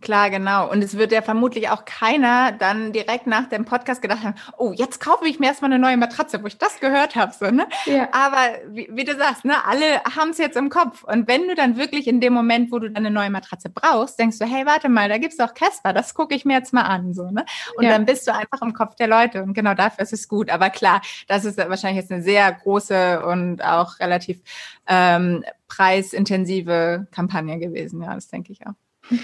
[0.01, 0.71] Klar, genau.
[0.71, 4.73] Und es wird ja vermutlich auch keiner dann direkt nach dem Podcast gedacht haben, oh,
[4.73, 7.33] jetzt kaufe ich mir erstmal eine neue Matratze, wo ich das gehört habe.
[7.33, 7.67] So, ne?
[7.85, 8.09] Ja.
[8.13, 11.03] Aber wie, wie, du sagst, ne, alle haben es jetzt im Kopf.
[11.03, 14.21] Und wenn du dann wirklich in dem Moment, wo du dann eine neue Matratze brauchst,
[14.21, 16.83] denkst du, hey, warte mal, da gibt's doch Casper, das gucke ich mir jetzt mal
[16.83, 17.13] an.
[17.13, 17.45] So, ne?
[17.77, 17.91] Und ja.
[17.91, 19.43] dann bist du einfach im Kopf der Leute.
[19.43, 20.49] Und genau dafür ist es gut.
[20.49, 24.41] Aber klar, das ist wahrscheinlich jetzt eine sehr große und auch relativ
[24.87, 28.01] ähm, preisintensive Kampagne gewesen.
[28.01, 28.75] Ja, das denke ich auch.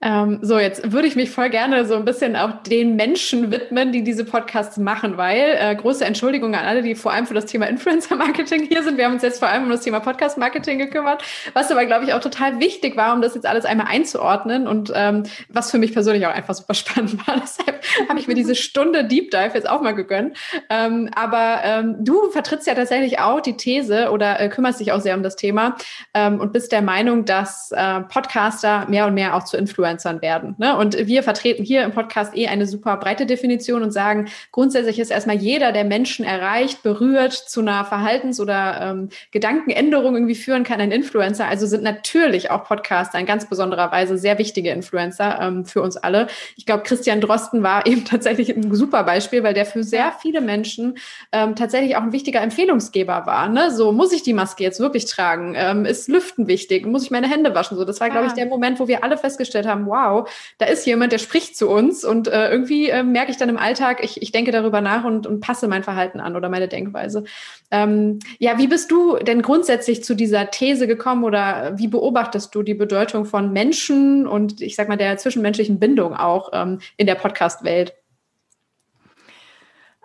[0.00, 3.90] Ähm, so, jetzt würde ich mich voll gerne so ein bisschen auch den Menschen widmen,
[3.90, 7.46] die diese Podcasts machen, weil äh, große Entschuldigung an alle, die vor allem für das
[7.46, 8.96] Thema Influencer-Marketing hier sind.
[8.96, 12.12] Wir haben uns jetzt vor allem um das Thema Podcast-Marketing gekümmert, was aber, glaube ich,
[12.12, 15.92] auch total wichtig war, um das jetzt alles einmal einzuordnen und ähm, was für mich
[15.92, 17.34] persönlich auch einfach super spannend war.
[17.42, 20.36] Deshalb habe ich mir diese Stunde Deep Dive jetzt auch mal gegönnt.
[20.70, 25.00] Ähm, aber ähm, du vertrittst ja tatsächlich auch die These oder äh, kümmerst dich auch
[25.00, 25.76] sehr um das Thema
[26.14, 30.22] ähm, und bist der Meinung, dass äh, Podcaster mehr und mehr auch zu Influencer Influencern
[30.22, 30.54] werden.
[30.58, 30.76] Ne?
[30.76, 35.10] Und wir vertreten hier im Podcast eh eine super breite Definition und sagen, grundsätzlich ist
[35.10, 40.80] erstmal jeder, der Menschen erreicht, berührt, zu einer Verhaltens- oder ähm, Gedankenänderung irgendwie führen kann,
[40.80, 41.46] ein Influencer.
[41.46, 45.96] Also sind natürlich auch Podcaster in ganz besonderer Weise sehr wichtige Influencer ähm, für uns
[45.96, 46.28] alle.
[46.56, 50.40] Ich glaube, Christian Drosten war eben tatsächlich ein super Beispiel, weil der für sehr viele
[50.40, 50.98] Menschen
[51.32, 53.48] ähm, tatsächlich auch ein wichtiger Empfehlungsgeber war.
[53.48, 53.70] Ne?
[53.70, 55.54] So, muss ich die Maske jetzt wirklich tragen?
[55.56, 56.86] Ähm, ist Lüften wichtig?
[56.86, 57.76] Muss ich meine Hände waschen?
[57.76, 60.66] So, das war, glaube ich, der Moment, wo wir alle festgestellt haben, haben, wow, da
[60.66, 64.02] ist jemand, der spricht zu uns und äh, irgendwie äh, merke ich dann im Alltag,
[64.02, 67.24] ich, ich denke darüber nach und, und passe mein Verhalten an oder meine Denkweise.
[67.70, 72.62] Ähm, ja, wie bist du denn grundsätzlich zu dieser These gekommen oder wie beobachtest du
[72.62, 77.14] die Bedeutung von Menschen und ich sag mal der zwischenmenschlichen Bindung auch ähm, in der
[77.14, 77.94] Podcast-Welt?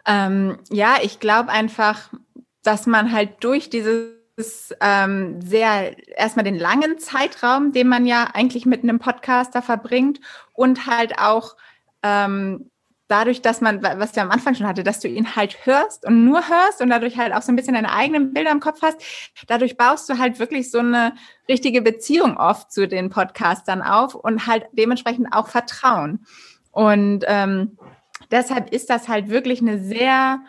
[0.06, 2.12] Ähm, ja, ich glaube einfach,
[2.62, 8.30] dass man halt durch dieses ist ähm, sehr erstmal den langen Zeitraum, den man ja
[8.34, 10.20] eigentlich mit einem Podcaster verbringt
[10.54, 11.56] und halt auch
[12.02, 12.72] ähm,
[13.08, 16.26] dadurch, dass man, was du am Anfang schon hatte, dass du ihn halt hörst und
[16.26, 18.98] nur hörst und dadurch halt auch so ein bisschen deine eigenen Bilder im Kopf hast,
[19.48, 21.14] dadurch baust du halt wirklich so eine
[21.48, 26.26] richtige Beziehung oft zu den Podcastern auf und halt dementsprechend auch Vertrauen.
[26.72, 27.78] Und ähm,
[28.32, 30.40] deshalb ist das halt wirklich eine sehr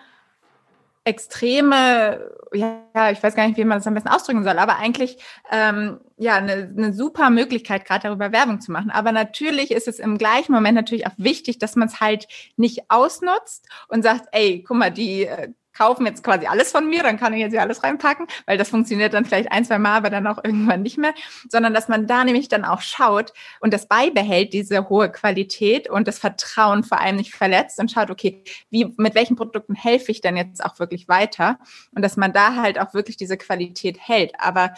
[1.04, 5.18] extreme, ja, ich weiß gar nicht, wie man das am besten ausdrücken soll, aber eigentlich
[5.50, 8.90] ähm, ja eine, eine super Möglichkeit, gerade darüber Werbung zu machen.
[8.90, 12.26] Aber natürlich ist es im gleichen Moment natürlich auch wichtig, dass man es halt
[12.56, 17.02] nicht ausnutzt und sagt, ey, guck mal, die äh, kaufen jetzt quasi alles von mir,
[17.02, 19.96] dann kann ich jetzt hier alles reinpacken, weil das funktioniert dann vielleicht ein, zwei Mal,
[19.96, 21.14] aber dann auch irgendwann nicht mehr,
[21.48, 26.08] sondern dass man da nämlich dann auch schaut und das beibehält, diese hohe Qualität und
[26.08, 30.20] das Vertrauen vor allem nicht verletzt und schaut, okay, wie, mit welchen Produkten helfe ich
[30.20, 31.58] denn jetzt auch wirklich weiter
[31.94, 34.32] und dass man da halt auch wirklich diese Qualität hält.
[34.38, 34.74] Aber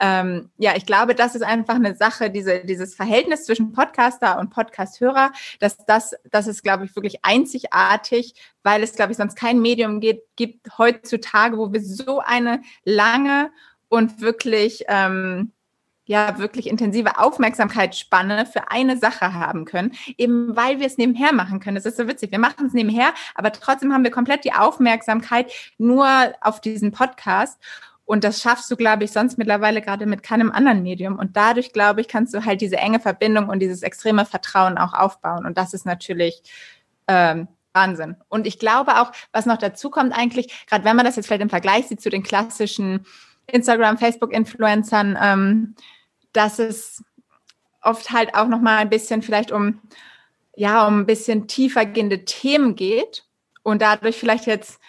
[0.00, 4.48] ähm, ja, ich glaube, das ist einfach eine Sache, diese, dieses Verhältnis zwischen Podcaster und
[4.48, 9.60] Podcasthörer, dass das, das ist, glaube ich, wirklich einzigartig, weil es, glaube ich, sonst kein
[9.60, 13.50] Medium gibt, gibt heutzutage, wo wir so eine lange
[13.88, 15.52] und wirklich, ähm,
[16.06, 21.60] ja, wirklich intensive Aufmerksamkeitsspanne für eine Sache haben können, eben weil wir es nebenher machen
[21.60, 21.76] können.
[21.76, 22.32] Das ist so witzig.
[22.32, 26.08] Wir machen es nebenher, aber trotzdem haben wir komplett die Aufmerksamkeit nur
[26.40, 27.60] auf diesen Podcast.
[28.10, 31.16] Und das schaffst du, glaube ich, sonst mittlerweile gerade mit keinem anderen Medium.
[31.16, 34.94] Und dadurch, glaube ich, kannst du halt diese enge Verbindung und dieses extreme Vertrauen auch
[34.94, 35.46] aufbauen.
[35.46, 36.42] Und das ist natürlich
[37.06, 38.16] ähm, Wahnsinn.
[38.28, 41.42] Und ich glaube auch, was noch dazu kommt eigentlich, gerade wenn man das jetzt vielleicht
[41.42, 43.06] im Vergleich sieht zu den klassischen
[43.46, 45.76] Instagram, Facebook-Influencern, ähm,
[46.32, 47.04] dass es
[47.80, 49.82] oft halt auch noch mal ein bisschen vielleicht um
[50.56, 53.24] ja um ein bisschen tiefer gehende Themen geht
[53.62, 54.80] und dadurch vielleicht jetzt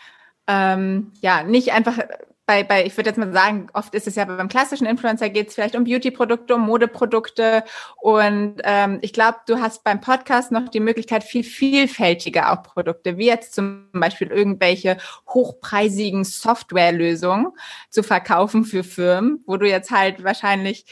[0.48, 2.00] ähm, ja nicht einfach
[2.52, 5.48] bei, bei, ich würde jetzt mal sagen, oft ist es ja beim klassischen Influencer geht
[5.48, 7.64] es vielleicht um Beauty-Produkte, um Modeprodukte.
[7.96, 13.18] Und ähm, ich glaube, du hast beim Podcast noch die Möglichkeit, viel vielfältiger auch Produkte,
[13.18, 14.98] wie jetzt zum Beispiel irgendwelche
[15.30, 17.54] hochpreisigen Softwarelösungen
[17.90, 20.86] zu verkaufen für Firmen, wo du jetzt halt wahrscheinlich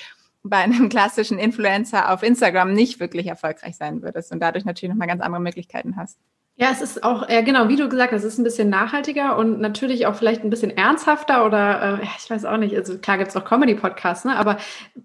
[0.44, 5.10] bei einem klassischen Influencer auf Instagram nicht wirklich erfolgreich sein würdest und dadurch natürlich nochmal
[5.10, 6.18] ganz andere Möglichkeiten hast.
[6.62, 9.38] Ja, es ist auch, ja genau, wie du gesagt hast, es ist ein bisschen nachhaltiger
[9.38, 13.18] und natürlich auch vielleicht ein bisschen ernsthafter oder äh, ich weiß auch nicht, also klar
[13.18, 14.36] gibt es auch Comedy-Podcasts, ne?
[14.36, 14.58] aber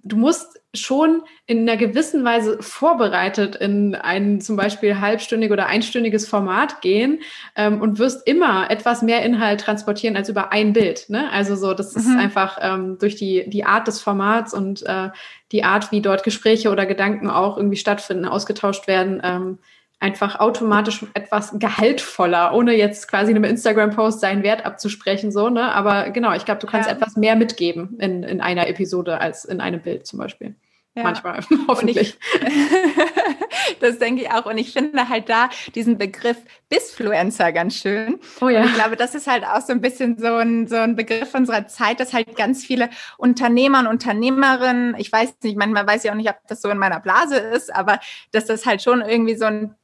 [0.03, 6.27] du musst schon in einer gewissen Weise vorbereitet in ein zum Beispiel halbstündig oder einstündiges
[6.27, 7.21] Format gehen
[7.55, 11.09] ähm, und wirst immer etwas mehr Inhalt transportieren als über ein Bild.
[11.09, 11.31] Ne?
[11.31, 12.01] Also so, das mhm.
[12.01, 15.11] ist einfach ähm, durch die, die Art des Formats und äh,
[15.53, 19.59] die Art, wie dort Gespräche oder Gedanken auch irgendwie stattfinden, ausgetauscht werden, ähm,
[20.05, 25.73] einfach automatisch etwas gehaltvoller, ohne jetzt quasi einem Instagram-Post seinen Wert abzusprechen, so, ne?
[25.75, 26.95] Aber genau, ich glaube, du kannst ja.
[26.95, 30.57] etwas mehr mitgeben in, in einer Episode als in einem Bild zum Beispiel.
[30.95, 31.05] Ja.
[31.05, 32.19] Manchmal, hoffentlich.
[32.21, 34.45] Ich, das denke ich auch.
[34.45, 36.37] Und ich finde halt da diesen Begriff
[36.69, 38.21] Bisfluencer ganz schön.
[38.43, 38.61] Oh ja.
[38.61, 41.35] Und ich glaube, das ist halt auch so ein bisschen so ein, so ein Begriff
[41.35, 46.11] unserer Zeit, dass halt ganz viele Unternehmer und Unternehmerinnen, ich weiß nicht, manchmal weiß ich
[46.11, 47.99] auch nicht, ob das so in meiner Blase ist, aber
[48.33, 49.75] dass das halt schon irgendwie so ein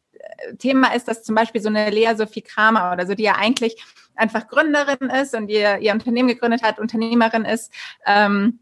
[0.58, 3.82] Thema ist, dass zum Beispiel so eine Lea Sophie Kramer oder so, die ja eigentlich
[4.14, 7.72] einfach Gründerin ist und ihr, ihr Unternehmen gegründet hat, Unternehmerin ist
[8.06, 8.60] ähm,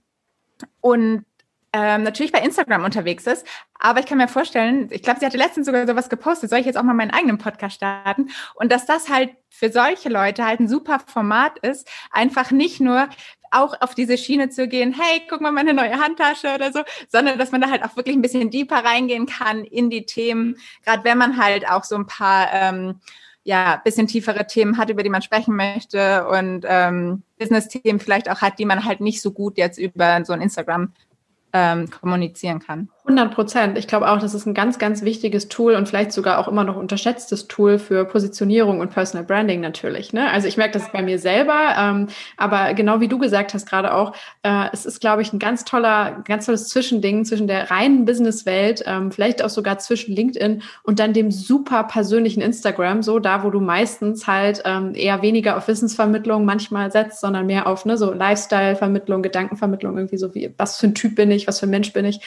[0.81, 1.25] und
[1.73, 3.47] ähm, natürlich bei Instagram unterwegs ist.
[3.79, 6.67] Aber ich kann mir vorstellen, ich glaube, sie hatte letztens sogar sowas gepostet, soll ich
[6.67, 8.31] jetzt auch mal meinen eigenen Podcast starten?
[8.55, 13.09] Und dass das halt für solche Leute halt ein super Format ist, einfach nicht nur
[13.51, 17.39] auch auf diese Schiene zu gehen, hey, guck mal meine neue Handtasche oder so, sondern
[17.39, 21.05] dass man da halt auch wirklich ein bisschen deeper reingehen kann in die Themen, gerade
[21.05, 23.01] wenn man halt auch so ein paar ähm,
[23.45, 28.43] ja, bisschen tiefere Themen hat, über die man sprechen möchte und ähm, Business-Themen vielleicht auch
[28.43, 30.93] hat, die man halt nicht so gut jetzt über so ein Instagram
[31.53, 32.89] ähm, kommunizieren kann.
[33.09, 33.79] 100 Prozent.
[33.79, 36.65] Ich glaube auch, das ist ein ganz, ganz wichtiges Tool und vielleicht sogar auch immer
[36.65, 40.13] noch unterschätztes Tool für Positionierung und Personal Branding natürlich.
[40.13, 40.31] Ne?
[40.31, 43.95] Also ich merke das bei mir selber, ähm, aber genau wie du gesagt hast gerade
[43.95, 44.13] auch,
[44.43, 48.85] äh, es ist, glaube ich, ein ganz toller, ganz tolles Zwischending zwischen der reinen Businesswelt,
[48.87, 53.49] ähm, vielleicht auch sogar zwischen LinkedIn und dann dem super persönlichen Instagram, so da, wo
[53.49, 58.13] du meistens halt ähm, eher weniger auf Wissensvermittlung manchmal setzt, sondern mehr auf ne, so
[58.13, 61.93] Lifestyle-Vermittlung, Gedankenvermittlung, irgendwie so wie, was für ein Typ bin ich, was für ein Mensch
[61.93, 62.21] bin ich.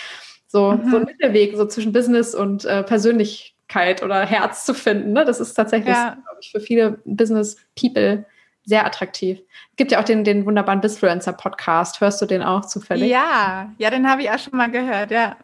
[0.48, 0.91] So, mhm.
[0.91, 5.14] so ein Mittelweg so zwischen Business und äh, Persönlichkeit oder Herz zu finden.
[5.14, 5.23] Ne?
[5.23, 6.18] Das ist tatsächlich, ja.
[6.23, 8.26] glaube ich, für viele Business-People
[8.65, 9.39] sehr attraktiv.
[9.72, 12.02] Es gibt ja auch den, den wunderbaren Bisfluencer-Podcast.
[12.02, 13.10] Hörst du den auch zufällig?
[13.10, 15.38] Ja, ja, den habe ich auch schon mal gehört, ja.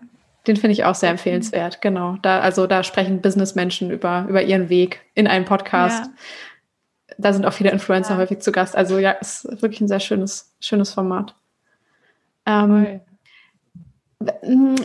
[0.46, 2.18] Den finde ich auch sehr empfehlenswert, genau.
[2.22, 6.06] Da, also da sprechen Businessmenschen über, über ihren Weg in einem Podcast.
[6.06, 7.14] Ja.
[7.18, 8.18] Da sind auch viele Influencer ja.
[8.18, 8.76] häufig zu Gast.
[8.76, 11.36] Also ja, ist wirklich ein sehr schönes, schönes Format.
[12.46, 13.02] Ähm,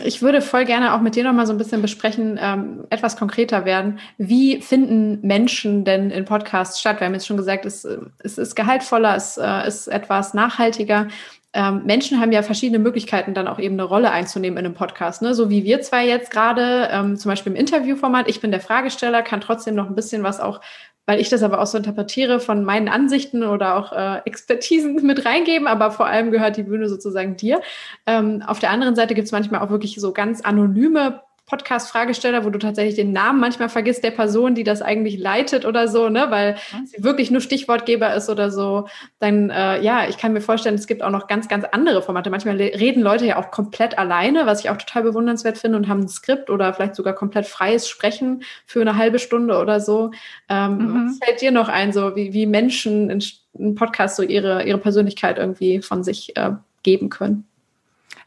[0.03, 3.17] ich würde voll gerne auch mit dir noch mal so ein bisschen besprechen, ähm, etwas
[3.17, 3.99] konkreter werden.
[4.17, 6.99] Wie finden Menschen denn in Podcasts statt?
[6.99, 7.87] Wir haben jetzt schon gesagt, es,
[8.19, 11.07] es ist gehaltvoller, es äh, ist etwas nachhaltiger.
[11.55, 15.21] Ähm, Menschen haben ja verschiedene Möglichkeiten, dann auch eben eine Rolle einzunehmen in einem Podcast.
[15.21, 15.35] Ne?
[15.35, 18.27] So wie wir zwei jetzt gerade, ähm, zum Beispiel im Interviewformat.
[18.27, 20.61] Ich bin der Fragesteller, kann trotzdem noch ein bisschen was auch
[21.05, 25.25] weil ich das aber auch so interpretiere, von meinen Ansichten oder auch äh, Expertisen mit
[25.25, 27.61] reingeben, aber vor allem gehört die Bühne sozusagen dir.
[28.05, 32.49] Ähm, auf der anderen Seite gibt es manchmal auch wirklich so ganz anonyme Podcast-Fragesteller, wo
[32.49, 36.27] du tatsächlich den Namen manchmal vergisst der Person, die das eigentlich leitet oder so, ne,
[36.29, 36.55] weil
[36.85, 38.87] sie wirklich nur Stichwortgeber ist oder so,
[39.19, 42.29] dann äh, ja, ich kann mir vorstellen, es gibt auch noch ganz, ganz andere Formate.
[42.29, 46.01] Manchmal reden Leute ja auch komplett alleine, was ich auch total bewundernswert finde und haben
[46.01, 50.11] ein Skript oder vielleicht sogar komplett freies Sprechen für eine halbe Stunde oder so.
[50.47, 51.07] Ähm, mhm.
[51.07, 53.21] Was fällt dir noch ein, so wie, wie Menschen in,
[53.59, 56.51] in Podcast so ihre, ihre Persönlichkeit irgendwie von sich äh,
[56.83, 57.45] geben können?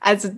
[0.00, 0.28] Also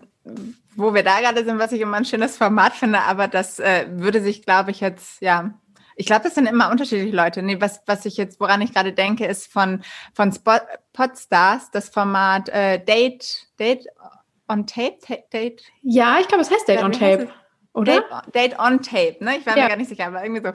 [0.79, 3.87] wo wir da gerade sind, was ich immer ein schönes Format finde, aber das äh,
[3.91, 5.53] würde sich, glaube ich, jetzt, ja,
[5.97, 7.43] ich glaube, das sind immer unterschiedliche Leute.
[7.43, 9.83] Nee, was, was ich jetzt, woran ich gerade denke, ist von,
[10.15, 10.61] von Spot,
[10.93, 13.87] Podstars, das Format äh, Date, Date
[14.49, 14.99] on Tape,
[15.33, 15.63] Date.
[15.83, 17.29] Ja, ich glaube, es heißt Date on Tape.
[17.79, 18.03] Oder?
[18.33, 19.39] Date, Date on Tape, ne?
[19.39, 19.65] Ich war ja.
[19.65, 20.53] mir gar nicht sicher, aber irgendwie so.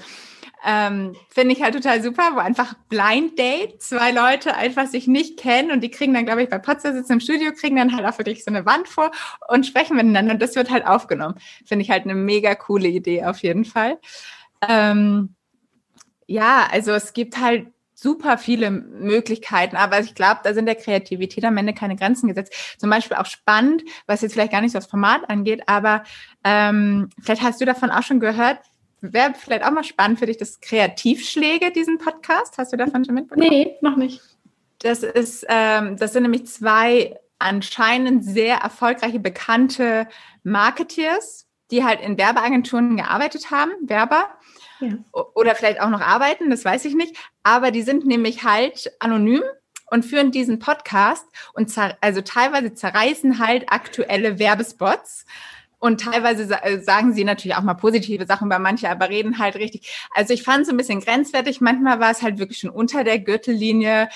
[0.66, 5.38] Ähm, Finde ich halt total super, wo einfach Blind Date, zwei Leute einfach sich nicht
[5.38, 8.06] kennen und die kriegen dann, glaube ich, bei Potsdam sitzen im Studio, kriegen dann halt
[8.06, 9.12] auch wirklich so eine Wand vor
[9.50, 11.36] und sprechen miteinander und das wird halt aufgenommen.
[11.66, 14.00] Finde ich halt eine mega coole Idee auf jeden Fall.
[14.68, 15.36] Ähm,
[16.28, 17.68] ja, also es gibt halt
[18.04, 22.54] super viele Möglichkeiten, aber ich glaube, da sind der Kreativität am Ende keine Grenzen gesetzt.
[22.78, 26.04] Zum Beispiel auch spannend, was jetzt vielleicht gar nicht so das Format angeht, aber
[26.44, 28.60] ähm, vielleicht hast du davon auch schon gehört,
[29.00, 32.58] wäre vielleicht auch mal spannend für dich, das Kreativschläge, diesen Podcast.
[32.58, 33.48] Hast du davon schon mitbekommen?
[33.50, 34.22] Nee, noch nicht.
[34.80, 40.08] Das ist, ähm, das sind nämlich zwei anscheinend sehr erfolgreiche, bekannte
[40.44, 44.30] Marketeers, die halt in Werbeagenturen gearbeitet haben, Werber.
[44.80, 44.94] Ja.
[45.34, 47.18] Oder vielleicht auch noch arbeiten, das weiß ich nicht.
[47.42, 49.42] Aber die sind nämlich halt anonym
[49.90, 55.26] und führen diesen Podcast und also teilweise zerreißen halt aktuelle Werbespots
[55.84, 56.48] Und teilweise
[56.82, 59.94] sagen sie natürlich auch mal positive Sachen bei manchen, aber reden halt richtig.
[60.14, 61.60] Also ich fand es ein bisschen grenzwertig.
[61.60, 64.08] Manchmal war es halt wirklich schon unter der Gürtellinie.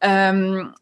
[0.00, 0.72] Ähm,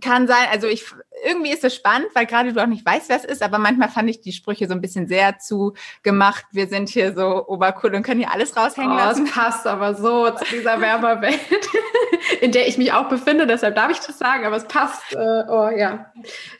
[0.00, 0.84] kann sein, also ich
[1.22, 3.88] irgendwie ist es spannend, weil gerade du auch nicht weißt, wer es ist, aber manchmal
[3.88, 6.44] fand ich die Sprüche so ein bisschen sehr zu gemacht.
[6.52, 9.26] Wir sind hier so obercool und können hier alles raushängen oh, lassen.
[9.26, 11.40] Das passt aber so zu dieser Werbewelt,
[12.40, 15.12] in der ich mich auch befinde, deshalb darf ich das sagen, aber es passt.
[15.12, 16.12] Äh, oh ja.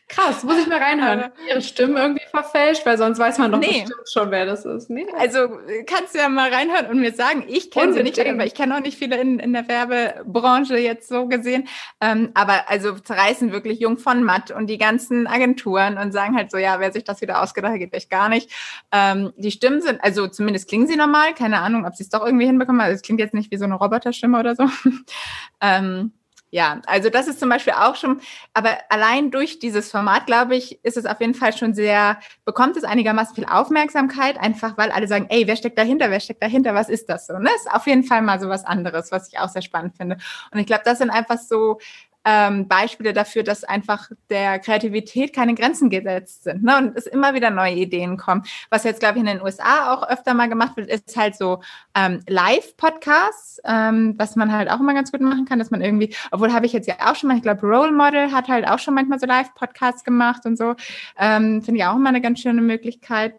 [0.09, 1.33] Krass, muss ich mal reinhören.
[1.49, 3.81] Ihre Stimmen irgendwie verfälscht, weil sonst weiß man doch nee.
[3.81, 4.91] bestimmt schon, wer das ist.
[4.91, 5.07] Nee.
[5.19, 5.49] Also
[5.87, 8.77] kannst du ja mal reinhören und mir sagen, ich kenne sie nicht, aber ich kenne
[8.77, 11.69] auch nicht viele in, in der Werbebranche jetzt so gesehen.
[12.01, 16.51] Ähm, aber also zerreißen wirklich Jung von Matt und die ganzen Agenturen und sagen halt
[16.51, 18.51] so, ja, wer sich das wieder ausgedacht hat, geht echt gar nicht.
[18.93, 22.25] Ähm, die Stimmen sind, also zumindest klingen sie normal, keine Ahnung, ob sie es doch
[22.25, 22.81] irgendwie hinbekommen.
[22.81, 24.69] Also es klingt jetzt nicht wie so eine Roboterstimme oder so.
[25.61, 26.13] ähm,
[26.55, 28.21] ja, also das ist zum Beispiel auch schon,
[28.53, 32.77] aber allein durch dieses Format, glaube ich, ist es auf jeden Fall schon sehr, bekommt
[32.77, 36.73] es einigermaßen viel Aufmerksamkeit, einfach weil alle sagen, ey, wer steckt dahinter, wer steckt dahinter,
[36.73, 37.37] was ist das so?
[37.41, 37.51] Ne?
[37.57, 40.17] Ist auf jeden Fall mal so was anderes, was ich auch sehr spannend finde.
[40.53, 41.81] Und ich glaube, das sind einfach so
[42.25, 46.79] ähm, Beispiele dafür, dass einfach der Kreativität keine Grenzen gesetzt sind ne?
[46.79, 48.45] und es immer wieder neue Ideen kommen.
[48.71, 51.61] Was jetzt, glaube ich, in den USA auch öfter mal gemacht wird, ist halt so
[51.95, 56.15] ähm, Live-Podcasts, ähm, was man halt auch immer ganz gut machen kann, dass man irgendwie,
[56.31, 58.79] obwohl habe ich jetzt ja auch schon mal, ich glaube, Role Model hat halt auch
[58.79, 60.75] schon manchmal so Live-Podcasts gemacht und so.
[61.19, 63.35] Ähm, Finde ich auch immer eine ganz schöne Möglichkeit.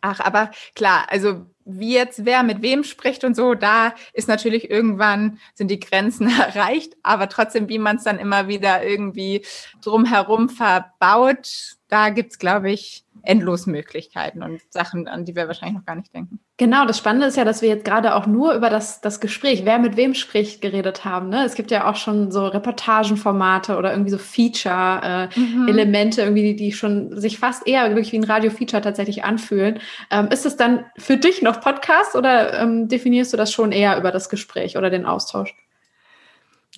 [0.00, 4.70] Ach, aber klar, also wie jetzt wer mit wem spricht und so, da ist natürlich
[4.70, 9.44] irgendwann sind die Grenzen erreicht, aber trotzdem, wie man es dann immer wieder irgendwie
[9.82, 15.84] drumherum verbaut, da gibt's glaube ich, endlos Möglichkeiten und Sachen, an die wir wahrscheinlich noch
[15.84, 16.40] gar nicht denken.
[16.56, 19.66] Genau, das Spannende ist ja, dass wir jetzt gerade auch nur über das, das Gespräch,
[19.66, 21.28] wer mit wem spricht, geredet haben.
[21.28, 21.44] Ne?
[21.44, 26.28] Es gibt ja auch schon so Reportagenformate oder irgendwie so Feature-Elemente, äh, mhm.
[26.28, 29.80] irgendwie, die, die schon sich fast eher wirklich wie ein Radio-Feature tatsächlich anfühlen.
[30.10, 33.98] Ähm, ist es dann für dich noch Podcast oder ähm, definierst du das schon eher
[33.98, 35.54] über das Gespräch oder den Austausch?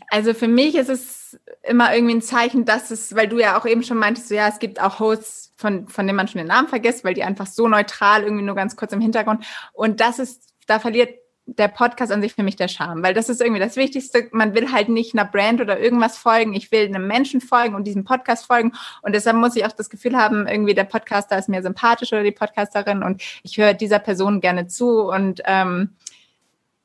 [0.09, 3.67] Also für mich ist es immer irgendwie ein Zeichen, dass es, weil du ja auch
[3.67, 6.49] eben schon meintest, so, ja, es gibt auch Hosts, von, von denen man schon den
[6.49, 9.45] Namen vergisst, weil die einfach so neutral irgendwie nur ganz kurz im Hintergrund.
[9.73, 11.15] Und das ist, da verliert
[11.47, 14.29] der Podcast an sich für mich der Charme, weil das ist irgendwie das Wichtigste.
[14.31, 16.55] Man will halt nicht einer Brand oder irgendwas folgen.
[16.55, 18.73] Ich will einem Menschen folgen und diesem Podcast folgen.
[19.03, 22.23] Und deshalb muss ich auch das Gefühl haben, irgendwie der Podcaster ist mir sympathisch oder
[22.23, 25.91] die Podcasterin und ich höre dieser Person gerne zu und ähm,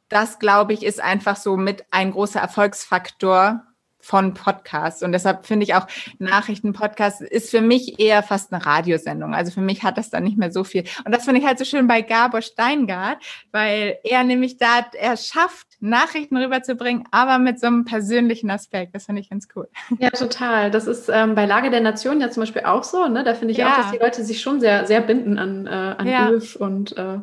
[0.09, 3.63] das, glaube ich, ist einfach so mit ein großer Erfolgsfaktor
[4.05, 5.01] von Podcasts.
[5.01, 5.87] Und deshalb finde ich auch
[6.19, 9.33] Nachrichtenpodcast ist für mich eher fast eine Radiosendung.
[9.33, 10.83] Also für mich hat das dann nicht mehr so viel.
[11.05, 13.17] Und das finde ich halt so schön bei Gabor Steingart,
[13.51, 18.95] weil er nämlich da, er schafft, Nachrichten rüberzubringen, aber mit so einem persönlichen Aspekt.
[18.95, 19.67] Das finde ich ganz cool.
[19.99, 20.71] Ja, total.
[20.71, 23.07] Das ist ähm, bei Lage der Nation ja zum Beispiel auch so.
[23.07, 23.23] Ne?
[23.23, 23.71] Da finde ich ja.
[23.71, 26.29] auch, dass die Leute sich schon sehr, sehr binden an, äh, an ja.
[26.29, 27.19] Ulf und äh,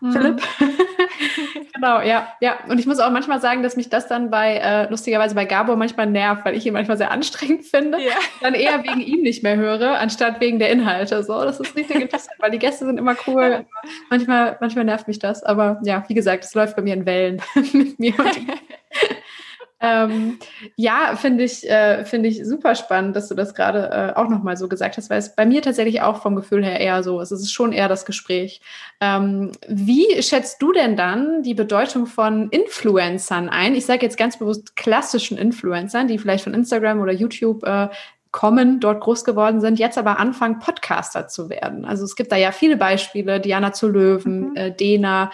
[0.00, 0.12] mhm.
[0.12, 0.42] Philipp.
[1.74, 2.58] genau, ja, ja.
[2.68, 5.76] Und ich muss auch manchmal sagen, dass mich das dann bei, äh, lustigerweise bei Gabor
[5.76, 8.00] manchmal nervt, weil ich ihn manchmal sehr anstrengend finde.
[8.00, 8.12] Ja.
[8.40, 11.22] Dann eher wegen ihm nicht mehr höre, anstatt wegen der Inhalte.
[11.22, 13.64] So, das ist richtig interessant, weil die Gäste sind immer cool.
[14.10, 15.42] Manchmal, manchmal nervt mich das.
[15.42, 17.40] Aber ja, wie gesagt, es läuft bei mir in Wellen
[17.84, 18.14] mit mir.
[19.80, 20.38] ähm,
[20.76, 24.56] ja, finde ich, äh, finde ich super spannend, dass du das gerade äh, auch nochmal
[24.56, 27.32] so gesagt hast, weil es bei mir tatsächlich auch vom Gefühl her eher so ist.
[27.32, 28.60] Es ist schon eher das Gespräch.
[29.00, 33.74] Ähm, wie schätzt du denn dann die Bedeutung von Influencern ein?
[33.74, 37.88] Ich sage jetzt ganz bewusst klassischen Influencern, die vielleicht von Instagram oder YouTube äh,
[38.34, 41.84] kommen, dort groß geworden sind, jetzt aber anfangen, Podcaster zu werden.
[41.84, 44.56] Also es gibt da ja viele Beispiele, Diana zu Löwen, mhm.
[44.56, 45.30] äh, Dena,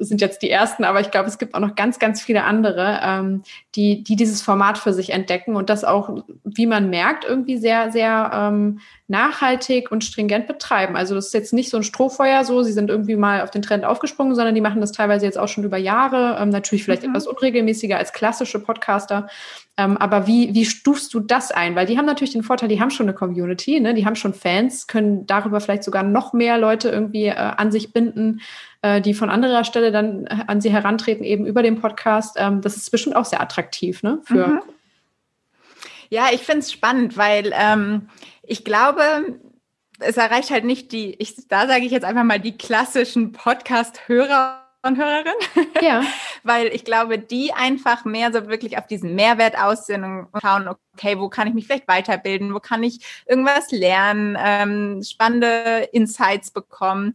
[0.00, 3.00] sind jetzt die ersten, aber ich glaube, es gibt auch noch ganz, ganz viele andere,
[3.02, 3.42] ähm,
[3.74, 7.92] die, die dieses Format für sich entdecken und das auch, wie man merkt, irgendwie sehr,
[7.92, 10.96] sehr ähm, nachhaltig und stringent betreiben.
[10.96, 13.62] Also das ist jetzt nicht so ein Strohfeuer so, sie sind irgendwie mal auf den
[13.62, 17.02] Trend aufgesprungen, sondern die machen das teilweise jetzt auch schon über Jahre, ähm, natürlich vielleicht
[17.02, 17.10] mhm.
[17.10, 19.28] etwas unregelmäßiger als klassische Podcaster.
[19.76, 21.74] Ähm, aber wie, wie stufst du das ein?
[21.74, 23.94] Weil die haben natürlich den Vorteil, die haben schon eine Community, ne?
[23.94, 27.92] die haben schon Fans, können darüber vielleicht sogar noch mehr Leute irgendwie äh, an sich
[27.92, 28.40] binden
[28.82, 32.36] äh, die von anderer Stelle dann an sie herantreten, eben über den Podcast.
[32.38, 34.20] Ähm, das ist bestimmt auch sehr attraktiv, ne?
[34.24, 34.62] Für mhm.
[36.08, 38.08] Ja, ich finde es spannend, weil ähm,
[38.42, 39.02] ich glaube,
[40.00, 44.60] es erreicht halt nicht die, ich, da sage ich jetzt einfach mal die klassischen Podcast-Hörer
[44.82, 45.34] und Hörerinnen.
[45.80, 46.02] Ja.
[46.42, 51.18] Weil ich glaube, die einfach mehr so wirklich auf diesen Mehrwert aussehen und schauen, okay,
[51.18, 57.14] wo kann ich mich vielleicht weiterbilden, wo kann ich irgendwas lernen, ähm, spannende Insights bekommen.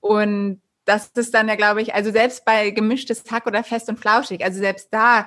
[0.00, 3.98] Und das ist dann ja, glaube ich, also selbst bei gemischtes Hack oder fest und
[3.98, 5.26] flauschig, also selbst da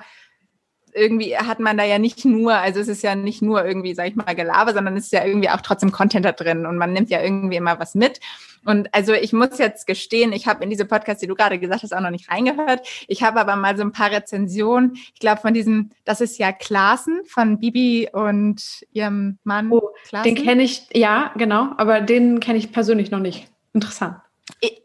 [0.92, 4.08] irgendwie hat man da ja nicht nur, also es ist ja nicht nur irgendwie, sag
[4.08, 6.92] ich mal, Gelaber, sondern es ist ja irgendwie auch trotzdem Content da drin und man
[6.92, 8.20] nimmt ja irgendwie immer was mit.
[8.64, 11.82] Und also ich muss jetzt gestehen, ich habe in diese Podcasts, die du gerade gesagt
[11.82, 12.86] hast, auch noch nicht reingehört.
[13.08, 14.94] Ich habe aber mal so ein paar Rezensionen.
[15.14, 19.70] Ich glaube von diesem, das ist ja Klaassen von Bibi und ihrem Mann.
[19.70, 19.90] Oh,
[20.24, 23.46] den kenne ich, ja, genau, aber den kenne ich persönlich noch nicht.
[23.72, 24.16] Interessant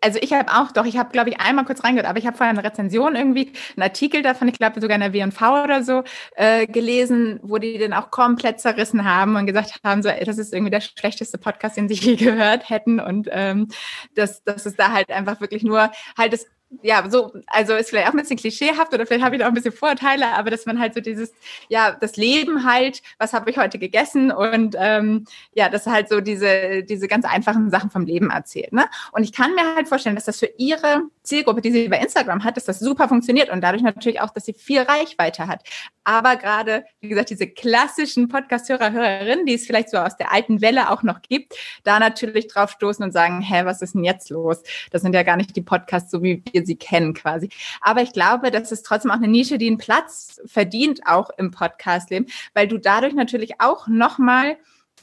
[0.01, 2.37] also ich habe auch, doch, ich habe, glaube ich, einmal kurz reingehört, aber ich habe
[2.37, 6.03] vorher eine Rezension irgendwie, einen Artikel davon, ich glaube sogar in der W&V oder so,
[6.35, 10.53] äh, gelesen, wo die den auch komplett zerrissen haben und gesagt haben, so, das ist
[10.53, 13.67] irgendwie der schlechteste Podcast, den sie je gehört hätten und ähm,
[14.15, 16.47] dass, dass es da halt einfach wirklich nur halt das
[16.81, 19.51] ja, so, also ist vielleicht auch ein bisschen klischeehaft oder vielleicht habe ich da auch
[19.51, 21.33] ein bisschen Vorurteile, aber dass man halt so dieses,
[21.69, 26.21] ja, das Leben halt, was habe ich heute gegessen und ähm, ja, dass halt so
[26.21, 28.73] diese, diese ganz einfachen Sachen vom Leben erzählt.
[28.73, 28.85] Ne?
[29.11, 32.43] Und ich kann mir halt vorstellen, dass das für ihre Zielgruppe, die sie bei Instagram
[32.43, 35.63] hat, dass das super funktioniert und dadurch natürlich auch, dass sie viel Reichweite hat.
[36.03, 40.61] Aber gerade, wie gesagt, diese klassischen Podcast-Hörer, Hörerinnen, die es vielleicht so aus der alten
[40.61, 44.29] Welle auch noch gibt, da natürlich drauf stoßen und sagen, hä, was ist denn jetzt
[44.29, 44.61] los?
[44.91, 47.49] Das sind ja gar nicht die Podcasts, so wie wir sie kennen quasi.
[47.81, 51.51] Aber ich glaube, das ist trotzdem auch eine Nische, die einen Platz verdient, auch im
[51.51, 54.57] Podcast-Leben, weil du dadurch natürlich auch nochmal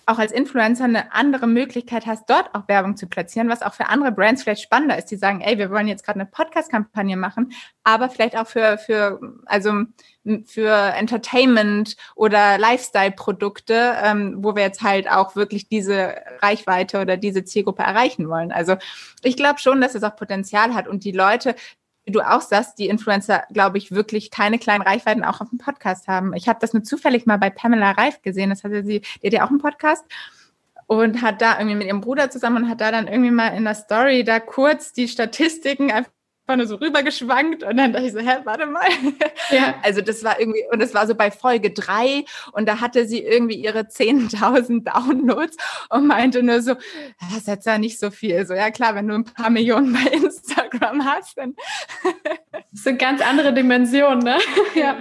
[0.06, 3.88] auch als Influencer eine andere Möglichkeit hast, dort auch Werbung zu platzieren, was auch für
[3.88, 7.52] andere Brands vielleicht spannender ist, die sagen, ey, wir wollen jetzt gerade eine Podcast-Kampagne machen,
[7.84, 9.84] aber vielleicht auch für, für, also
[10.46, 17.44] für Entertainment oder Lifestyle-Produkte, ähm, wo wir jetzt halt auch wirklich diese Reichweite oder diese
[17.44, 18.52] Zielgruppe erreichen wollen.
[18.52, 18.76] Also
[19.22, 21.54] ich glaube schon, dass es auch Potenzial hat und die Leute,
[22.04, 25.58] wie du auch sagst, die Influencer, glaube ich, wirklich keine kleinen Reichweiten auch auf dem
[25.58, 26.34] Podcast haben.
[26.34, 28.50] Ich habe das nur zufällig mal bei Pamela Reif gesehen.
[28.50, 30.04] Das hatte sie, die hat ja auch einen Podcast
[30.86, 33.64] und hat da irgendwie mit ihrem Bruder zusammen und hat da dann irgendwie mal in
[33.64, 36.10] der Story da kurz die Statistiken einfach
[36.56, 38.88] nur so rübergeschwankt und dann dachte ich so, hä, warte mal.
[39.50, 39.74] Ja.
[39.82, 43.22] Also das war irgendwie, und es war so bei Folge drei und da hatte sie
[43.22, 45.56] irgendwie ihre 10.000 Downloads
[45.90, 46.74] und meinte nur so,
[47.20, 48.46] das ist jetzt ja nicht so viel.
[48.46, 51.54] So, ja klar, wenn du ein paar Millionen bei Instagram hast, dann.
[52.70, 54.38] Das sind ganz andere Dimensionen, ne?
[54.74, 54.96] Ja.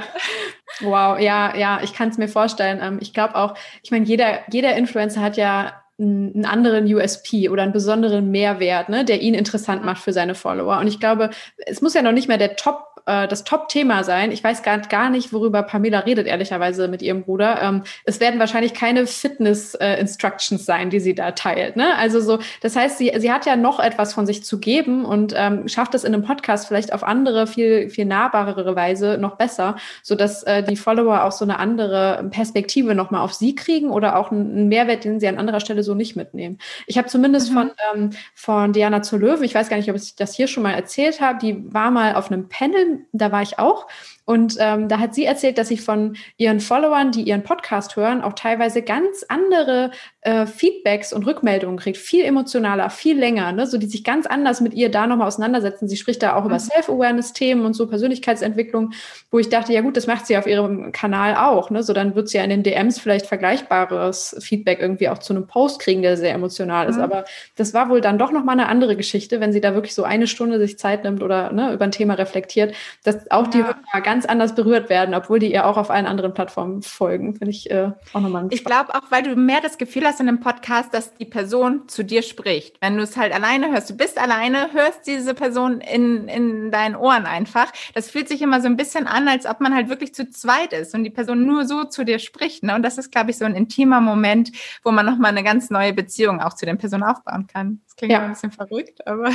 [0.79, 2.79] Wow, ja, ja, ich kann es mir vorstellen.
[2.81, 7.63] Ähm, ich glaube auch, ich meine, jeder, jeder Influencer hat ja einen anderen USP oder
[7.63, 10.79] einen besonderen Mehrwert, ne, der ihn interessant macht für seine Follower.
[10.79, 14.31] Und ich glaube, es muss ja noch nicht mehr der Top äh, das Top-Thema sein.
[14.31, 17.61] Ich weiß gar, gar nicht, worüber Pamela redet, ehrlicherweise mit ihrem Bruder.
[17.61, 21.75] Ähm, es werden wahrscheinlich keine Fitness-Instructions äh, sein, die sie da teilt.
[21.75, 21.95] Ne?
[21.97, 25.33] Also so, das heißt, sie, sie hat ja noch etwas von sich zu geben und
[25.35, 29.75] ähm, schafft es in einem Podcast vielleicht auf andere, viel, viel nahbarere Weise noch besser,
[30.03, 34.31] sodass äh, die Follower auch so eine andere Perspektive nochmal auf sie kriegen oder auch
[34.31, 36.57] einen Mehrwert, den sie an anderer Stelle so nicht mitnehmen.
[36.87, 37.55] Ich habe zumindest mhm.
[37.55, 40.63] von, ähm, von Diana zur Löwen, ich weiß gar nicht, ob ich das hier schon
[40.63, 43.87] mal erzählt habe, die war mal auf einem Panel da war ich auch.
[44.25, 48.21] Und ähm, da hat sie erzählt, dass sie von ihren Followern, die ihren Podcast hören,
[48.21, 49.91] auch teilweise ganz andere
[50.21, 51.97] äh, Feedbacks und Rückmeldungen kriegt.
[51.97, 53.65] Viel emotionaler, viel länger, ne?
[53.65, 55.87] so die sich ganz anders mit ihr da nochmal auseinandersetzen.
[55.87, 56.49] Sie spricht da auch mhm.
[56.49, 58.93] über Self-Awareness-Themen und so Persönlichkeitsentwicklung,
[59.31, 61.71] wo ich dachte, ja gut, das macht sie auf ihrem Kanal auch.
[61.71, 61.81] Ne?
[61.81, 65.47] So dann wird sie ja in den DMs vielleicht vergleichbares Feedback irgendwie auch zu einem
[65.47, 66.97] Post kriegen, der sehr emotional ist.
[66.97, 67.03] Mhm.
[67.03, 67.25] Aber
[67.55, 70.27] das war wohl dann doch nochmal eine andere Geschichte, wenn sie da wirklich so eine
[70.27, 73.49] Stunde sich Zeit nimmt oder ne, über ein Thema reflektiert, dass auch ja.
[73.49, 77.35] die Hörer ganz anders berührt werden, obwohl die ihr auch auf allen anderen Plattformen folgen.
[77.35, 80.27] Finde ich äh, auch nochmal Ich glaube auch, weil du mehr das Gefühl hast in
[80.27, 82.77] einem Podcast, dass die Person zu dir spricht.
[82.81, 86.95] Wenn du es halt alleine hörst, du bist alleine, hörst diese Person in, in deinen
[86.95, 87.71] Ohren einfach.
[87.93, 90.73] Das fühlt sich immer so ein bisschen an, als ob man halt wirklich zu zweit
[90.73, 92.63] ist und die Person nur so zu dir spricht.
[92.63, 92.75] Ne?
[92.75, 94.51] Und das ist, glaube ich, so ein intimer Moment,
[94.83, 97.81] wo man nochmal eine ganz neue Beziehung auch zu den Personen aufbauen kann.
[97.85, 98.23] Das klingt ja.
[98.23, 99.31] ein bisschen verrückt, aber.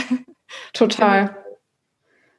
[0.73, 1.37] Total.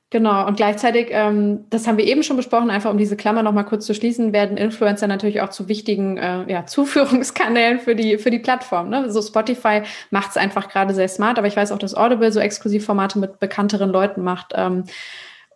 [0.10, 3.66] Genau, und gleichzeitig, ähm, das haben wir eben schon besprochen, einfach um diese Klammer nochmal
[3.66, 8.32] kurz zu schließen, werden Influencer natürlich auch zu wichtigen äh, ja, Zuführungskanälen für die, für
[8.32, 8.90] die Plattform.
[8.90, 9.12] Ne?
[9.12, 12.40] So Spotify macht es einfach gerade sehr smart, aber ich weiß auch, dass Audible so
[12.40, 14.54] Exklusivformate mit bekannteren Leuten macht.
[14.56, 14.86] Ähm,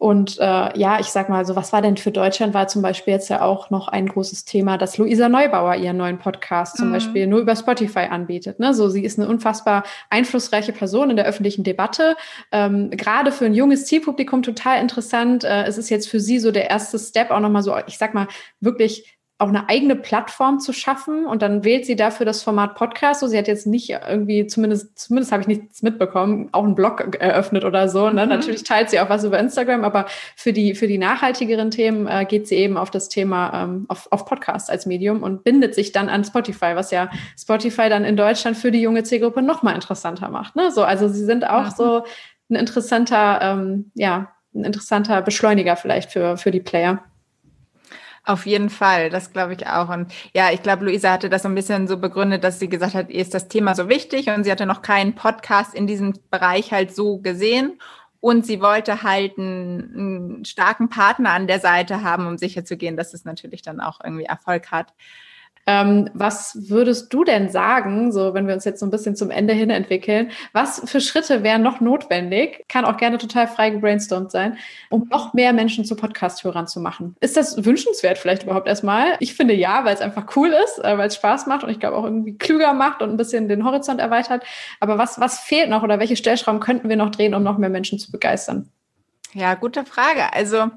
[0.01, 2.55] und äh, ja, ich sag mal so, was war denn für Deutschland?
[2.55, 6.17] War zum Beispiel jetzt ja auch noch ein großes Thema, dass Luisa Neubauer ihren neuen
[6.17, 6.93] Podcast zum mhm.
[6.93, 8.59] Beispiel nur über Spotify anbietet.
[8.59, 8.73] Ne?
[8.73, 12.15] So, sie ist eine unfassbar einflussreiche Person in der öffentlichen Debatte.
[12.51, 15.43] Ähm, Gerade für ein junges Zielpublikum total interessant.
[15.43, 18.15] Äh, es ist jetzt für sie so der erste Step, auch nochmal so, ich sag
[18.15, 18.27] mal,
[18.59, 23.21] wirklich auch eine eigene Plattform zu schaffen und dann wählt sie dafür das Format Podcast.
[23.21, 27.17] So, sie hat jetzt nicht irgendwie, zumindest, zumindest habe ich nichts mitbekommen, auch einen Blog
[27.19, 28.09] eröffnet oder so.
[28.11, 28.23] Ne?
[28.23, 28.29] Mhm.
[28.29, 30.05] Natürlich teilt sie auch was über Instagram, aber
[30.35, 34.07] für die, für die nachhaltigeren Themen äh, geht sie eben auf das Thema ähm, auf,
[34.11, 38.15] auf Podcast als Medium und bindet sich dann an Spotify, was ja Spotify dann in
[38.15, 40.55] Deutschland für die junge Zielgruppe noch mal interessanter macht.
[40.55, 40.69] Ne?
[40.69, 41.73] So, also sie sind auch mhm.
[41.75, 42.03] so
[42.51, 47.03] ein interessanter, ähm, ja, ein interessanter Beschleuniger vielleicht für, für die Player.
[48.23, 49.89] Auf jeden Fall, das glaube ich auch.
[49.89, 52.93] Und ja, ich glaube, Luisa hatte das so ein bisschen so begründet, dass sie gesagt
[52.93, 56.13] hat, ihr ist das Thema so wichtig und sie hatte noch keinen Podcast in diesem
[56.29, 57.79] Bereich halt so gesehen.
[58.19, 63.15] Und sie wollte halt einen, einen starken Partner an der Seite haben, um sicherzugehen, dass
[63.15, 64.93] es natürlich dann auch irgendwie Erfolg hat.
[65.67, 69.31] Ähm, was würdest du denn sagen, so wenn wir uns jetzt so ein bisschen zum
[69.31, 74.31] Ende hin entwickeln, was für Schritte wären noch notwendig, kann auch gerne total frei gebrainstormt
[74.31, 74.57] sein,
[74.89, 77.15] um noch mehr Menschen zu Podcast-Hörern zu machen?
[77.19, 79.15] Ist das wünschenswert vielleicht überhaupt erstmal?
[79.19, 81.79] Ich finde ja, weil es einfach cool ist, äh, weil es Spaß macht und ich
[81.79, 84.43] glaube auch irgendwie klüger macht und ein bisschen den Horizont erweitert.
[84.79, 87.69] Aber was, was fehlt noch oder welche Stellschrauben könnten wir noch drehen, um noch mehr
[87.69, 88.69] Menschen zu begeistern?
[89.33, 90.33] Ja, gute Frage.
[90.33, 90.71] Also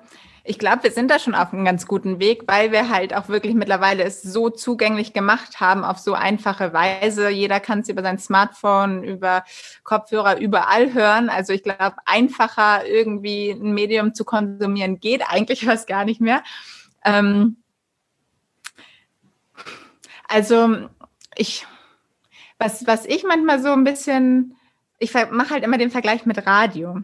[0.46, 3.28] ich glaube, wir sind da schon auf einem ganz guten Weg, weil wir halt auch
[3.28, 7.30] wirklich mittlerweile es so zugänglich gemacht haben auf so einfache Weise.
[7.30, 9.44] Jeder kann es über sein Smartphone, über
[9.84, 11.30] Kopfhörer überall hören.
[11.30, 16.42] Also ich glaube, einfacher irgendwie ein Medium zu konsumieren geht eigentlich fast gar nicht mehr.
[17.06, 17.56] Ähm
[20.28, 20.90] also
[21.36, 21.66] ich,
[22.58, 24.56] was, was ich manchmal so ein bisschen,
[24.98, 27.00] ich mache halt immer den Vergleich mit Radio.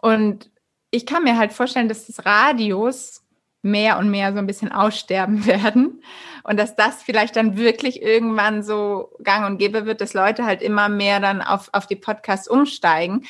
[0.00, 0.48] Und
[0.90, 3.22] ich kann mir halt vorstellen, dass das Radios
[3.62, 6.02] mehr und mehr so ein bisschen aussterben werden
[6.44, 10.62] und dass das vielleicht dann wirklich irgendwann so gang und gäbe wird, dass Leute halt
[10.62, 13.26] immer mehr dann auf, auf die Podcasts umsteigen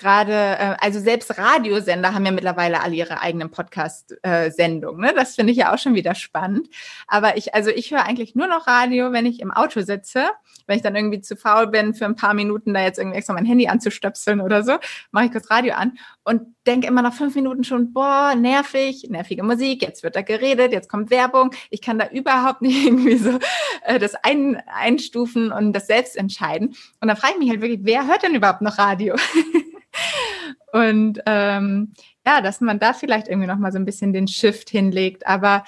[0.00, 5.00] gerade, äh, also selbst Radiosender haben ja mittlerweile alle ihre eigenen Podcast-Sendungen.
[5.00, 5.12] Ne?
[5.14, 6.68] Das finde ich ja auch schon wieder spannend.
[7.06, 10.30] Aber ich, also ich höre eigentlich nur noch Radio, wenn ich im Auto sitze.
[10.66, 13.34] Wenn ich dann irgendwie zu faul bin, für ein paar Minuten da jetzt irgendwie extra
[13.34, 14.78] mein Handy anzustöpseln oder so,
[15.10, 19.42] mache ich kurz Radio an und denke immer nach fünf Minuten schon, boah, nervig, nervige
[19.42, 21.50] Musik, jetzt wird da geredet, jetzt kommt Werbung.
[21.70, 23.38] Ich kann da überhaupt nicht irgendwie so
[23.84, 26.68] äh, das ein, einstufen und das selbst entscheiden.
[27.00, 29.16] Und dann frage ich mich halt wirklich, wer hört denn überhaupt noch Radio?
[30.72, 31.92] Und ähm,
[32.26, 35.26] ja, dass man da vielleicht irgendwie noch mal so ein bisschen den Shift hinlegt.
[35.26, 35.64] Aber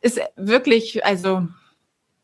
[0.00, 1.46] ist wirklich, also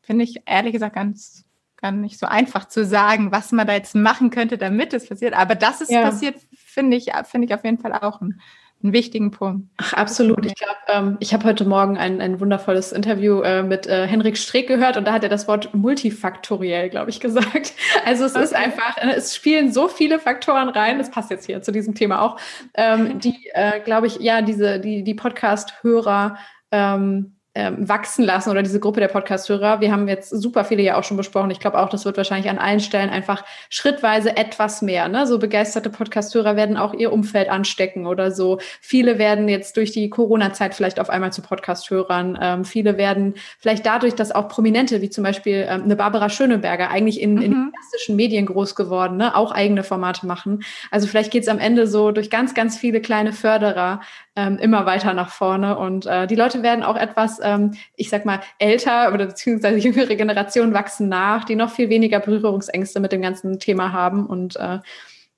[0.02, 1.44] finde ich ehrlich gesagt ganz,
[1.76, 5.34] gar nicht so einfach zu sagen, was man da jetzt machen könnte, damit es passiert.
[5.34, 6.02] Aber dass es ja.
[6.02, 8.40] passiert, finde ich, finde ich auf jeden Fall auch ein,
[8.82, 9.68] einen wichtigen Punkt.
[9.78, 10.44] Ach, absolut.
[10.44, 14.36] Ich glaube, ähm, ich habe heute Morgen ein, ein wundervolles Interview äh, mit äh, Henrik
[14.36, 17.72] Streeck gehört und da hat er das Wort multifaktoriell, glaube ich, gesagt.
[18.04, 18.44] Also es okay.
[18.44, 21.94] ist einfach, äh, es spielen so viele Faktoren rein, das passt jetzt hier zu diesem
[21.94, 22.38] Thema auch,
[22.74, 26.36] ähm, die, äh, glaube ich, ja, diese, die, die Podcast-Hörer
[26.70, 29.80] ähm, ähm, wachsen lassen oder diese Gruppe der Podcast-Hörer.
[29.80, 31.50] Wir haben jetzt super viele ja auch schon besprochen.
[31.50, 35.08] Ich glaube auch, das wird wahrscheinlich an allen Stellen einfach schrittweise etwas mehr.
[35.08, 35.26] Ne?
[35.26, 38.58] So begeisterte Podcast-Hörer werden auch ihr Umfeld anstecken oder so.
[38.82, 42.38] Viele werden jetzt durch die Corona-Zeit vielleicht auf einmal zu Podcast-Hörern.
[42.42, 46.90] Ähm, viele werden vielleicht dadurch, dass auch Prominente, wie zum Beispiel ähm, eine Barbara Schöneberger,
[46.90, 47.42] eigentlich in, mhm.
[47.42, 49.34] in klassischen Medien groß geworden, ne?
[49.34, 50.62] auch eigene Formate machen.
[50.90, 54.02] Also vielleicht geht es am Ende so durch ganz, ganz viele kleine Förderer
[54.36, 55.78] ähm, immer weiter nach vorne.
[55.78, 60.16] Und äh, die Leute werden auch etwas ähm, ich sag mal, älter oder beziehungsweise jüngere
[60.16, 64.26] Generationen wachsen nach, die noch viel weniger Berührungsängste mit dem ganzen Thema haben.
[64.26, 64.80] Und äh,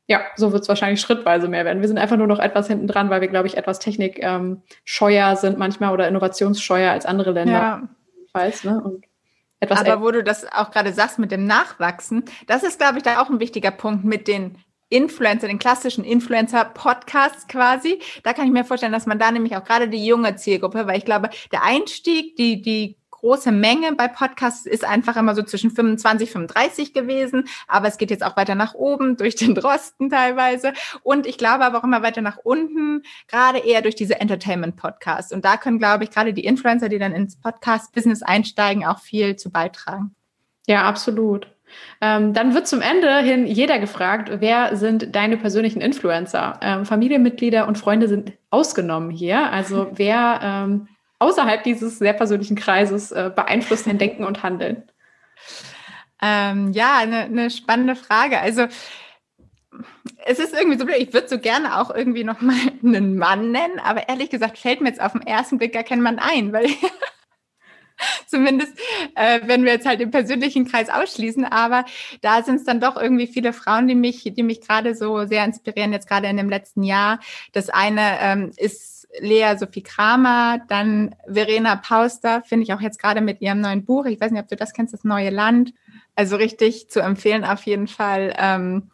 [0.07, 1.81] ja, so wird es wahrscheinlich schrittweise mehr werden.
[1.83, 5.37] Wir sind einfach nur noch etwas hinten dran, weil wir, glaube ich, etwas technikscheuer ähm,
[5.37, 7.53] sind manchmal oder innovationsscheuer als andere Länder.
[7.53, 7.89] Ja.
[8.63, 8.81] Ne?
[8.81, 9.05] Und
[9.61, 13.03] etwas Aber wo du das auch gerade sagst mit dem Nachwachsen, das ist, glaube ich,
[13.03, 14.57] da auch ein wichtiger Punkt mit den
[14.89, 18.01] Influencer, den klassischen Influencer-Podcasts quasi.
[18.23, 20.99] Da kann ich mir vorstellen, dass man da nämlich auch gerade die junge Zielgruppe, weil
[20.99, 25.71] ich glaube, der Einstieg, die, die große Menge bei Podcasts ist einfach immer so zwischen
[25.71, 27.49] 25, 35 gewesen.
[27.67, 30.73] Aber es geht jetzt auch weiter nach oben, durch den Drosten teilweise.
[31.03, 35.33] Und ich glaube aber auch immer weiter nach unten, gerade eher durch diese Entertainment-Podcasts.
[35.33, 39.37] Und da können, glaube ich, gerade die Influencer, die dann ins Podcast-Business einsteigen, auch viel
[39.37, 40.15] zu beitragen.
[40.67, 41.49] Ja, absolut.
[42.01, 46.59] Ähm, dann wird zum Ende hin jeder gefragt, wer sind deine persönlichen Influencer?
[46.63, 49.51] Ähm, Familienmitglieder und Freunde sind ausgenommen hier.
[49.51, 50.89] Also wer ähm,
[51.19, 54.85] außerhalb dieses sehr persönlichen Kreises äh, beeinflusst dein Denken und Handeln?
[56.23, 58.41] Ähm, ja, eine, eine spannende Frage.
[58.41, 58.67] Also
[60.27, 63.79] es ist irgendwie so blöd, ich würde so gerne auch irgendwie nochmal einen Mann nennen,
[63.83, 66.67] aber ehrlich gesagt fällt mir jetzt auf den ersten Blick gar kein Mann ein, weil
[68.27, 68.73] Zumindest,
[69.15, 71.45] äh, wenn wir jetzt halt den persönlichen Kreis ausschließen.
[71.45, 71.85] Aber
[72.21, 75.45] da sind es dann doch irgendwie viele Frauen, die mich, die mich gerade so sehr
[75.45, 77.21] inspirieren, jetzt gerade in dem letzten Jahr.
[77.53, 83.21] Das eine ähm, ist Lea Sophie Kramer, dann Verena Pauster, finde ich auch jetzt gerade
[83.21, 84.07] mit ihrem neuen Buch.
[84.07, 85.73] Ich weiß nicht, ob du das kennst, das neue Land.
[86.15, 88.35] Also richtig zu empfehlen auf jeden Fall.
[88.39, 88.91] Ähm,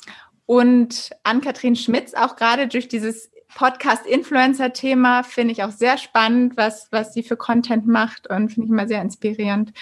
[0.46, 7.14] und Ann-Kathrin Schmitz auch gerade durch dieses Podcast-Influencer-Thema finde ich auch sehr spannend, was, was
[7.14, 9.72] sie für Content macht und finde ich immer sehr inspirierend.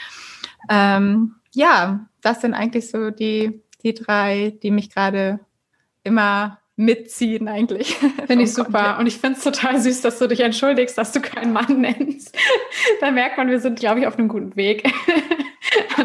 [0.69, 5.41] Ähm, ja, das sind eigentlich so die, die drei, die mich gerade
[6.05, 7.95] immer mitziehen eigentlich.
[8.27, 8.99] Finde ich super.
[8.99, 12.37] Und ich finde es total süß, dass du dich entschuldigst, dass du keinen Mann nennst.
[13.01, 14.91] da merkt man, wir sind, glaube ich, auf einem guten Weg.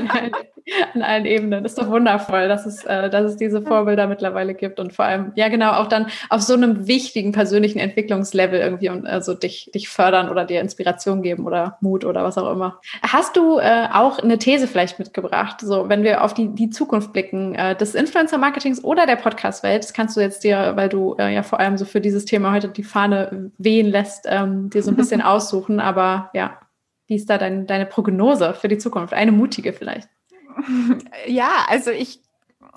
[0.93, 1.63] an, allen, Ebenen.
[1.63, 5.05] Das ist doch wundervoll, dass es, äh, dass es diese Vorbilder mittlerweile gibt und vor
[5.05, 9.71] allem, ja genau, auch dann auf so einem wichtigen persönlichen Entwicklungslevel irgendwie und also dich,
[9.73, 12.79] dich fördern oder dir Inspiration geben oder Mut oder was auch immer.
[13.01, 17.13] Hast du äh, auch eine These vielleicht mitgebracht, so wenn wir auf die, die Zukunft
[17.13, 21.33] blicken, äh, des Influencer-Marketings oder der Podcast-Welt, das kannst du jetzt dir, weil du äh,
[21.33, 24.91] ja vor allem so für dieses Thema heute die Fahne wehen lässt, ähm, dir so
[24.91, 26.59] ein bisschen aussuchen, aber ja,
[27.07, 29.13] wie ist da dein, deine Prognose für die Zukunft?
[29.13, 30.09] Eine mutige vielleicht.
[31.27, 32.21] Ja, also ich,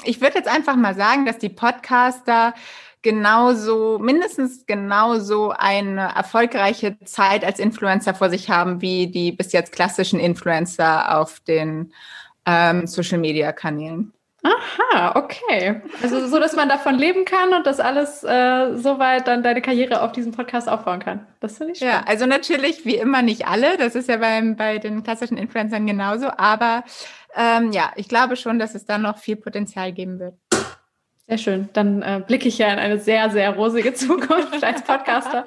[0.04, 2.54] ich würde jetzt einfach mal sagen, dass die Podcaster
[3.02, 9.72] genauso, mindestens genauso eine erfolgreiche Zeit als Influencer vor sich haben, wie die bis jetzt
[9.72, 11.92] klassischen Influencer auf den
[12.46, 14.12] ähm, Social-Media-Kanälen.
[14.42, 15.82] Aha, okay.
[16.02, 20.00] Also so, dass man davon leben kann und das alles äh, soweit dann deine Karriere
[20.00, 21.26] auf diesem Podcast aufbauen kann.
[21.40, 21.88] Das finde ich schön.
[21.88, 23.76] Ja, also natürlich wie immer nicht alle.
[23.76, 26.30] Das ist ja beim, bei den klassischen Influencern genauso.
[26.38, 26.84] Aber
[27.36, 30.34] ähm, ja, ich glaube schon, dass es da noch viel Potenzial geben wird.
[31.30, 31.68] Sehr schön.
[31.74, 35.46] Dann äh, blicke ich ja in eine sehr, sehr rosige Zukunft als Podcaster.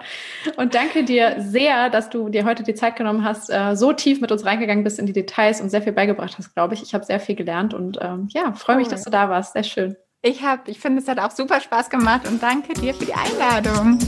[0.55, 4.22] Und danke dir sehr, dass du dir heute die Zeit genommen hast, äh, so tief
[4.22, 6.84] mit uns reingegangen bist in die Details und sehr viel beigebracht hast, glaube ich.
[6.84, 9.53] Ich habe sehr viel gelernt und ähm, ja, freue mich, dass du da warst.
[9.53, 9.97] Sehr schön.
[10.22, 13.14] Ich habe, ich finde, es hat auch super Spaß gemacht und danke dir für die
[13.14, 13.99] Einladung.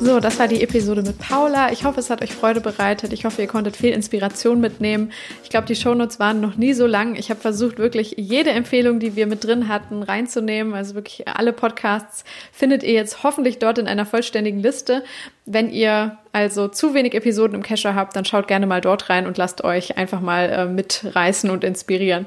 [0.00, 1.72] So, das war die Episode mit Paula.
[1.72, 3.12] Ich hoffe, es hat euch Freude bereitet.
[3.12, 5.10] Ich hoffe, ihr konntet viel Inspiration mitnehmen.
[5.42, 7.16] Ich glaube, die Shownotes waren noch nie so lang.
[7.16, 10.72] Ich habe versucht, wirklich jede Empfehlung, die wir mit drin hatten, reinzunehmen.
[10.72, 12.22] Also wirklich alle Podcasts
[12.52, 15.02] findet ihr jetzt hoffentlich dort in einer vollständigen Liste.
[15.46, 19.26] Wenn ihr also zu wenig Episoden im Cacher habt, dann schaut gerne mal dort rein
[19.26, 22.26] und lasst euch einfach mal äh, mitreißen und inspirieren.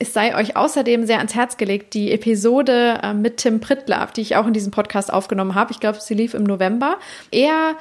[0.00, 4.20] Es sei euch außerdem sehr ans Herz gelegt, die Episode äh, mit Tim Prittler, die
[4.20, 5.72] ich auch in diesem Podcast aufgenommen habe.
[5.72, 6.98] Ich glaube, sie lief im November.
[7.32, 7.74] Er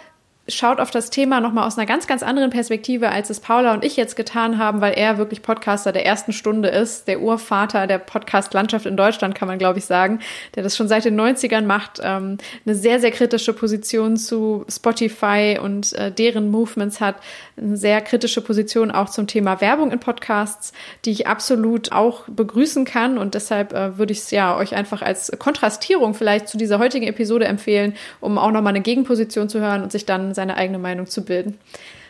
[0.49, 3.84] schaut auf das Thema nochmal aus einer ganz, ganz anderen Perspektive, als es Paula und
[3.84, 7.98] ich jetzt getan haben, weil er wirklich Podcaster der ersten Stunde ist, der Urvater der
[7.98, 10.19] Podcast-Landschaft in Deutschland, kann man glaube ich sagen,
[10.56, 15.60] der das schon seit den 90ern macht, ähm, eine sehr, sehr kritische Position zu Spotify
[15.61, 17.18] und äh, deren Movements hat,
[17.57, 20.73] eine sehr kritische Position auch zum Thema Werbung in Podcasts,
[21.05, 25.01] die ich absolut auch begrüßen kann und deshalb äh, würde ich es ja euch einfach
[25.01, 29.84] als Kontrastierung vielleicht zu dieser heutigen Episode empfehlen, um auch nochmal eine Gegenposition zu hören
[29.84, 31.57] und sich dann seine eigene Meinung zu bilden.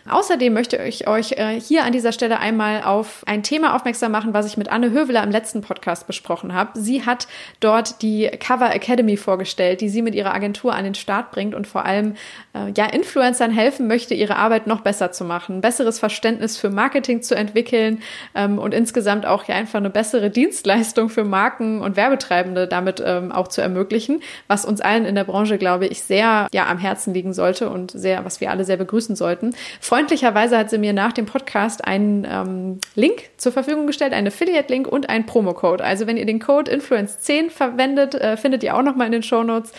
[0.10, 4.34] Außerdem möchte ich euch äh, hier an dieser Stelle einmal auf ein Thema aufmerksam machen,
[4.34, 6.80] was ich mit Anne Höveler im letzten Podcast besprochen habe.
[6.80, 7.28] Sie hat
[7.60, 11.68] dort die Cover Academy vorgestellt, die sie mit ihrer Agentur an den Start bringt und
[11.68, 12.16] vor allem
[12.54, 17.22] äh, ja Influencern helfen möchte, ihre Arbeit noch besser zu machen, besseres Verständnis für Marketing
[17.22, 18.02] zu entwickeln
[18.36, 23.32] ähm, und insgesamt auch ja einfach eine bessere Dienstleistung für Marken und Werbetreibende damit ähm,
[23.32, 27.14] auch zu ermöglichen, was uns allen in der Branche, glaube ich, sehr ja am Herzen
[27.14, 29.56] liegen sollte und sehr, was wir alle sehr begrüßen sollten.
[29.98, 34.88] Freundlicherweise hat sie mir nach dem Podcast einen ähm, Link zur Verfügung gestellt, einen Affiliate-Link
[34.88, 35.84] und einen Promo-Code.
[35.84, 39.42] Also wenn ihr den Code Influence10 verwendet, äh, findet ihr auch nochmal in den Show
[39.42, 39.72] Notes,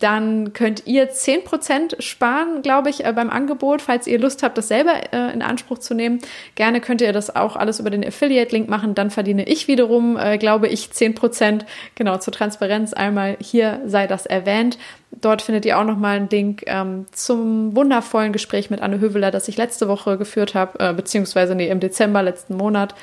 [0.00, 4.68] dann könnt ihr 10% sparen, glaube ich, äh, beim Angebot, falls ihr Lust habt, das
[4.68, 6.18] selber äh, in Anspruch zu nehmen.
[6.56, 8.94] Gerne könnt ihr das auch alles über den Affiliate-Link machen.
[8.94, 11.64] Dann verdiene ich wiederum, äh, glaube ich, 10%.
[11.94, 14.78] Genau, zur Transparenz einmal hier sei das erwähnt.
[15.12, 19.48] Dort findet ihr auch nochmal einen Link ähm, zum wundervollen Gespräch mit Anne Höveler, das
[19.48, 22.94] ich letzte Woche geführt habe, äh, beziehungsweise nee, im Dezember letzten Monat.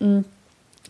[0.00, 0.24] Mhm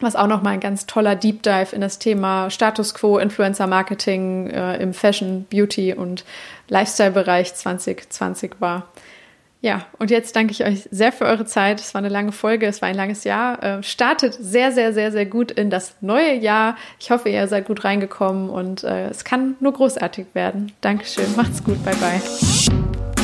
[0.03, 4.49] was auch nochmal ein ganz toller Deep Dive in das Thema Status Quo, Influencer Marketing
[4.51, 6.25] äh, im Fashion, Beauty und
[6.69, 8.89] Lifestyle-Bereich 2020 war.
[9.63, 11.79] Ja, und jetzt danke ich euch sehr für eure Zeit.
[11.79, 13.63] Es war eine lange Folge, es war ein langes Jahr.
[13.63, 16.77] Äh, startet sehr, sehr, sehr, sehr gut in das neue Jahr.
[16.99, 20.73] Ich hoffe, ihr seid gut reingekommen und äh, es kann nur großartig werden.
[20.81, 23.22] Dankeschön, macht's gut, bye bye.